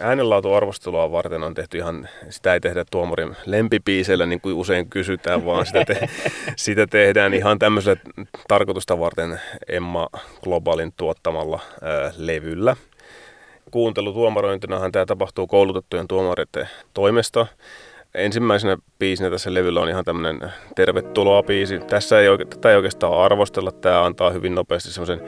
Äänenlaatuarvostelua 0.00 1.12
varten 1.12 1.42
on 1.42 1.54
tehty 1.54 1.78
ihan, 1.78 2.08
sitä 2.28 2.54
ei 2.54 2.60
tehdä 2.60 2.84
tuomarin 2.90 3.36
lempipiiseillä 3.46 4.26
niin 4.26 4.40
kuin 4.40 4.54
usein 4.54 4.90
kysytään, 4.90 5.44
vaan 5.44 5.66
sitä, 5.66 5.84
te, 5.84 6.08
sitä 6.56 6.86
tehdään 6.86 7.34
ihan 7.34 7.58
tämmöisellä 7.58 8.00
tarkoitusta 8.48 8.98
varten 9.00 9.40
Emma 9.68 10.08
Globalin 10.42 10.92
tuottamalla 10.96 11.60
ää, 11.82 12.12
levyllä. 12.16 12.76
Kuuntelutuomarointinahan 13.70 14.92
tämä 14.92 15.06
tapahtuu 15.06 15.46
koulutettujen 15.46 16.08
tuomareiden 16.08 16.68
toimesta. 16.94 17.46
Ensimmäisenä 18.14 18.76
biisinä 18.98 19.30
tässä 19.30 19.54
levyllä 19.54 19.80
on 19.80 19.88
ihan 19.88 20.04
tämmöinen 20.04 20.52
tervetuloa 20.76 21.42
biisi. 21.42 21.78
Tässä 21.78 22.20
ei, 22.20 22.28
oike, 22.28 22.44
tätä 22.44 22.70
ei 22.70 22.76
oikeastaan 22.76 23.18
arvostella, 23.18 23.72
tämä 23.72 24.04
antaa 24.04 24.30
hyvin 24.30 24.54
nopeasti 24.54 24.92
semmoisen 24.92 25.20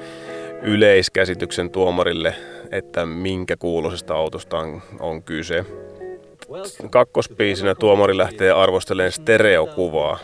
yleiskäsityksen 0.62 1.70
tuomarille, 1.70 2.34
että 2.70 3.06
minkä 3.06 3.56
kuuloisesta 3.56 4.14
autosta 4.14 4.58
on, 4.58 4.82
on 5.00 5.22
kyse. 5.22 5.64
Kakkospiisinä 6.90 7.74
tuomari 7.74 8.16
lähtee 8.16 8.50
arvostelemaan 8.50 9.12
stereokuvaa. 9.12 10.18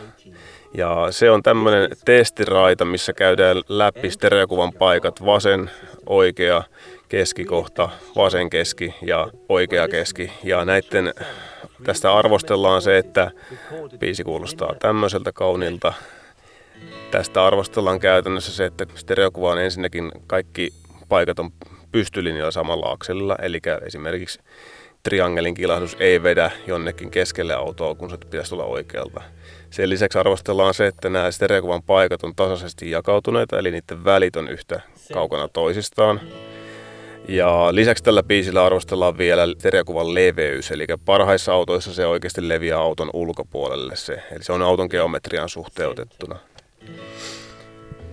Ja 0.73 1.07
se 1.09 1.31
on 1.31 1.43
tämmöinen 1.43 1.89
testiraita, 2.05 2.85
missä 2.85 3.13
käydään 3.13 3.57
läpi 3.69 4.09
stereokuvan 4.09 4.73
paikat 4.73 5.25
vasen, 5.25 5.71
oikea, 6.05 6.63
keskikohta, 7.09 7.89
vasen 8.15 8.49
keski 8.49 8.95
ja 9.01 9.27
oikea 9.49 9.87
keski. 9.87 10.31
Ja 10.43 10.65
näiden 10.65 11.13
tästä 11.83 12.13
arvostellaan 12.13 12.81
se, 12.81 12.97
että 12.97 13.31
biisi 13.99 14.23
kuulostaa 14.23 14.75
tämmöiseltä 14.79 15.31
kaunilta. 15.31 15.93
Tästä 17.11 17.45
arvostellaan 17.45 17.99
käytännössä 17.99 18.51
se, 18.51 18.65
että 18.65 18.85
stereokuva 18.95 19.51
on 19.51 19.61
ensinnäkin 19.61 20.11
kaikki 20.27 20.73
paikat 21.09 21.39
on 21.39 21.51
pystylinjalla 21.91 22.51
samalla 22.51 22.91
akselilla, 22.91 23.35
eli 23.41 23.59
esimerkiksi 23.85 24.39
triangelin 25.03 25.53
kilahdus 25.53 25.97
ei 25.99 26.23
vedä 26.23 26.51
jonnekin 26.67 27.11
keskelle 27.11 27.53
autoa, 27.53 27.95
kun 27.95 28.09
se 28.09 28.17
pitäisi 28.17 28.49
tulla 28.49 28.63
oikealta. 28.65 29.21
Sen 29.69 29.89
lisäksi 29.89 30.17
arvostellaan 30.17 30.73
se, 30.73 30.87
että 30.87 31.09
nämä 31.09 31.31
stereokuvan 31.31 31.83
paikat 31.83 32.23
on 32.23 32.35
tasaisesti 32.35 32.91
jakautuneita, 32.91 33.59
eli 33.59 33.71
niiden 33.71 34.05
välit 34.05 34.35
on 34.35 34.49
yhtä 34.49 34.81
kaukana 35.13 35.47
toisistaan. 35.47 36.21
Ja 37.29 37.67
lisäksi 37.71 38.03
tällä 38.03 38.23
biisillä 38.23 38.65
arvostellaan 38.65 39.17
vielä 39.17 39.47
stereokuvan 39.57 40.13
leveys, 40.13 40.71
eli 40.71 40.85
parhaissa 41.05 41.53
autoissa 41.53 41.93
se 41.93 42.05
oikeasti 42.05 42.49
leviää 42.49 42.79
auton 42.79 43.09
ulkopuolelle 43.13 43.95
se, 43.95 44.23
eli 44.31 44.43
se 44.43 44.53
on 44.53 44.61
auton 44.61 44.87
geometrian 44.91 45.49
suhteutettuna. 45.49 46.35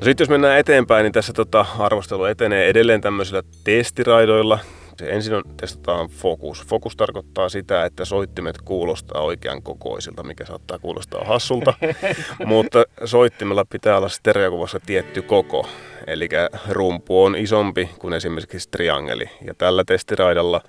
No 0.01 0.05
sitten 0.05 0.25
jos 0.25 0.29
mennään 0.31 0.59
eteenpäin, 0.59 1.05
niin 1.05 1.13
tässä 1.13 1.33
tota, 1.33 1.67
arvostelu 1.79 2.25
etenee 2.25 2.69
edelleen 2.69 3.01
tämmöisillä 3.01 3.43
testiraidoilla. 3.65 4.59
Ensin 5.03 5.35
on, 5.35 5.43
testataan 5.57 6.09
fokus. 6.09 6.67
Fokus 6.67 6.97
tarkoittaa 6.97 7.49
sitä, 7.49 7.85
että 7.85 8.05
soittimet 8.05 8.59
kuulostaa 8.65 9.23
oikean 9.23 9.63
kokoisilta, 9.63 10.23
mikä 10.23 10.45
saattaa 10.45 10.79
kuulostaa 10.79 11.25
hassulta, 11.25 11.75
mutta 12.45 12.85
soittimella 13.05 13.65
pitää 13.65 13.97
olla 13.97 14.09
stereokuvassa 14.09 14.81
tietty 14.87 15.23
koko. 15.23 15.69
Eli 16.07 16.29
rumpu 16.69 17.25
on 17.25 17.37
isompi 17.37 17.91
kuin 17.99 18.15
esimerkiksi 18.15 18.69
triangeli. 18.71 19.31
Ja 19.47 19.55
tällä 19.55 19.85
testiraidalla 19.85 20.61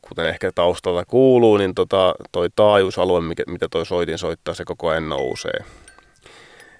kuten 0.00 0.28
ehkä 0.28 0.50
taustalta 0.54 1.04
kuuluu, 1.04 1.56
niin 1.56 1.74
tota, 1.74 2.14
toi 2.32 2.48
taajuusalue, 2.56 3.20
mitä 3.20 3.68
toi 3.70 3.86
soitin 3.86 4.18
soittaa, 4.18 4.54
se 4.54 4.64
koko 4.64 4.88
ajan 4.88 5.08
nousee 5.08 5.64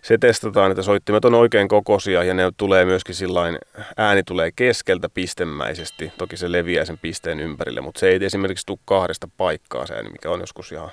se 0.04 0.18
testataan, 0.18 0.70
että 0.70 0.82
soittimet 0.82 1.24
on 1.24 1.34
oikein 1.34 1.68
kokoisia 1.68 2.24
ja 2.24 2.34
ne 2.34 2.42
tulee 2.56 2.84
myöskin 2.84 3.14
sillain, 3.14 3.58
ääni 3.96 4.22
tulee 4.22 4.50
keskeltä 4.56 5.08
pistemäisesti. 5.08 6.12
Toki 6.18 6.36
se 6.36 6.52
leviää 6.52 6.84
sen 6.84 6.98
pisteen 6.98 7.40
ympärille, 7.40 7.80
mutta 7.80 8.00
se 8.00 8.08
ei 8.08 8.24
esimerkiksi 8.24 8.66
tule 8.66 8.78
kahdesta 8.84 9.28
paikkaa 9.36 9.86
se 9.86 9.94
ääni, 9.94 10.10
mikä 10.10 10.30
on 10.30 10.40
joskus 10.40 10.72
ihan 10.72 10.90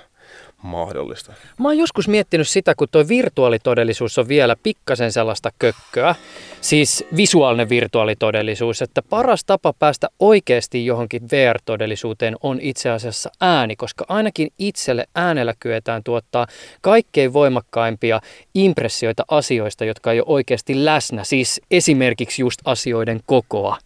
mahdollista. 0.62 1.32
Mä 1.58 1.68
oon 1.68 1.78
joskus 1.78 2.08
miettinyt 2.08 2.48
sitä, 2.48 2.74
kun 2.74 2.88
tuo 2.90 3.08
virtuaalitodellisuus 3.08 4.18
on 4.18 4.28
vielä 4.28 4.56
pikkasen 4.62 5.12
sellaista 5.12 5.50
kökköä, 5.58 6.14
siis 6.60 7.04
visuaalinen 7.16 7.68
virtuaalitodellisuus, 7.68 8.82
että 8.82 9.02
paras 9.02 9.44
tapa 9.44 9.72
päästä 9.72 10.08
oikeasti 10.18 10.86
johonkin 10.86 11.22
VR-todellisuuteen 11.30 12.36
on 12.42 12.58
itse 12.60 12.90
asiassa 12.90 13.30
ääni, 13.40 13.76
koska 13.76 14.04
ainakin 14.08 14.48
itselle 14.58 15.06
äänellä 15.14 15.54
kyetään 15.60 16.02
tuottaa 16.04 16.46
kaikkein 16.80 17.32
voimakkaimpia 17.32 18.20
impressioita 18.54 19.24
asioista, 19.28 19.84
jotka 19.84 20.12
ei 20.12 20.20
ole 20.20 20.26
oikeasti 20.28 20.84
läsnä, 20.84 21.24
siis 21.24 21.60
esimerkiksi 21.70 22.42
just 22.42 22.60
asioiden 22.64 23.20
kokoa. 23.26 23.78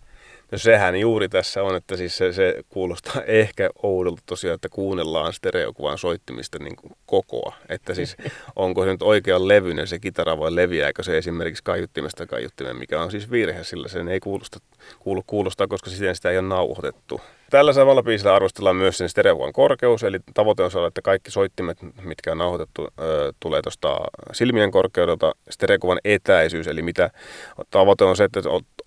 No 0.53 0.59
sehän 0.59 0.97
juuri 0.97 1.28
tässä 1.28 1.62
on, 1.62 1.76
että 1.76 1.97
siis 1.97 2.16
se, 2.16 2.32
se 2.32 2.55
kuulostaa 2.68 3.22
ehkä 3.42 3.70
oudolta 3.82 4.22
tosiaan, 4.26 4.55
että 4.55 4.68
kuunnellaan 4.68 5.32
stereokuvan 5.32 5.99
soittimista 5.99 6.59
niin 6.59 6.76
kuin 6.76 6.92
kokoa. 7.07 7.57
Että 7.68 7.94
siis 7.94 8.16
onko 8.57 8.84
se 8.84 8.90
nyt 8.90 9.03
oikean 9.03 9.49
levyinen 9.49 9.86
se 9.86 9.99
kitara 9.99 10.38
vai 10.38 10.55
leviääkö 10.55 11.03
se 11.03 11.18
esimerkiksi 11.18 11.64
kaiuttimesta 11.64 12.26
kaiuttimeen, 12.26 12.76
mikä 12.76 13.03
on 13.03 13.11
siis 13.11 13.30
virhe, 13.30 13.64
sillä 13.64 13.88
sen 13.88 14.09
ei 14.09 14.20
kuulosta, 14.20 14.59
kuulu 14.99 15.22
kuulostaa, 15.26 15.66
koska 15.66 15.90
siten 15.90 16.16
sitä 16.16 16.30
ei 16.30 16.38
ole 16.38 16.49
nauhoitettu. 16.49 17.20
Tällä 17.51 17.72
samalla 17.72 18.03
biisillä 18.03 18.34
arvostellaan 18.34 18.76
myös 18.76 18.99
sen 18.99 19.09
stereokuvan 19.09 19.53
korkeus, 19.53 20.03
eli 20.03 20.18
tavoite 20.34 20.62
on 20.62 20.70
saada, 20.70 20.86
että 20.86 21.03
kaikki 21.03 21.30
soittimet, 21.30 21.78
mitkä 22.03 22.32
on 22.32 22.38
nauhoitettu, 22.38 22.88
tulee 23.40 23.62
tuosta 23.62 23.97
silmien 24.32 24.70
korkeudelta. 24.70 25.32
Stereokuvan 25.51 25.99
etäisyys, 26.05 26.66
eli 26.66 26.82
mitä 26.82 27.11
tavoite 27.70 28.05
on 28.05 28.16
se, 28.16 28.24
että 28.24 28.40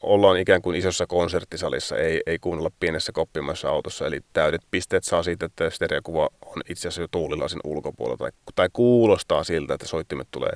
ollaan 0.04 0.38
ikään 0.38 0.62
kuin 0.62 0.76
isossa 0.76 1.08
konserttisalissa, 1.08 1.98
ei, 1.98 2.22
ei 2.26 2.40
kuunnella 2.40 2.72
pienessä 2.80 3.12
koppimaisessa 3.12 3.70
autossa. 3.70 4.08
Eli 4.08 4.20
täydet 4.34 4.62
pisteet 4.72 5.04
saa 5.04 5.24
siitä, 5.24 5.46
että 5.46 5.70
stereokuva 5.70 6.30
on 6.46 6.62
itse 6.70 6.88
asiassa 6.88 7.02
jo 7.02 7.08
tuulilasin 7.12 7.60
ulkopuolella, 7.64 8.18
tai, 8.18 8.32
tai 8.56 8.70
kuulostaa 8.74 9.44
siltä, 9.44 9.74
että 9.74 9.88
soittimet 9.88 10.28
tulee 10.32 10.54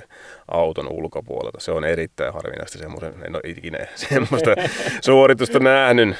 auton 0.48 0.92
ulkopuolelta. 0.92 1.60
Se 1.60 1.72
on 1.72 1.84
erittäin 1.84 2.34
harvinaista, 2.34 2.78
semmoisen, 2.78 3.14
en 3.26 3.34
ole 3.34 3.50
ikinä 3.50 3.78
semmoista 4.10 4.50
suoritusta 5.00 5.58
nähnyt. 5.58 6.16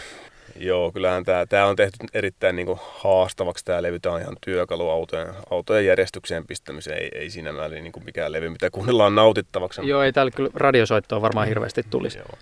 Joo, 0.57 0.93
kyllähän 0.93 1.25
tämä, 1.25 1.47
tämä 1.47 1.67
on 1.67 1.77
tehty 1.77 1.97
erittäin 2.15 2.57
niin 2.57 2.67
kuin 2.67 2.79
haastavaksi 2.83 3.65
tämä 3.65 3.83
levy. 3.83 4.01
Tämä 4.01 4.15
on 4.15 4.21
ihan 4.21 4.37
työkalu 4.41 4.91
autojen, 4.91 5.29
autojen 5.51 5.87
järjestykseen 5.87 6.47
pistämiseen. 6.47 6.99
Ei, 6.99 7.11
ei 7.15 7.31
siinä 7.31 7.53
määrin 7.53 7.85
niin 7.85 7.93
kuin 7.93 8.05
mikään 8.05 8.33
levy, 8.33 8.49
mitä 8.49 8.71
kuunnellaan 8.71 9.15
nautittavaksi. 9.15 9.89
Joo, 9.89 10.03
ei 10.03 10.13
täällä 10.13 10.31
kyllä 10.31 10.51
radiosoittoa 10.55 11.23
varmaan 11.23 11.49
hirveästi 11.49 11.83
tulisi. 11.91 12.19
Joo. 12.19 12.39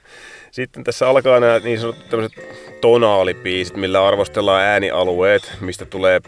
Sitten 0.50 0.84
tässä 0.84 1.08
alkaa 1.08 1.40
nämä 1.40 1.58
niin 1.58 1.80
sanotut 1.80 2.08
tämmöiset 2.08 2.38
tonaalipiisit, 2.80 3.76
millä 3.76 4.06
arvostellaan 4.06 4.62
äänialueet, 4.62 5.52
mistä 5.60 5.84
tulee 5.84 6.20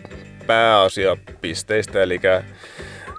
pääasia 0.47 1.17
pisteistä. 1.41 2.03
Eli 2.03 2.21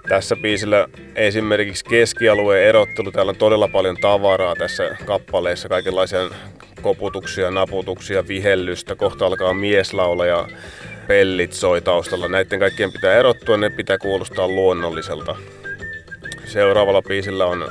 tässä 0.08 0.36
biisillä 0.36 0.88
esimerkiksi 1.14 1.84
keskialueen 1.84 2.64
erottelu, 2.64 3.12
täällä 3.12 3.30
on 3.30 3.36
todella 3.36 3.68
paljon 3.68 3.96
tavaraa 4.00 4.56
tässä 4.56 4.96
kappaleessa, 5.04 5.68
kaikenlaisia 5.68 6.30
koputuksia, 6.82 7.50
naputuksia, 7.50 8.28
vihellystä, 8.28 8.94
kohta 8.94 9.26
alkaa 9.26 9.54
mieslaula 9.54 10.26
ja 10.26 10.48
pellit 11.06 11.52
soi 11.52 11.80
taustalla. 11.80 12.28
Näiden 12.28 12.58
kaikkien 12.58 12.92
pitää 12.92 13.14
erottua, 13.14 13.56
ne 13.56 13.70
pitää 13.70 13.98
kuulostaa 13.98 14.48
luonnolliselta. 14.48 15.36
Seuraavalla 16.44 17.02
biisillä 17.02 17.46
on 17.46 17.62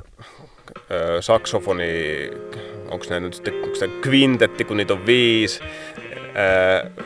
ö, 0.92 1.22
saksofoni, 1.22 2.30
onko 2.90 3.06
ne 3.10 3.20
nyt 3.20 3.34
sitten 3.34 3.54
onko 3.64 3.76
se 3.76 3.88
kvintetti, 3.88 4.64
kun 4.64 4.78
niitä 4.78 4.94
on 4.94 5.06
viisi. 5.06 5.60
Ö, 5.64 7.06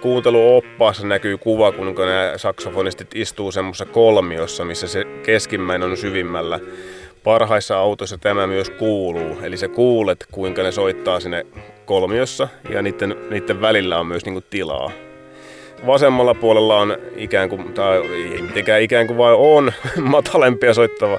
kuunteluoppaassa 0.00 1.06
näkyy 1.06 1.38
kuva, 1.38 1.72
kun 1.72 1.94
nämä 1.94 2.32
saksofonistit 2.36 3.08
istuu 3.14 3.52
semmoisessa 3.52 3.84
kolmiossa, 3.84 4.64
missä 4.64 4.88
se 4.88 5.04
keskimmäinen 5.22 5.90
on 5.90 5.96
syvimmällä 5.96 6.60
parhaissa 7.24 7.78
autoissa 7.78 8.18
tämä 8.18 8.46
myös 8.46 8.70
kuuluu. 8.70 9.38
Eli 9.42 9.56
sä 9.56 9.68
kuulet, 9.68 10.26
kuinka 10.32 10.62
ne 10.62 10.72
soittaa 10.72 11.20
sinne 11.20 11.46
kolmiossa 11.84 12.48
ja 12.70 12.82
niiden, 12.82 13.16
niiden 13.30 13.60
välillä 13.60 13.98
on 13.98 14.06
myös 14.06 14.24
niinku 14.24 14.40
tilaa. 14.50 14.90
Vasemmalla 15.86 16.34
puolella 16.34 16.76
on 16.76 16.96
ikään 17.16 17.48
kuin, 17.48 17.72
tai 17.72 17.98
ei 17.98 18.42
mitenkään 18.42 18.82
ikään 18.82 19.06
kuin 19.06 19.18
vaan 19.18 19.36
on, 19.38 19.72
matalempia 20.02 20.74
soittava 20.74 21.18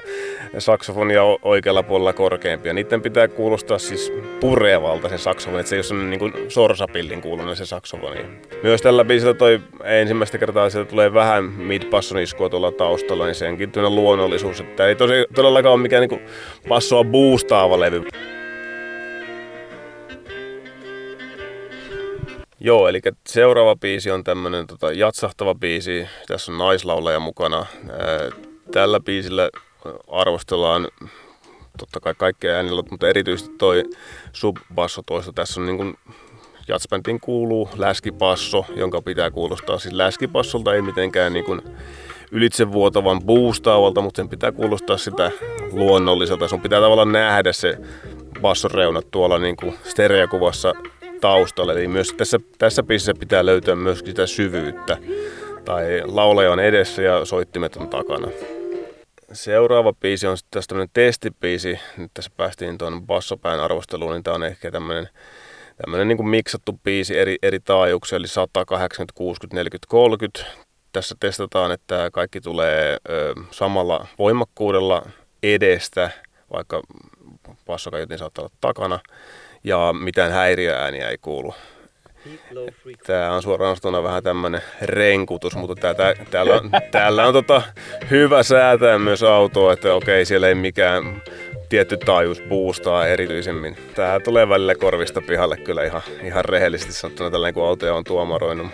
saksofoni 0.58 1.14
ja 1.14 1.22
oikealla 1.42 1.82
puolella 1.82 2.12
korkeampia. 2.12 2.72
Niiden 2.72 3.02
pitää 3.02 3.28
kuulostaa 3.28 3.78
siis 3.78 4.12
purevalta 4.40 5.08
se 5.08 5.18
saksofoni, 5.18 5.60
että 5.60 5.70
se 5.70 5.76
ei 5.76 5.78
ole 5.78 5.84
sellainen 5.84 6.18
niin 6.18 6.50
sorsapillin 6.50 7.22
kuulunen 7.22 7.56
se 7.56 7.66
saksofoni. 7.66 8.20
Myös 8.62 8.82
tällä 8.82 9.04
biisillä 9.04 9.34
toi 9.34 9.60
ensimmäistä 9.84 10.38
kertaa 10.38 10.70
sieltä 10.70 10.90
tulee 10.90 11.14
vähän 11.14 11.44
mid-basson 11.44 12.22
iskua 12.22 12.48
tuolla 12.48 12.72
taustalla, 12.72 13.26
niin 13.26 13.34
senkin 13.34 13.72
luonnollisuus, 13.88 14.60
että 14.60 14.86
ei 14.86 14.94
tosi, 14.94 15.14
todellakaan 15.34 15.72
ole 15.72 15.82
mikään 15.82 16.00
niin 16.00 16.08
kuin 16.08 16.22
bassoa 16.68 17.04
boostaava 17.04 17.80
levy. 17.80 18.02
Joo, 22.64 22.88
eli 22.88 23.00
seuraava 23.26 23.76
biisi 23.76 24.10
on 24.10 24.24
tämmöinen 24.24 24.66
tota, 24.66 24.92
jatsahtava 24.92 25.54
biisi. 25.54 26.08
Tässä 26.26 26.52
on 26.52 26.58
naislaulaja 26.58 27.20
mukana. 27.20 27.66
Tällä 28.72 29.00
biisillä 29.00 29.50
arvostellaan 30.08 30.88
totta 31.78 32.00
kai 32.00 32.14
kaikkea 32.18 32.54
äänillä, 32.54 32.82
mutta 32.90 33.08
erityisesti 33.08 33.54
toi 33.58 33.82
subbasso 34.32 35.02
toista. 35.06 35.32
Tässä 35.32 35.60
on 35.60 35.66
niin 35.66 35.76
kuin 35.76 35.94
jatsbändiin 36.68 37.20
kuuluu 37.20 37.68
läskipasso, 37.76 38.64
jonka 38.76 39.02
pitää 39.02 39.30
kuulostaa 39.30 39.78
siis 39.78 39.94
läskipassolta, 39.94 40.74
ei 40.74 40.82
mitenkään 40.82 41.32
niin 41.32 41.44
kuin 41.44 41.62
ylitsevuotavan 42.32 43.22
boostaavalta, 43.22 44.00
mutta 44.00 44.16
sen 44.18 44.28
pitää 44.28 44.52
kuulostaa 44.52 44.96
sitä 44.96 45.30
luonnolliselta. 45.72 46.48
Sun 46.48 46.60
pitää 46.60 46.80
tavallaan 46.80 47.12
nähdä 47.12 47.52
se 47.52 47.78
basson 48.40 48.70
reunat 48.70 49.10
tuolla 49.10 49.38
niin 49.38 49.56
kuin 49.56 49.74
stereokuvassa 49.84 50.72
taustalla. 51.22 51.72
Eli 51.72 51.88
myös 51.88 52.12
tässä, 52.16 52.38
tässä 52.58 52.82
biisissä 52.82 53.14
pitää 53.20 53.46
löytyä 53.46 53.76
myös 53.76 53.98
sitä 53.98 54.26
syvyyttä. 54.26 54.96
Tai 55.64 56.02
lauleja 56.04 56.52
on 56.52 56.60
edessä 56.60 57.02
ja 57.02 57.24
soittimet 57.24 57.76
on 57.76 57.88
takana. 57.88 58.28
Seuraava 59.32 59.92
biisi 59.92 60.26
on 60.26 60.38
sitten 60.38 60.62
tämmöinen 60.68 60.90
testibiisi. 60.92 61.78
Nyt 61.96 62.10
tässä 62.14 62.30
päästiin 62.36 62.78
tuon 62.78 63.06
bassopään 63.06 63.60
arvosteluun, 63.60 64.12
niin 64.12 64.22
tämä 64.22 64.34
on 64.34 64.44
ehkä 64.44 64.70
tämmöinen 64.70 65.08
tämmöinen 65.76 66.08
niin 66.08 66.28
miksattu 66.28 66.80
biisi 66.84 67.18
eri, 67.18 67.36
eri 67.42 67.60
taajuuksia, 67.60 68.16
eli 68.16 68.26
100, 68.26 68.64
80, 68.64 69.12
60, 69.16 69.56
40, 69.56 69.86
30. 69.90 70.44
Tässä 70.92 71.14
testataan, 71.20 71.72
että 71.72 72.10
kaikki 72.12 72.40
tulee 72.40 72.96
ö, 73.08 73.34
samalla 73.50 74.06
voimakkuudella 74.18 75.02
edestä, 75.42 76.10
vaikka 76.52 76.82
bassokaiutin 77.66 78.18
saattaa 78.18 78.42
olla 78.42 78.54
takana 78.60 78.98
ja 79.64 79.94
mitään 80.00 80.32
häiriöääniä 80.32 81.08
ei 81.08 81.18
kuulu. 81.18 81.54
Tämä 83.06 83.32
on 83.32 83.42
suoraan 83.42 83.76
sanottuna 83.76 84.02
vähän 84.02 84.22
tämmöinen 84.22 84.62
renkutus, 84.82 85.56
mutta 85.56 85.74
tää, 85.74 85.94
tää, 85.94 86.14
täällä 86.30 86.54
on, 86.54 86.70
täällä 86.90 87.26
on 87.26 87.32
tota 87.32 87.62
hyvä 88.10 88.42
säätää 88.42 88.98
myös 88.98 89.22
autoa, 89.22 89.72
että 89.72 89.94
okei, 89.94 90.24
siellä 90.24 90.48
ei 90.48 90.54
mikään 90.54 91.22
tietty 91.68 91.96
taajuus 91.96 92.42
boostaa 92.48 93.06
erityisemmin. 93.06 93.76
Tää 93.94 94.20
tulee 94.20 94.48
välillä 94.48 94.74
korvista 94.74 95.20
pihalle 95.20 95.56
kyllä 95.56 95.84
ihan, 95.84 96.02
ihan 96.22 96.44
rehellisesti 96.44 96.92
sanottuna 96.92 97.30
tällainen, 97.30 97.54
kun 97.54 97.66
autoja 97.66 97.94
on 97.94 98.04
tuomaroinut. 98.04 98.66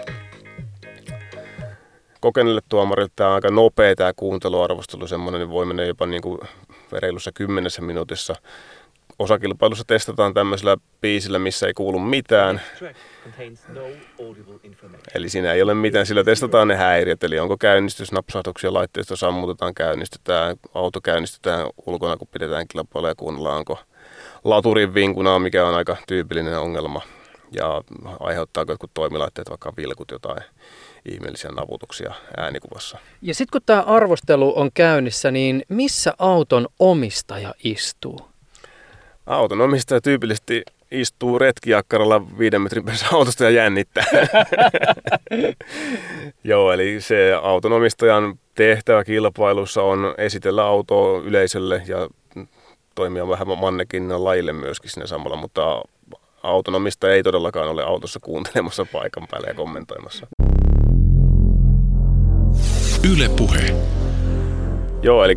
Kokeneelle 2.20 2.60
tuomarille 2.68 3.10
tämä 3.16 3.28
on 3.28 3.34
aika 3.34 3.50
nopea 3.50 3.96
tämä 3.96 4.12
kuunteluarvostelu, 4.16 5.06
semmoinen 5.06 5.40
niin 5.40 5.50
voi 5.50 5.66
mennä 5.66 5.84
jopa 5.84 6.06
niin 6.06 6.22
kuin 6.22 6.40
reilussa 6.92 7.30
kymmenessä 7.34 7.82
minuutissa 7.82 8.34
osakilpailussa 9.18 9.84
testataan 9.86 10.34
tämmöisellä 10.34 10.76
biisillä, 11.00 11.38
missä 11.38 11.66
ei 11.66 11.74
kuulu 11.74 11.98
mitään. 11.98 12.60
Eli 15.14 15.28
siinä 15.28 15.52
ei 15.52 15.62
ole 15.62 15.74
mitään, 15.74 16.06
sillä 16.06 16.24
testataan 16.24 16.68
ne 16.68 16.76
häiriöt, 16.76 17.24
eli 17.24 17.38
onko 17.38 17.56
käynnistysnapsahduksia 17.56 18.72
laitteista 18.72 19.16
sammutetaan, 19.16 19.74
käynnistetään, 19.74 20.56
auto 20.74 21.00
käynnistetään 21.00 21.66
ulkona, 21.86 22.16
kun 22.16 22.28
pidetään 22.32 22.68
kilpailua 22.68 23.08
ja 23.08 23.14
kuunnellaan, 23.14 23.58
onko 23.58 23.78
laturin 24.44 24.94
vinkunaa, 24.94 25.38
mikä 25.38 25.66
on 25.66 25.74
aika 25.74 25.96
tyypillinen 26.08 26.58
ongelma. 26.58 27.02
Ja 27.52 27.82
aiheuttaako 28.20 28.72
jotkut 28.72 28.90
toimilaitteet 28.94 29.50
vaikka 29.50 29.72
vilkut 29.76 30.10
jotain 30.10 30.42
ihmeellisiä 31.04 31.50
naputuksia 31.50 32.14
äänikuvassa. 32.36 32.98
Ja 33.22 33.34
sitten 33.34 33.52
kun 33.52 33.66
tämä 33.66 33.82
arvostelu 33.82 34.58
on 34.58 34.70
käynnissä, 34.74 35.30
niin 35.30 35.62
missä 35.68 36.14
auton 36.18 36.68
omistaja 36.78 37.54
istuu? 37.64 38.27
Auton 39.28 39.60
omistaja 39.60 40.00
tyypillisesti 40.00 40.62
istuu 40.90 41.38
retkiakkaralla 41.38 42.38
viiden 42.38 42.62
metrin 42.62 42.84
päässä 42.84 43.06
autosta 43.16 43.44
ja 43.44 43.50
jännittää. 43.50 44.04
Joo, 46.44 46.72
eli 46.72 47.00
se 47.00 47.32
autonomistajan 47.42 48.38
tehtävä 48.54 49.04
kilpailussa 49.04 49.82
on 49.82 50.14
esitellä 50.18 50.64
autoa 50.64 51.20
yleisölle 51.20 51.82
ja 51.86 52.08
toimia 52.94 53.28
vähän 53.28 53.48
mannekin 53.58 54.24
lajille 54.24 54.52
myöskin 54.52 54.90
sinne 54.90 55.06
samalla, 55.06 55.36
mutta 55.36 55.82
autonomista 56.42 57.12
ei 57.12 57.22
todellakaan 57.22 57.68
ole 57.68 57.84
autossa 57.84 58.20
kuuntelemassa 58.20 58.86
paikan 58.92 59.26
päällä 59.30 59.48
ja 59.48 59.54
kommentoimassa. 59.54 60.26
Yle 63.12 63.28
puhe. 63.36 63.74
Joo, 65.02 65.24
eli 65.24 65.34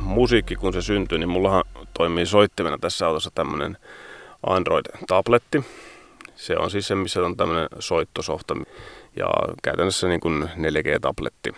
musiikki 0.00 0.56
kun 0.56 0.72
se 0.72 0.82
syntyy, 0.82 1.18
niin 1.18 1.28
mullahan 1.28 1.64
toimii 1.94 2.26
soittimena 2.26 2.78
tässä 2.78 3.06
autossa 3.06 3.30
tämmöinen 3.34 3.76
Android-tabletti. 4.46 5.64
Se 6.34 6.56
on 6.56 6.70
siis 6.70 6.88
se, 6.88 6.94
missä 6.94 7.20
on 7.20 7.36
tämmöinen 7.36 7.68
soittosofta 7.78 8.54
ja 9.16 9.26
käytännössä 9.62 10.08
niin 10.08 10.20
kuin 10.20 10.42
4G-tabletti. 10.42 11.52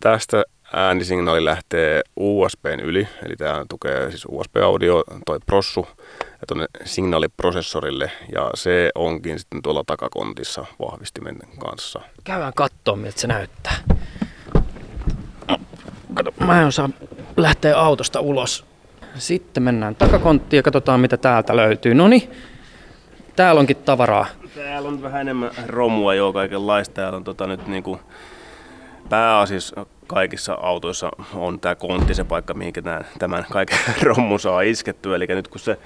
Tästä 0.00 0.44
äänisignaali 0.72 1.44
lähtee 1.44 2.02
USBn 2.16 2.80
yli, 2.80 3.08
eli 3.26 3.36
tämä 3.36 3.64
tukee 3.68 4.10
siis 4.10 4.26
USB-audio, 4.28 5.04
toi 5.26 5.38
prossu 5.46 5.86
ja 6.22 6.46
tuonne 6.48 6.66
signaaliprosessorille, 6.84 8.10
ja 8.34 8.50
se 8.54 8.90
onkin 8.94 9.38
sitten 9.38 9.62
tuolla 9.62 9.84
takakontissa 9.86 10.66
vahvistimen 10.78 11.38
kanssa. 11.58 12.00
Käydään 12.24 12.52
katsoa, 12.54 12.96
miltä 12.96 13.20
se 13.20 13.26
näyttää. 13.26 13.76
Kato, 16.16 16.32
mä 16.40 16.60
en 16.60 16.66
osaa 16.66 16.90
lähteä 17.36 17.78
autosta 17.78 18.20
ulos. 18.20 18.64
Sitten 19.14 19.62
mennään 19.62 19.94
takakonttiin 19.94 20.58
ja 20.58 20.62
katsotaan 20.62 21.00
mitä 21.00 21.16
täältä 21.16 21.56
löytyy. 21.56 21.94
Noni, 21.94 22.30
täällä 23.36 23.58
onkin 23.58 23.76
tavaraa. 23.76 24.26
Täällä 24.54 24.88
on 24.88 25.02
vähän 25.02 25.20
enemmän 25.20 25.50
romua 25.66 26.14
jo 26.14 26.32
kaikenlaista. 26.32 26.94
Täällä 26.94 27.16
on 27.16 27.24
tota 27.24 27.46
nyt 27.46 27.66
niinku 27.66 28.00
pääasiassa 29.08 29.86
kaikissa 30.06 30.58
autoissa 30.62 31.10
on 31.34 31.60
tämä 31.60 31.74
kontti 31.74 32.14
se 32.14 32.24
paikka, 32.24 32.54
mihin 32.54 32.72
tämän, 32.72 33.06
tämän 33.18 33.46
kaiken 33.50 33.78
romun 34.02 34.40
saa 34.40 34.60
iskettyä. 34.60 35.16
Eli 35.16 35.26
nyt 35.28 35.48
kun 35.48 35.60
se 35.60 35.78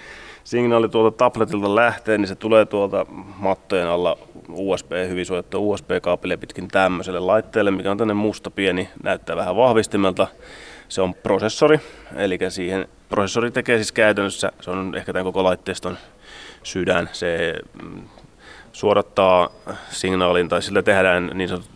signaali 0.44 0.88
tuolta 0.88 1.16
tabletilta 1.16 1.74
lähtee, 1.74 2.18
niin 2.18 2.28
se 2.28 2.34
tulee 2.34 2.64
tuolta 2.64 3.06
mattojen 3.36 3.88
alla 3.88 4.18
USB, 4.54 4.92
hyvin 5.08 5.26
suojattu 5.26 5.70
USB-kaapeli 5.70 6.36
pitkin 6.36 6.68
tämmöiselle 6.68 7.20
laitteelle, 7.20 7.70
mikä 7.70 7.90
on 7.90 7.98
tänne 7.98 8.14
musta 8.14 8.50
pieni, 8.50 8.88
näyttää 9.02 9.36
vähän 9.36 9.56
vahvistimelta. 9.56 10.26
Se 10.88 11.02
on 11.02 11.14
prosessori, 11.14 11.80
eli 12.16 12.38
siihen 12.48 12.88
prosessori 13.08 13.50
tekee 13.50 13.76
siis 13.76 13.92
käytännössä, 13.92 14.52
se 14.60 14.70
on 14.70 14.94
ehkä 14.96 15.12
tämän 15.12 15.24
koko 15.24 15.44
laitteiston 15.44 15.98
sydän, 16.62 17.08
se 17.12 17.54
mm, 17.82 18.02
suorattaa 18.72 19.48
signaalin 19.90 20.48
tai 20.48 20.62
sillä 20.62 20.82
tehdään 20.82 21.30
niin 21.34 21.48
sanotut 21.48 21.70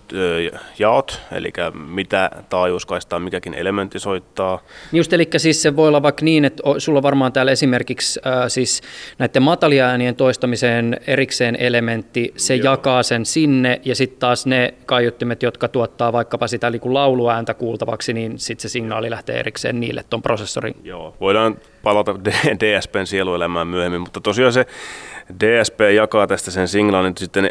jaot, 0.78 1.20
eli 1.32 1.52
mitä 1.86 2.30
taajuuskaistaa 2.48 3.18
mikäkin 3.18 3.54
elementti 3.54 3.98
soittaa. 3.98 4.62
Just, 4.92 5.12
eli 5.12 5.28
siis 5.36 5.62
se 5.62 5.76
voi 5.76 5.88
olla 5.88 6.02
vaikka 6.02 6.24
niin, 6.24 6.44
että 6.44 6.62
sulla 6.78 7.02
varmaan 7.02 7.32
täällä 7.32 7.52
esimerkiksi 7.52 8.20
äh, 8.26 8.44
siis 8.48 8.82
näiden 9.18 9.42
matalia 9.42 9.86
äänien 9.86 10.16
toistamiseen 10.16 11.00
erikseen 11.06 11.56
elementti, 11.56 12.32
se 12.36 12.54
Joo. 12.54 12.72
jakaa 12.72 13.02
sen 13.02 13.26
sinne 13.26 13.80
ja 13.84 13.94
sitten 13.94 14.18
taas 14.18 14.46
ne 14.46 14.74
kaiuttimet, 14.86 15.42
jotka 15.42 15.68
tuottaa 15.68 16.12
vaikkapa 16.12 16.46
sitä 16.46 16.70
niin 16.70 16.94
lauluääntä 16.94 17.54
kuultavaksi, 17.54 18.12
niin 18.12 18.38
sitten 18.38 18.62
se 18.62 18.68
signaali 18.72 19.10
lähtee 19.10 19.40
erikseen 19.40 19.80
niille 19.80 20.04
tuon 20.10 20.22
prosessorin. 20.22 20.74
Joo, 20.84 21.16
voidaan 21.20 21.56
palata 21.82 22.14
DSPn 22.60 23.06
sieluelämään 23.06 23.66
myöhemmin, 23.66 24.00
mutta 24.00 24.20
tosiaan 24.20 24.52
se 24.52 24.66
DSP 25.40 25.80
jakaa 25.94 26.26
tästä 26.26 26.50
sen 26.50 26.68
signaalin 26.68 27.12
sitten 27.16 27.50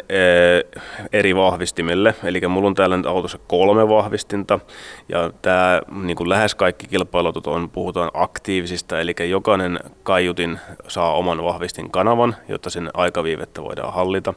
eri 1.12 1.36
vahvistimille, 1.36 2.14
eli 2.24 2.40
mulla 2.48 2.68
on 2.68 2.74
täällä 2.74 2.96
nyt 2.96 3.06
autossa 3.06 3.38
kolme 3.46 3.88
vahvistinta, 3.88 4.60
ja 5.08 5.30
tämä 5.42 5.80
niin 6.02 6.16
kuin 6.16 6.28
lähes 6.28 6.54
kaikki 6.54 6.86
kilpailut 6.86 7.46
on, 7.46 7.70
puhutaan 7.70 8.10
aktiivisista, 8.14 9.00
eli 9.00 9.14
jokainen 9.30 9.80
kaiutin 10.02 10.60
saa 10.88 11.14
oman 11.14 11.44
vahvistin 11.44 11.90
kanavan, 11.90 12.36
jotta 12.48 12.70
sen 12.70 12.90
aikaviivettä 12.94 13.62
voidaan 13.62 13.92
hallita. 13.92 14.34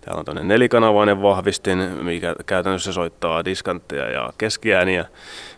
Täällä 0.00 0.18
on 0.18 0.24
tämmöinen 0.24 0.48
nelikanavainen 0.48 1.22
vahvistin, 1.22 1.78
mikä 2.02 2.34
käytännössä 2.46 2.92
soittaa 2.92 3.44
diskantteja 3.44 4.10
ja 4.10 4.32
keskiääniä. 4.38 5.04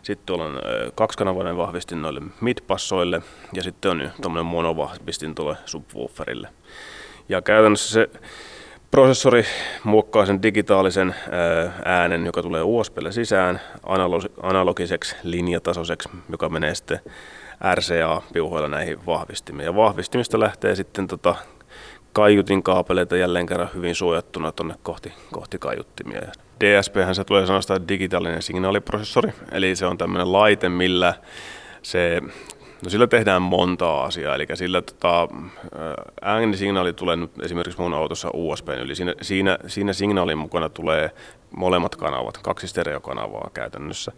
Sitten 0.03 0.27
tuolla 0.27 0.45
on 0.45 0.61
kaksikanavainen 0.95 1.57
vahvistin 1.57 2.03
noille 2.03 2.21
midpassoille 2.41 3.23
ja 3.53 3.63
sitten 3.63 3.91
on 3.91 4.11
tuommoinen 4.23 4.47
monovahvistin 4.47 5.35
tuolle 5.35 5.57
subwooferille. 5.67 6.49
Ja 7.29 7.43
käytännössä 7.43 7.93
se 7.93 8.11
Prosessori 8.91 9.45
muokkaa 9.85 10.27
sen 10.27 10.43
digitaalisen 10.43 11.15
äänen, 11.85 12.27
joka 12.27 12.43
tulee 12.43 12.63
USBlle 12.63 13.13
sisään, 13.13 13.61
analogiseksi 14.43 15.17
linjatasoiseksi, 15.23 16.09
joka 16.29 16.49
menee 16.49 16.75
sitten 16.75 17.01
RCA-piuhoilla 17.75 18.69
näihin 18.69 19.07
vahvistimiin. 19.07 19.65
Ja 19.65 19.77
vahvistimista 19.77 20.41
lähtee 20.41 20.75
sitten 20.75 21.07
tota 21.07 21.35
kaiutin 22.13 22.63
kaapeleita 22.63 23.17
jälleen 23.17 23.47
kerran 23.47 23.71
hyvin 23.75 23.95
suojattuna 23.95 24.53
tuonne 24.53 24.75
kohti, 24.83 25.13
kohti 25.33 25.59
kaiuttimia. 25.59 26.21
DSP 26.61 26.95
se 27.13 27.25
tulee 27.25 27.47
sanoa 27.47 27.89
digitaalinen 27.89 28.43
signaaliprosessori, 28.43 29.33
eli 29.53 29.77
se 29.77 29.87
on 29.87 29.99
tämmöinen 29.99 30.33
laite, 30.33 30.69
millä 30.69 31.15
se 31.83 32.21
No 32.85 32.91
sillä 32.91 33.07
tehdään 33.07 33.43
monta 33.43 34.03
asiaa, 34.03 34.35
eli 34.35 34.47
sillä 34.55 34.83
tota, 34.83 35.29
äänisignaali 36.23 36.93
tulee 36.93 37.17
nyt 37.17 37.31
esimerkiksi 37.43 37.81
mun 37.81 37.95
autossa 37.95 38.31
USB 38.33 38.69
yli. 38.69 38.95
Siinä, 38.95 39.15
siinä, 39.23 39.59
siinä 39.67 39.93
signaalin 39.93 40.39
mukana 40.39 40.69
tulee 40.69 41.11
molemmat 41.57 41.97
kanavat, 41.97 42.39
kaksi 42.39 42.69
stereokanavaa 42.69 43.51
käytännössä. 43.55 44.13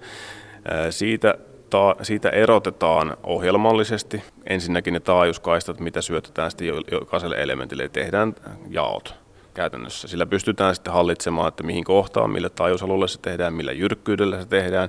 Siitä, 0.90 1.34
ta, 1.70 1.96
siitä 2.02 2.28
erotetaan 2.28 3.16
ohjelmallisesti 3.22 4.22
ensinnäkin 4.46 4.94
ne 4.94 5.00
taajuuskaistat, 5.00 5.80
mitä 5.80 6.02
syötetään 6.02 6.50
sitten 6.50 6.68
jokaiselle 6.90 7.42
elementille, 7.42 7.88
tehdään 7.88 8.34
jaot 8.68 9.21
käytännössä. 9.54 10.08
Sillä 10.08 10.26
pystytään 10.26 10.74
sitten 10.74 10.92
hallitsemaan, 10.92 11.48
että 11.48 11.62
mihin 11.62 11.84
kohtaan, 11.84 12.30
millä 12.30 12.48
taajuusalueella 12.48 13.06
se 13.06 13.18
tehdään, 13.18 13.54
millä 13.54 13.72
jyrkkyydellä 13.72 14.40
se 14.40 14.46
tehdään. 14.46 14.88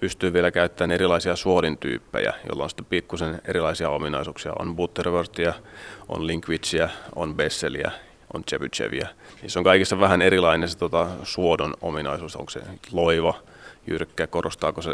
Pystyy 0.00 0.32
vielä 0.32 0.50
käyttämään 0.50 0.94
erilaisia 0.94 1.36
suodintyyppejä, 1.36 2.32
joilla 2.48 2.62
on 2.62 2.70
sitten 2.70 2.86
pikkusen 2.86 3.40
erilaisia 3.44 3.90
ominaisuuksia. 3.90 4.52
On 4.58 4.76
Butterworthia, 4.76 5.54
on 6.08 6.26
Linkwichia, 6.26 6.88
on 7.16 7.34
Besselia, 7.34 7.90
on 8.34 8.44
Chebysheviä. 8.44 9.08
Niissä 9.42 9.60
on 9.60 9.64
kaikissa 9.64 10.00
vähän 10.00 10.22
erilainen 10.22 10.68
se 10.68 10.78
tota, 10.78 11.06
suodon 11.22 11.74
ominaisuus, 11.80 12.36
onko 12.36 12.50
se 12.50 12.60
loiva, 12.92 13.34
jyrkkä, 13.86 14.26
korostaako 14.26 14.82
se 14.82 14.92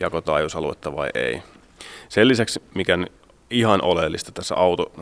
jakotaajuusaluetta 0.00 0.96
vai 0.96 1.10
ei. 1.14 1.42
Sen 2.08 2.28
lisäksi, 2.28 2.62
mikä 2.74 2.98
ihan 3.50 3.82
oleellista 3.82 4.32
tässä 4.32 4.54
auto, 4.54 4.92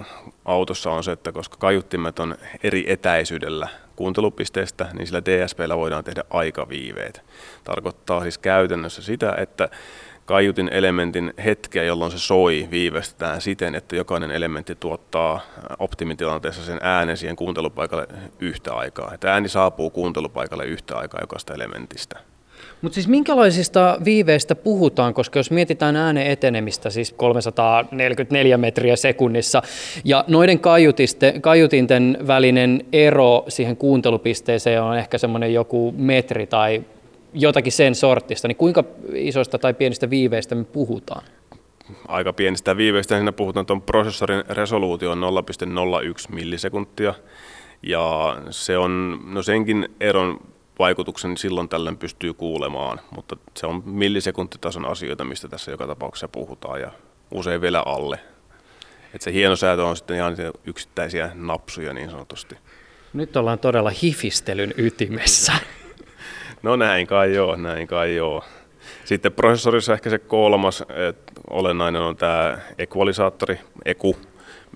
autossa 0.44 0.90
on 0.90 1.04
se, 1.04 1.12
että 1.12 1.32
koska 1.32 1.56
kaiuttimet 1.56 2.18
on 2.18 2.36
eri 2.62 2.84
etäisyydellä 2.92 3.68
kuuntelupisteestä, 3.96 4.88
niin 4.92 5.06
sillä 5.06 5.24
DSPllä 5.24 5.76
voidaan 5.76 6.04
tehdä 6.04 6.24
aikaviiveet. 6.30 7.22
Tarkoittaa 7.64 8.22
siis 8.22 8.38
käytännössä 8.38 9.02
sitä, 9.02 9.34
että 9.38 9.68
kaiutin 10.24 10.68
elementin 10.72 11.34
hetkeä, 11.44 11.82
jolloin 11.82 12.12
se 12.12 12.18
soi, 12.18 12.68
viivästetään 12.70 13.40
siten, 13.40 13.74
että 13.74 13.96
jokainen 13.96 14.30
elementti 14.30 14.74
tuottaa 14.74 15.40
optimitilanteessa 15.78 16.64
sen 16.64 16.78
äänen 16.82 17.16
siihen 17.16 17.36
kuuntelupaikalle 17.36 18.08
yhtä 18.40 18.74
aikaa. 18.74 19.14
Että 19.14 19.32
ääni 19.32 19.48
saapuu 19.48 19.90
kuuntelupaikalle 19.90 20.64
yhtä 20.64 20.96
aikaa 20.96 21.20
jokaista 21.20 21.54
elementistä. 21.54 22.33
Mutta 22.82 22.94
siis 22.94 23.08
minkälaisista 23.08 23.98
viiveistä 24.04 24.54
puhutaan, 24.54 25.14
koska 25.14 25.38
jos 25.38 25.50
mietitään 25.50 25.96
äänen 25.96 26.26
etenemistä, 26.26 26.90
siis 26.90 27.12
344 27.12 28.58
metriä 28.58 28.96
sekunnissa, 28.96 29.62
ja 30.04 30.24
noiden 30.28 30.60
kaiutinten 31.40 32.18
välinen 32.26 32.84
ero 32.92 33.44
siihen 33.48 33.76
kuuntelupisteeseen 33.76 34.82
on 34.82 34.98
ehkä 34.98 35.18
semmoinen 35.18 35.54
joku 35.54 35.94
metri 35.96 36.46
tai 36.46 36.82
jotakin 37.34 37.72
sen 37.72 37.94
sortista, 37.94 38.48
niin 38.48 38.56
kuinka 38.56 38.84
isoista 39.14 39.58
tai 39.58 39.74
pienistä 39.74 40.10
viiveistä 40.10 40.54
me 40.54 40.64
puhutaan? 40.64 41.22
Aika 42.08 42.32
pienistä 42.32 42.76
viiveistä 42.76 43.16
siinä 43.16 43.32
puhutaan, 43.32 43.66
tuon 43.66 43.82
prosessorin 43.82 44.44
resoluutio 44.48 45.10
on 45.10 45.22
0,01 46.28 46.34
millisekuntia, 46.34 47.14
ja 47.82 48.36
se 48.50 48.78
on, 48.78 49.20
no 49.24 49.42
senkin 49.42 49.88
eron 50.00 50.40
vaikutuksen 50.78 51.36
silloin 51.36 51.68
tällöin 51.68 51.96
pystyy 51.96 52.34
kuulemaan, 52.34 53.00
mutta 53.10 53.36
se 53.56 53.66
on 53.66 53.82
millisekuntitason 53.84 54.86
asioita, 54.86 55.24
mistä 55.24 55.48
tässä 55.48 55.70
joka 55.70 55.86
tapauksessa 55.86 56.28
puhutaan 56.28 56.80
ja 56.80 56.90
usein 57.30 57.60
vielä 57.60 57.82
alle. 57.86 58.20
Et 59.14 59.22
se 59.22 59.32
hieno 59.32 59.56
säätö 59.56 59.84
on 59.84 59.96
sitten 59.96 60.16
ihan 60.16 60.36
yksittäisiä 60.66 61.30
napsuja 61.34 61.92
niin 61.92 62.10
sanotusti. 62.10 62.56
Nyt 63.12 63.36
ollaan 63.36 63.58
todella 63.58 63.92
hifistelyn 64.02 64.74
ytimessä. 64.76 65.52
No 66.62 66.76
näin 66.76 67.06
kai 67.06 67.34
joo, 67.34 67.56
näin 67.56 67.86
kai 67.86 68.16
joo. 68.16 68.44
Sitten 69.04 69.32
prosessorissa 69.32 69.92
ehkä 69.92 70.10
se 70.10 70.18
kolmas 70.18 70.80
että 71.08 71.32
olennainen 71.50 72.02
on 72.02 72.16
tämä 72.16 72.58
equalisaattori, 72.78 73.60
EKU, 73.84 74.16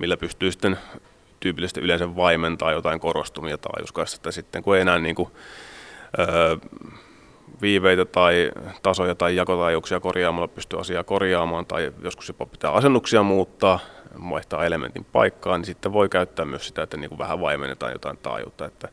millä 0.01 0.17
pystyy 0.17 0.53
sitten 0.53 0.79
tyypillisesti 1.41 1.81
yleensä 1.81 2.17
vaimentaa 2.17 2.73
jotain 2.73 3.01
korostumia 3.01 3.59
taajuuskaista 3.59 4.33
sitten, 4.33 4.63
kun 4.63 4.77
ei 4.77 4.83
enää 4.83 4.99
niin 4.99 5.15
kuin 5.15 5.29
viiveitä 7.63 8.05
tai 8.05 8.51
tasoja 8.83 9.15
tai 9.15 9.37
jakotaajuuksia 9.37 10.01
korjaamalla 10.01 10.49
pystyy 10.49 10.81
asiaa 10.81 11.05
korjaamaan 11.05 11.67
tai 11.67 11.93
joskus 12.03 12.29
jopa 12.29 12.47
pitää 12.47 12.73
asennuksia 12.73 13.23
muuttaa, 13.23 13.79
vaihtaa 14.31 14.65
elementin 14.65 15.05
paikkaa, 15.05 15.59
niin 15.59 15.67
sitten 15.67 15.93
voi 15.93 16.09
käyttää 16.09 16.45
myös 16.45 16.67
sitä, 16.67 16.83
että 16.83 16.97
niin 16.97 17.09
kuin 17.09 17.19
vähän 17.19 17.41
vaimennetaan 17.41 17.93
jotain 17.93 18.17
taajuutta. 18.17 18.67
Että 18.67 18.89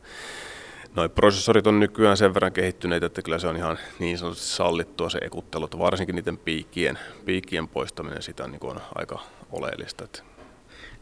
Noin 0.96 1.10
prosessorit 1.10 1.66
on 1.66 1.80
nykyään 1.80 2.16
sen 2.16 2.34
verran 2.34 2.52
kehittyneitä, 2.52 3.06
että 3.06 3.22
kyllä 3.22 3.38
se 3.38 3.46
on 3.46 3.56
ihan 3.56 3.78
niin 3.98 4.18
sanotusti 4.18 4.46
sallittua 4.46 5.10
se 5.10 5.18
ekuttelu, 5.22 5.68
varsinkin 5.78 6.14
niiden 6.14 6.38
piikkien, 6.38 6.98
piikkien 7.24 7.68
poistaminen 7.68 8.22
sitä 8.22 8.48
niin 8.48 8.60
on 8.64 8.80
aika 8.94 9.18
oleellista. 9.52 10.04
Että 10.04 10.22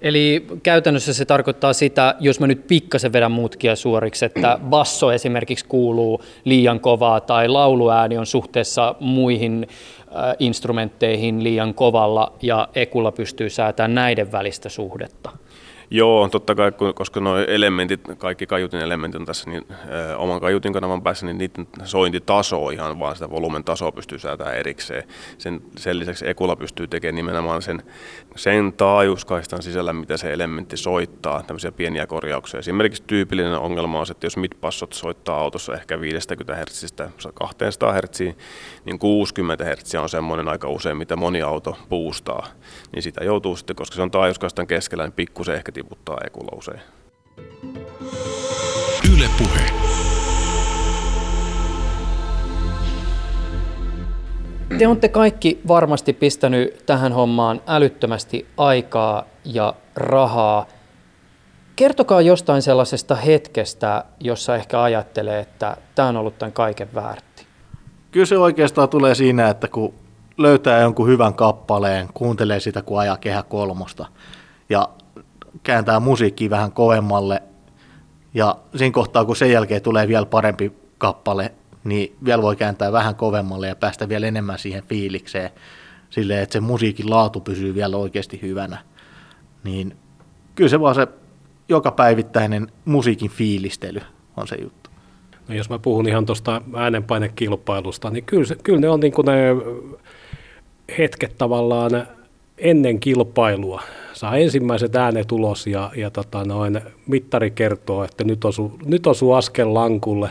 Eli 0.05 0.46
käytännössä 0.62 1.14
se 1.14 1.24
tarkoittaa 1.24 1.72
sitä, 1.72 2.14
jos 2.20 2.40
mä 2.40 2.46
nyt 2.46 2.66
pikkasen 2.66 3.12
vedän 3.12 3.32
mutkia 3.32 3.76
suoriksi, 3.76 4.24
että 4.24 4.59
basso 4.68 5.12
esimerkiksi 5.12 5.64
kuuluu 5.68 6.22
liian 6.44 6.80
kovaa 6.80 7.20
tai 7.20 7.48
lauluääni 7.48 8.18
on 8.18 8.26
suhteessa 8.26 8.94
muihin 9.00 9.66
äh, 9.68 10.36
instrumentteihin 10.38 11.44
liian 11.44 11.74
kovalla 11.74 12.32
ja 12.42 12.68
Ekulla 12.74 13.12
pystyy 13.12 13.50
säätämään 13.50 13.94
näiden 13.94 14.32
välistä 14.32 14.68
suhdetta. 14.68 15.30
Joo, 15.91 16.28
totta 16.28 16.55
kai, 16.55 16.72
koska 16.95 17.20
nuo 17.20 17.39
elementit, 17.39 18.01
kaikki 18.18 18.47
kaiutin 18.47 18.80
elementit 18.80 19.20
on 19.20 19.26
tässä 19.26 19.51
niin, 19.51 19.66
ö, 19.70 20.16
oman 20.16 20.41
kaiutin 20.41 20.72
kanavan 20.72 21.03
päässä, 21.03 21.26
niin 21.26 21.39
niiden 21.39 21.66
sointitaso 21.85 22.70
ihan 22.70 22.99
vaan 22.99 23.16
sitä 23.16 23.30
volumen 23.30 23.64
tasoa 23.64 23.93
pystyy 23.93 24.18
säätämään 24.18 24.57
erikseen. 24.57 25.05
Sen, 25.39 25.62
sen 25.76 25.99
lisäksi 25.99 26.28
Ekula 26.28 26.57
pystyy 26.57 26.87
tekemään 26.87 27.14
nimenomaan 27.14 27.62
sen, 27.62 27.82
sen 28.37 28.72
taajuuskaistan 28.72 29.62
sisällä, 29.62 29.93
mitä 29.93 30.16
se 30.16 30.32
elementti 30.32 30.76
soittaa, 30.76 31.43
tämmöisiä 31.43 31.72
pieniä 31.72 32.07
korjauksia. 32.07 32.61
Esimerkiksi 32.61 33.03
tyypillinen 33.07 33.59
ongelma 33.59 34.01
on, 34.01 34.07
että 34.11 34.26
jos 34.26 34.37
midpassot 34.37 34.93
soittaa 34.93 35.41
autossa 35.41 35.74
ehkä 35.74 36.01
50 36.01 36.55
Hz 36.55 36.95
200 37.35 37.93
Hz, 37.93 38.20
niin 38.85 38.99
60 38.99 39.64
Hz 39.64 39.95
on 39.95 40.09
semmoinen 40.09 40.49
aika 40.49 40.68
usein, 40.68 40.97
mitä 40.97 41.16
moni 41.16 41.43
auto 41.43 41.76
puustaa. 41.89 42.47
Niin 42.93 43.03
sitä 43.03 43.24
joutuu 43.24 43.57
sitten, 43.57 43.76
koska 43.76 43.97
se 43.97 44.03
on 44.03 44.11
taajuuskaistan 44.11 44.66
keskellä, 44.66 45.05
niin 45.05 45.12
pikkusen 45.12 45.55
ehkä 45.55 45.72
tiputtaa 45.75 46.18
ekulla 46.27 46.59
usein. 46.59 46.81
Yle 49.14 49.29
Puhe. 49.39 49.70
Te 54.79 54.89
olette 54.89 55.09
kaikki 55.09 55.61
varmasti 55.68 56.12
pistänyt 56.12 56.87
tähän 56.87 57.12
hommaan 57.12 57.61
älyttömästi 57.66 58.47
aikaa 58.57 59.25
ja 59.45 59.75
rahaa. 59.97 60.66
Kertokaa 61.77 62.20
jostain 62.20 62.62
sellaisesta 62.62 63.14
hetkestä, 63.14 64.05
jossa 64.20 64.57
ehkä 64.57 64.83
ajattelee, 64.83 65.41
että 65.41 65.77
tämä 65.95 66.09
on 66.09 66.16
ollut 66.16 66.39
tämän 66.39 66.53
kaiken 66.53 66.89
väärti. 66.95 67.47
Kyllä 68.11 68.27
se 68.27 68.39
oikeastaan 68.39 68.89
tulee 68.89 69.14
siinä, 69.14 69.49
että 69.49 69.68
kun 69.68 69.95
löytää 70.39 70.81
jonkun 70.81 71.09
hyvän 71.09 71.35
kappaleen, 71.35 72.09
kuuntelee 72.14 72.61
sitä, 72.61 72.83
kun 72.83 73.01
ajaa 73.01 73.16
kehä 73.16 73.43
kolmosta, 73.43 74.07
ja 74.68 74.89
kääntää 75.62 76.00
musiikki 76.00 76.50
vähän 76.50 76.72
kovemmalle 76.72 77.42
ja 78.34 78.57
siinä 78.76 78.92
kohtaa, 78.92 79.24
kun 79.24 79.36
sen 79.36 79.50
jälkeen 79.50 79.82
tulee 79.82 80.09
vielä 80.09 80.26
parempi 80.26 80.72
kappale, 80.98 81.52
niin 81.84 82.16
vielä 82.24 82.42
voi 82.42 82.57
kääntää 82.57 82.92
vähän 82.92 83.14
kovemmalle 83.14 83.68
ja 83.68 83.76
päästä 83.76 84.09
vielä 84.09 84.26
enemmän 84.26 84.59
siihen 84.59 84.82
fiilikseen, 84.82 85.50
silleen, 86.11 86.42
että 86.42 86.52
se 86.52 86.61
musiikin 86.61 87.11
laatu 87.11 87.40
pysyy 87.40 87.74
vielä 87.74 87.96
oikeasti 87.96 88.42
hyvänä. 88.42 88.78
Niin 89.64 89.96
kyllä 90.55 90.70
se 90.70 90.80
vaan 90.80 90.94
se 90.94 91.07
joka 91.68 91.90
päivittäinen 91.90 92.68
musiikin 92.84 93.30
fiilistely 93.30 94.00
on 94.36 94.48
se 94.48 94.57
juttu. 94.62 94.90
No 95.48 95.55
jos 95.55 95.70
mä 95.70 95.78
puhun 95.78 96.09
ihan 96.09 96.26
tuosta 96.26 96.62
äänenpainekilpailusta, 96.76 98.11
niin 98.11 98.24
kyllä, 98.24 98.44
se, 98.44 98.57
kyllä 98.62 98.80
ne 98.80 98.88
on 98.88 99.00
niin 99.00 99.12
kuin 99.12 99.26
ne 99.26 99.34
hetket 100.98 101.38
tavallaan 101.38 101.90
ennen 102.59 103.00
kilpailua 103.00 103.82
saa 104.15 104.37
ensimmäiset 104.37 104.97
äänet 104.97 105.33
ulos 105.33 105.67
ja, 105.67 105.91
ja 105.97 106.11
tota 106.11 106.45
noin, 106.45 106.81
mittari 107.07 107.51
kertoo, 107.51 108.05
että 108.05 108.25
nyt 108.25 108.45
osuu, 108.45 108.79
nyt 108.85 109.07
osuu 109.07 109.33
askel 109.33 109.75
lankulle. 109.75 110.31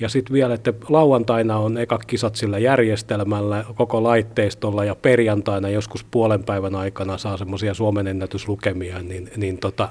Ja 0.00 0.08
sitten 0.08 0.34
vielä, 0.34 0.54
että 0.54 0.72
lauantaina 0.88 1.58
on 1.58 1.78
eka 1.78 1.98
kisat 1.98 2.36
sillä 2.36 2.58
järjestelmällä, 2.58 3.64
koko 3.74 4.02
laitteistolla 4.02 4.84
ja 4.84 4.94
perjantaina 4.94 5.68
joskus 5.68 6.04
puolen 6.04 6.44
päivän 6.44 6.74
aikana 6.74 7.18
saa 7.18 7.36
semmoisia 7.36 7.74
Suomen 7.74 8.06
ennätyslukemia, 8.06 9.02
niin, 9.02 9.30
niin 9.36 9.58
tota, 9.58 9.88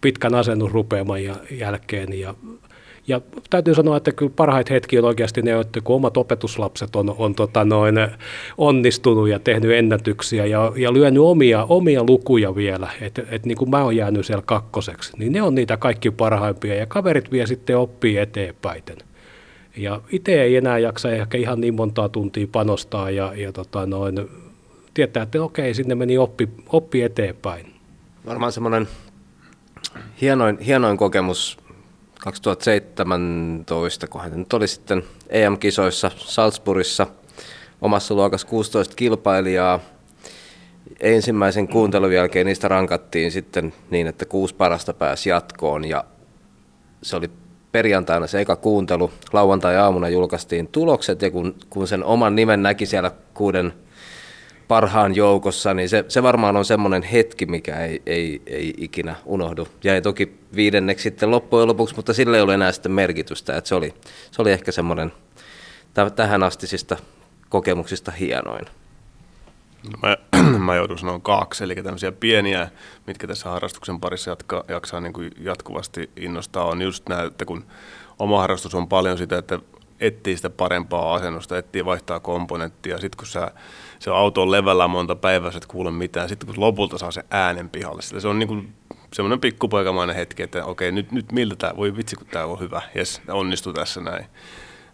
pitkän 0.00 0.34
asennusrupeaman 0.34 1.20
jälkeen 1.50 2.20
ja 2.20 2.34
ja 3.06 3.20
täytyy 3.50 3.74
sanoa, 3.74 3.96
että 3.96 4.12
kyllä 4.12 4.32
parhaita 4.36 4.74
hetkiä 4.74 5.00
on 5.00 5.04
oikeasti 5.04 5.42
ne, 5.42 5.60
että 5.60 5.80
kun 5.80 5.96
omat 5.96 6.16
opetuslapset 6.16 6.96
on, 6.96 7.14
on 7.18 7.34
tota 7.34 7.64
noin, 7.64 7.94
onnistunut 8.58 9.28
ja 9.28 9.38
tehnyt 9.38 9.70
ennätyksiä 9.70 10.46
ja, 10.46 10.72
ja 10.76 10.92
lyönyt 10.92 11.22
omia, 11.22 11.64
omia 11.64 12.04
lukuja 12.08 12.54
vielä, 12.54 12.90
että 13.00 13.22
et 13.30 13.46
niin 13.46 13.58
kuin 13.58 13.70
mä 13.70 13.82
oon 13.82 13.96
jäänyt 13.96 14.26
siellä 14.26 14.42
kakkoseksi, 14.46 15.12
niin 15.18 15.32
ne 15.32 15.42
on 15.42 15.54
niitä 15.54 15.76
kaikki 15.76 16.10
parhaimpia 16.10 16.74
ja 16.74 16.86
kaverit 16.86 17.32
vie 17.32 17.46
sitten 17.46 17.78
oppii 17.78 18.18
eteenpäin. 18.18 18.82
Ja 19.76 20.00
itse 20.12 20.42
ei 20.42 20.56
enää 20.56 20.78
jaksa 20.78 21.10
ehkä 21.10 21.38
ihan 21.38 21.60
niin 21.60 21.74
montaa 21.74 22.08
tuntia 22.08 22.46
panostaa 22.52 23.10
ja, 23.10 23.32
ja 23.36 23.52
tota 23.52 23.86
noin, 23.86 24.14
tietää, 24.94 25.22
että 25.22 25.42
okei, 25.42 25.74
sinne 25.74 25.94
meni 25.94 26.18
oppi, 26.18 26.48
oppi 26.68 27.02
eteenpäin. 27.02 27.74
Varmaan 28.26 28.52
semmoinen 28.52 28.88
hienoin, 30.20 30.58
hienoin 30.58 30.96
kokemus 30.96 31.63
2017, 32.24 34.06
kun 34.06 34.20
hän 34.20 34.38
nyt 34.38 34.52
oli 34.52 34.68
sitten 34.68 35.02
EM-kisoissa 35.28 36.10
Salzburgissa 36.16 37.06
omassa 37.80 38.14
luokassa 38.14 38.46
16 38.46 38.96
kilpailijaa. 38.96 39.80
Ensimmäisen 41.00 41.68
kuuntelun 41.68 42.14
jälkeen 42.14 42.46
niistä 42.46 42.68
rankattiin 42.68 43.32
sitten 43.32 43.74
niin, 43.90 44.06
että 44.06 44.24
kuusi 44.24 44.54
parasta 44.54 44.94
pääsi 44.94 45.28
jatkoon 45.28 45.84
ja 45.84 46.04
se 47.02 47.16
oli 47.16 47.30
perjantaina 47.72 48.26
se 48.26 48.40
eka 48.40 48.56
kuuntelu. 48.56 49.10
Lauantai-aamuna 49.32 50.08
julkaistiin 50.08 50.68
tulokset 50.68 51.22
ja 51.22 51.30
kun, 51.30 51.54
kun 51.70 51.88
sen 51.88 52.04
oman 52.04 52.36
nimen 52.36 52.62
näki 52.62 52.86
siellä 52.86 53.10
kuuden 53.34 53.72
parhaan 54.68 55.16
joukossa, 55.16 55.74
niin 55.74 55.88
se, 55.88 56.04
se 56.08 56.22
varmaan 56.22 56.56
on 56.56 56.64
semmoinen 56.64 57.02
hetki, 57.02 57.46
mikä 57.46 57.76
ei, 57.76 58.02
ei, 58.06 58.42
ei 58.46 58.74
ikinä 58.78 59.16
unohdu. 59.24 59.68
Jäi 59.84 60.02
toki 60.02 60.38
viidenneksi 60.56 61.02
sitten 61.02 61.30
loppujen 61.30 61.68
lopuksi, 61.68 61.96
mutta 61.96 62.12
sille 62.12 62.36
ei 62.36 62.42
ole 62.42 62.54
enää 62.54 62.72
sitten 62.72 62.92
merkitystä. 62.92 63.56
Että 63.56 63.68
se, 63.68 63.74
oli, 63.74 63.94
se 64.30 64.42
oli 64.42 64.52
ehkä 64.52 64.72
semmoinen 64.72 65.12
tähän 66.16 66.42
astisista 66.42 66.96
kokemuksista 67.48 68.10
hienoin. 68.10 68.66
Mä, 70.02 70.16
mä 70.66 70.76
joudun 70.76 70.98
sanoa 70.98 71.18
kaksi, 71.18 71.64
eli 71.64 71.74
tämmöisiä 71.74 72.12
pieniä, 72.12 72.68
mitkä 73.06 73.26
tässä 73.26 73.50
harrastuksen 73.50 74.00
parissa 74.00 74.30
jatka, 74.30 74.64
jaksaa 74.68 75.00
niin 75.00 75.12
kuin 75.12 75.30
jatkuvasti 75.40 76.10
innostaa, 76.16 76.64
on 76.64 76.82
just 76.82 77.08
nämä, 77.08 77.22
että 77.22 77.44
kun 77.44 77.64
oma 78.18 78.40
harrastus 78.40 78.74
on 78.74 78.88
paljon 78.88 79.18
sitä, 79.18 79.38
että 79.38 79.58
etsii 80.00 80.36
sitä 80.36 80.50
parempaa 80.50 81.14
asennusta, 81.14 81.58
etsii 81.58 81.84
vaihtaa 81.84 82.20
komponenttia, 82.20 82.98
sitten 82.98 83.18
kun 83.18 83.26
sä, 83.26 83.50
se 84.04 84.10
auto 84.10 84.42
on 84.42 84.50
levällä 84.50 84.88
monta 84.88 85.14
päivää, 85.14 85.50
et 85.56 85.66
kuule 85.66 85.90
mitään, 85.90 86.28
sitten 86.28 86.46
kun 86.46 86.60
lopulta 86.60 86.98
saa 86.98 87.10
se 87.10 87.24
äänen 87.30 87.70
pihalle, 87.70 88.02
Sillä 88.02 88.20
se 88.20 88.28
on 88.28 88.38
niin 88.38 88.48
kuin 88.48 88.74
semmoinen 89.12 89.40
pikkupoikamainen 89.40 90.16
hetki, 90.16 90.42
että 90.42 90.64
okei, 90.64 90.92
nyt, 90.92 91.12
nyt 91.12 91.32
miltä 91.32 91.56
tämä, 91.56 91.76
voi 91.76 91.96
vitsi 91.96 92.16
kun 92.16 92.26
tämä 92.26 92.44
on 92.44 92.60
hyvä, 92.60 92.82
jes, 92.94 93.22
onnistuu 93.28 93.72
tässä 93.72 94.00
näin. 94.00 94.26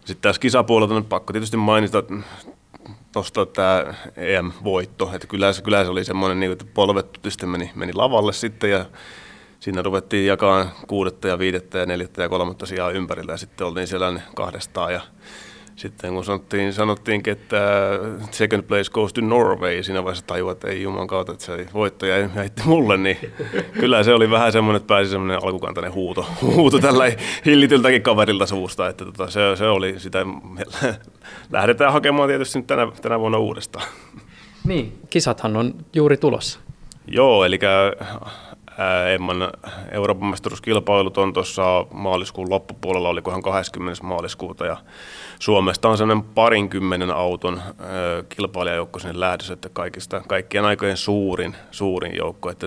Sitten 0.04 0.22
tässä 0.22 0.40
kisapuolelta 0.40 0.94
on 0.94 1.04
pakko 1.04 1.32
tietysti 1.32 1.56
mainita 1.56 2.02
tuosta 3.12 3.46
tämä 3.46 3.94
EM-voitto, 4.16 5.10
että 5.14 5.26
kyllä 5.26 5.52
se, 5.52 5.62
kyllä 5.62 5.84
se 5.84 5.90
oli 5.90 6.04
semmoinen, 6.04 6.40
niin 6.40 6.52
että 6.52 6.64
polvet 6.74 7.20
meni, 7.46 7.70
meni 7.74 7.92
lavalle 7.92 8.32
sitten 8.32 8.70
ja 8.70 8.84
siinä 9.60 9.82
ruvettiin 9.82 10.26
jakaa 10.26 10.66
kuudetta 10.86 11.28
ja 11.28 11.38
viidettä 11.38 11.78
ja 11.78 11.86
neljättä 11.86 12.22
ja 12.22 12.28
kolmatta 12.28 12.66
sijaa 12.66 12.90
ympärillä. 12.90 13.32
Ja 13.32 13.36
sitten 13.36 13.66
oltiin 13.66 13.86
siellä 13.86 14.20
kahdestaan 14.34 14.92
ja 14.92 15.00
sitten 15.80 16.14
kun 16.14 16.24
sanottiin, 16.24 16.72
sanottiinkin, 16.72 17.32
että 17.32 17.58
second 18.30 18.62
place 18.62 18.90
goes 18.90 19.12
to 19.12 19.20
Norway, 19.20 19.82
siinä 19.82 20.04
vaiheessa 20.04 20.26
tajua, 20.26 20.52
että 20.52 20.68
ei 20.68 20.82
juman 20.82 21.06
kautta, 21.06 21.32
että 21.32 21.44
se 21.44 21.66
voitto 21.74 22.06
jäi, 22.06 22.30
jäi 22.34 22.50
mulle, 22.64 22.96
niin 22.96 23.16
kyllä 23.80 24.02
se 24.02 24.14
oli 24.14 24.30
vähän 24.30 24.52
semmoinen, 24.52 24.76
että 24.76 24.86
pääsi 24.86 25.10
semmoinen 25.10 25.44
alkukantainen 25.44 25.92
huuto, 25.92 26.26
huuto 26.42 26.78
tällä 26.78 27.04
hillityltäkin 27.46 28.02
kaverilta 28.02 28.46
suusta, 28.46 28.88
että 28.88 29.04
tota, 29.04 29.30
se, 29.30 29.40
se 29.56 29.66
oli 29.66 30.00
sitä, 30.00 30.26
lähdetään 31.52 31.92
hakemaan 31.92 32.28
tietysti 32.28 32.58
nyt 32.58 32.66
tänä, 32.66 32.88
tänä 33.02 33.20
vuonna 33.20 33.38
uudestaan. 33.38 33.88
Niin, 34.64 34.98
kisathan 35.10 35.56
on 35.56 35.74
juuri 35.94 36.16
tulossa. 36.16 36.60
Joo, 37.06 37.44
eli 37.44 37.58
Emman 39.14 39.50
Euroopan 39.92 40.28
mestaruuskilpailut 40.28 41.18
on 41.18 41.32
tuossa 41.32 41.86
maaliskuun 41.92 42.50
loppupuolella, 42.50 43.08
olikohan 43.08 43.42
20. 43.42 44.04
maaliskuuta, 44.04 44.66
ja 44.66 44.76
Suomesta 45.38 45.88
on 45.88 45.98
sellainen 45.98 46.24
parinkymmenen 46.24 47.10
auton 47.10 47.62
kilpailijajoukko 48.28 48.98
sinne 48.98 49.20
lähdössä, 49.20 49.52
että 49.52 49.68
kaikista, 49.72 50.22
kaikkien 50.28 50.64
aikojen 50.64 50.96
suurin, 50.96 51.56
suurin 51.70 52.16
joukko, 52.16 52.50
että 52.50 52.66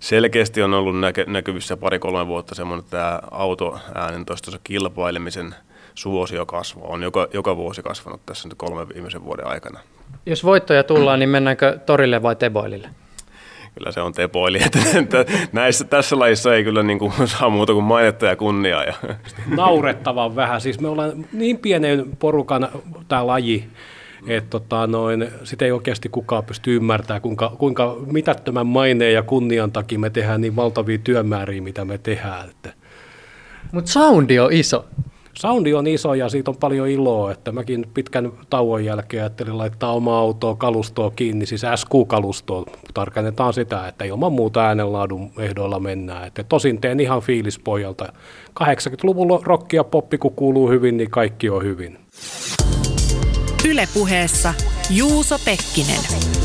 selkeästi 0.00 0.62
on 0.62 0.74
ollut 0.74 1.00
näky, 1.00 1.24
näkyvissä 1.26 1.76
pari-kolme 1.76 2.26
vuotta 2.26 2.54
semmoinen, 2.54 2.84
että 2.84 2.96
tämä 2.96 3.20
autoäänentoistossa 3.30 4.60
kilpailemisen 4.64 5.54
suosio 5.94 6.46
kasvaa, 6.46 6.88
on 6.88 7.02
joka, 7.02 7.28
joka 7.34 7.56
vuosi 7.56 7.82
kasvanut 7.82 8.26
tässä 8.26 8.48
nyt 8.48 8.58
kolmen 8.58 8.88
viimeisen 8.88 9.24
vuoden 9.24 9.46
aikana. 9.46 9.80
Jos 10.26 10.44
voittoja 10.44 10.84
tullaan, 10.84 11.18
niin 11.18 11.28
mennäänkö 11.28 11.78
torille 11.86 12.22
vai 12.22 12.36
teboilille? 12.36 12.90
Kyllä 13.80 13.92
se 13.92 14.00
on 14.00 14.12
tepoili. 14.12 14.58
Että, 14.96 15.24
näissä, 15.52 15.84
tässä 15.84 16.18
lajissa 16.18 16.54
ei 16.54 16.64
kyllä 16.64 16.82
niin 16.82 16.98
kuin, 16.98 17.12
saa 17.38 17.50
muuta 17.50 17.72
kuin 17.72 17.84
mainetta 17.84 18.26
ja 18.26 18.36
kunniaa. 18.36 18.84
Ja. 18.84 18.94
Naurettavan 19.56 20.36
vähän. 20.36 20.60
Siis 20.60 20.80
me 20.80 20.88
ollaan 20.88 21.26
niin 21.32 21.58
pienen 21.58 22.06
porukan 22.18 22.68
tämä 23.08 23.26
laji, 23.26 23.64
että 24.26 24.50
tota, 24.50 24.86
noin, 24.86 25.28
sitä 25.44 25.64
ei 25.64 25.72
oikeasti 25.72 26.08
kukaan 26.08 26.44
pysty 26.44 26.76
ymmärtämään, 26.76 27.22
kuinka, 27.22 27.52
kuinka 27.58 27.96
mitättömän 28.12 28.66
maineen 28.66 29.14
ja 29.14 29.22
kunnian 29.22 29.72
takia 29.72 29.98
me 29.98 30.10
tehdään 30.10 30.40
niin 30.40 30.56
valtavia 30.56 30.98
työmääriä, 30.98 31.62
mitä 31.62 31.84
me 31.84 31.98
tehdään. 31.98 32.50
Mutta 33.72 33.90
soundi 33.90 34.38
on 34.38 34.52
iso 34.52 34.84
soundi 35.34 35.74
on 35.74 35.86
iso 35.86 36.14
ja 36.14 36.28
siitä 36.28 36.50
on 36.50 36.56
paljon 36.56 36.88
iloa, 36.88 37.32
että 37.32 37.52
mäkin 37.52 37.86
pitkän 37.94 38.32
tauon 38.50 38.84
jälkeen 38.84 39.22
ajattelin 39.22 39.58
laittaa 39.58 39.92
oma 39.92 40.18
autoa 40.18 40.54
kalustoa 40.54 41.10
kiinni, 41.10 41.46
siis 41.46 41.62
SQ-kalustoa, 41.62 42.64
tarkennetaan 42.94 43.52
sitä, 43.52 43.88
että 43.88 44.04
ilman 44.04 44.32
muuta 44.32 44.66
äänenlaadun 44.66 45.30
ehdoilla 45.38 45.80
mennään. 45.80 46.26
Että 46.26 46.44
tosin 46.44 46.80
teen 46.80 47.00
ihan 47.00 47.22
fiilispojalta. 47.22 48.12
80-luvun 48.60 49.40
rokki 49.42 49.76
ja 49.76 49.84
poppi, 49.84 50.18
kun 50.18 50.34
kuuluu 50.34 50.70
hyvin, 50.70 50.96
niin 50.96 51.10
kaikki 51.10 51.50
on 51.50 51.62
hyvin. 51.62 51.98
Ylepuheessa 53.68 54.54
Juuso 54.90 55.36
Pekkinen. 55.44 56.39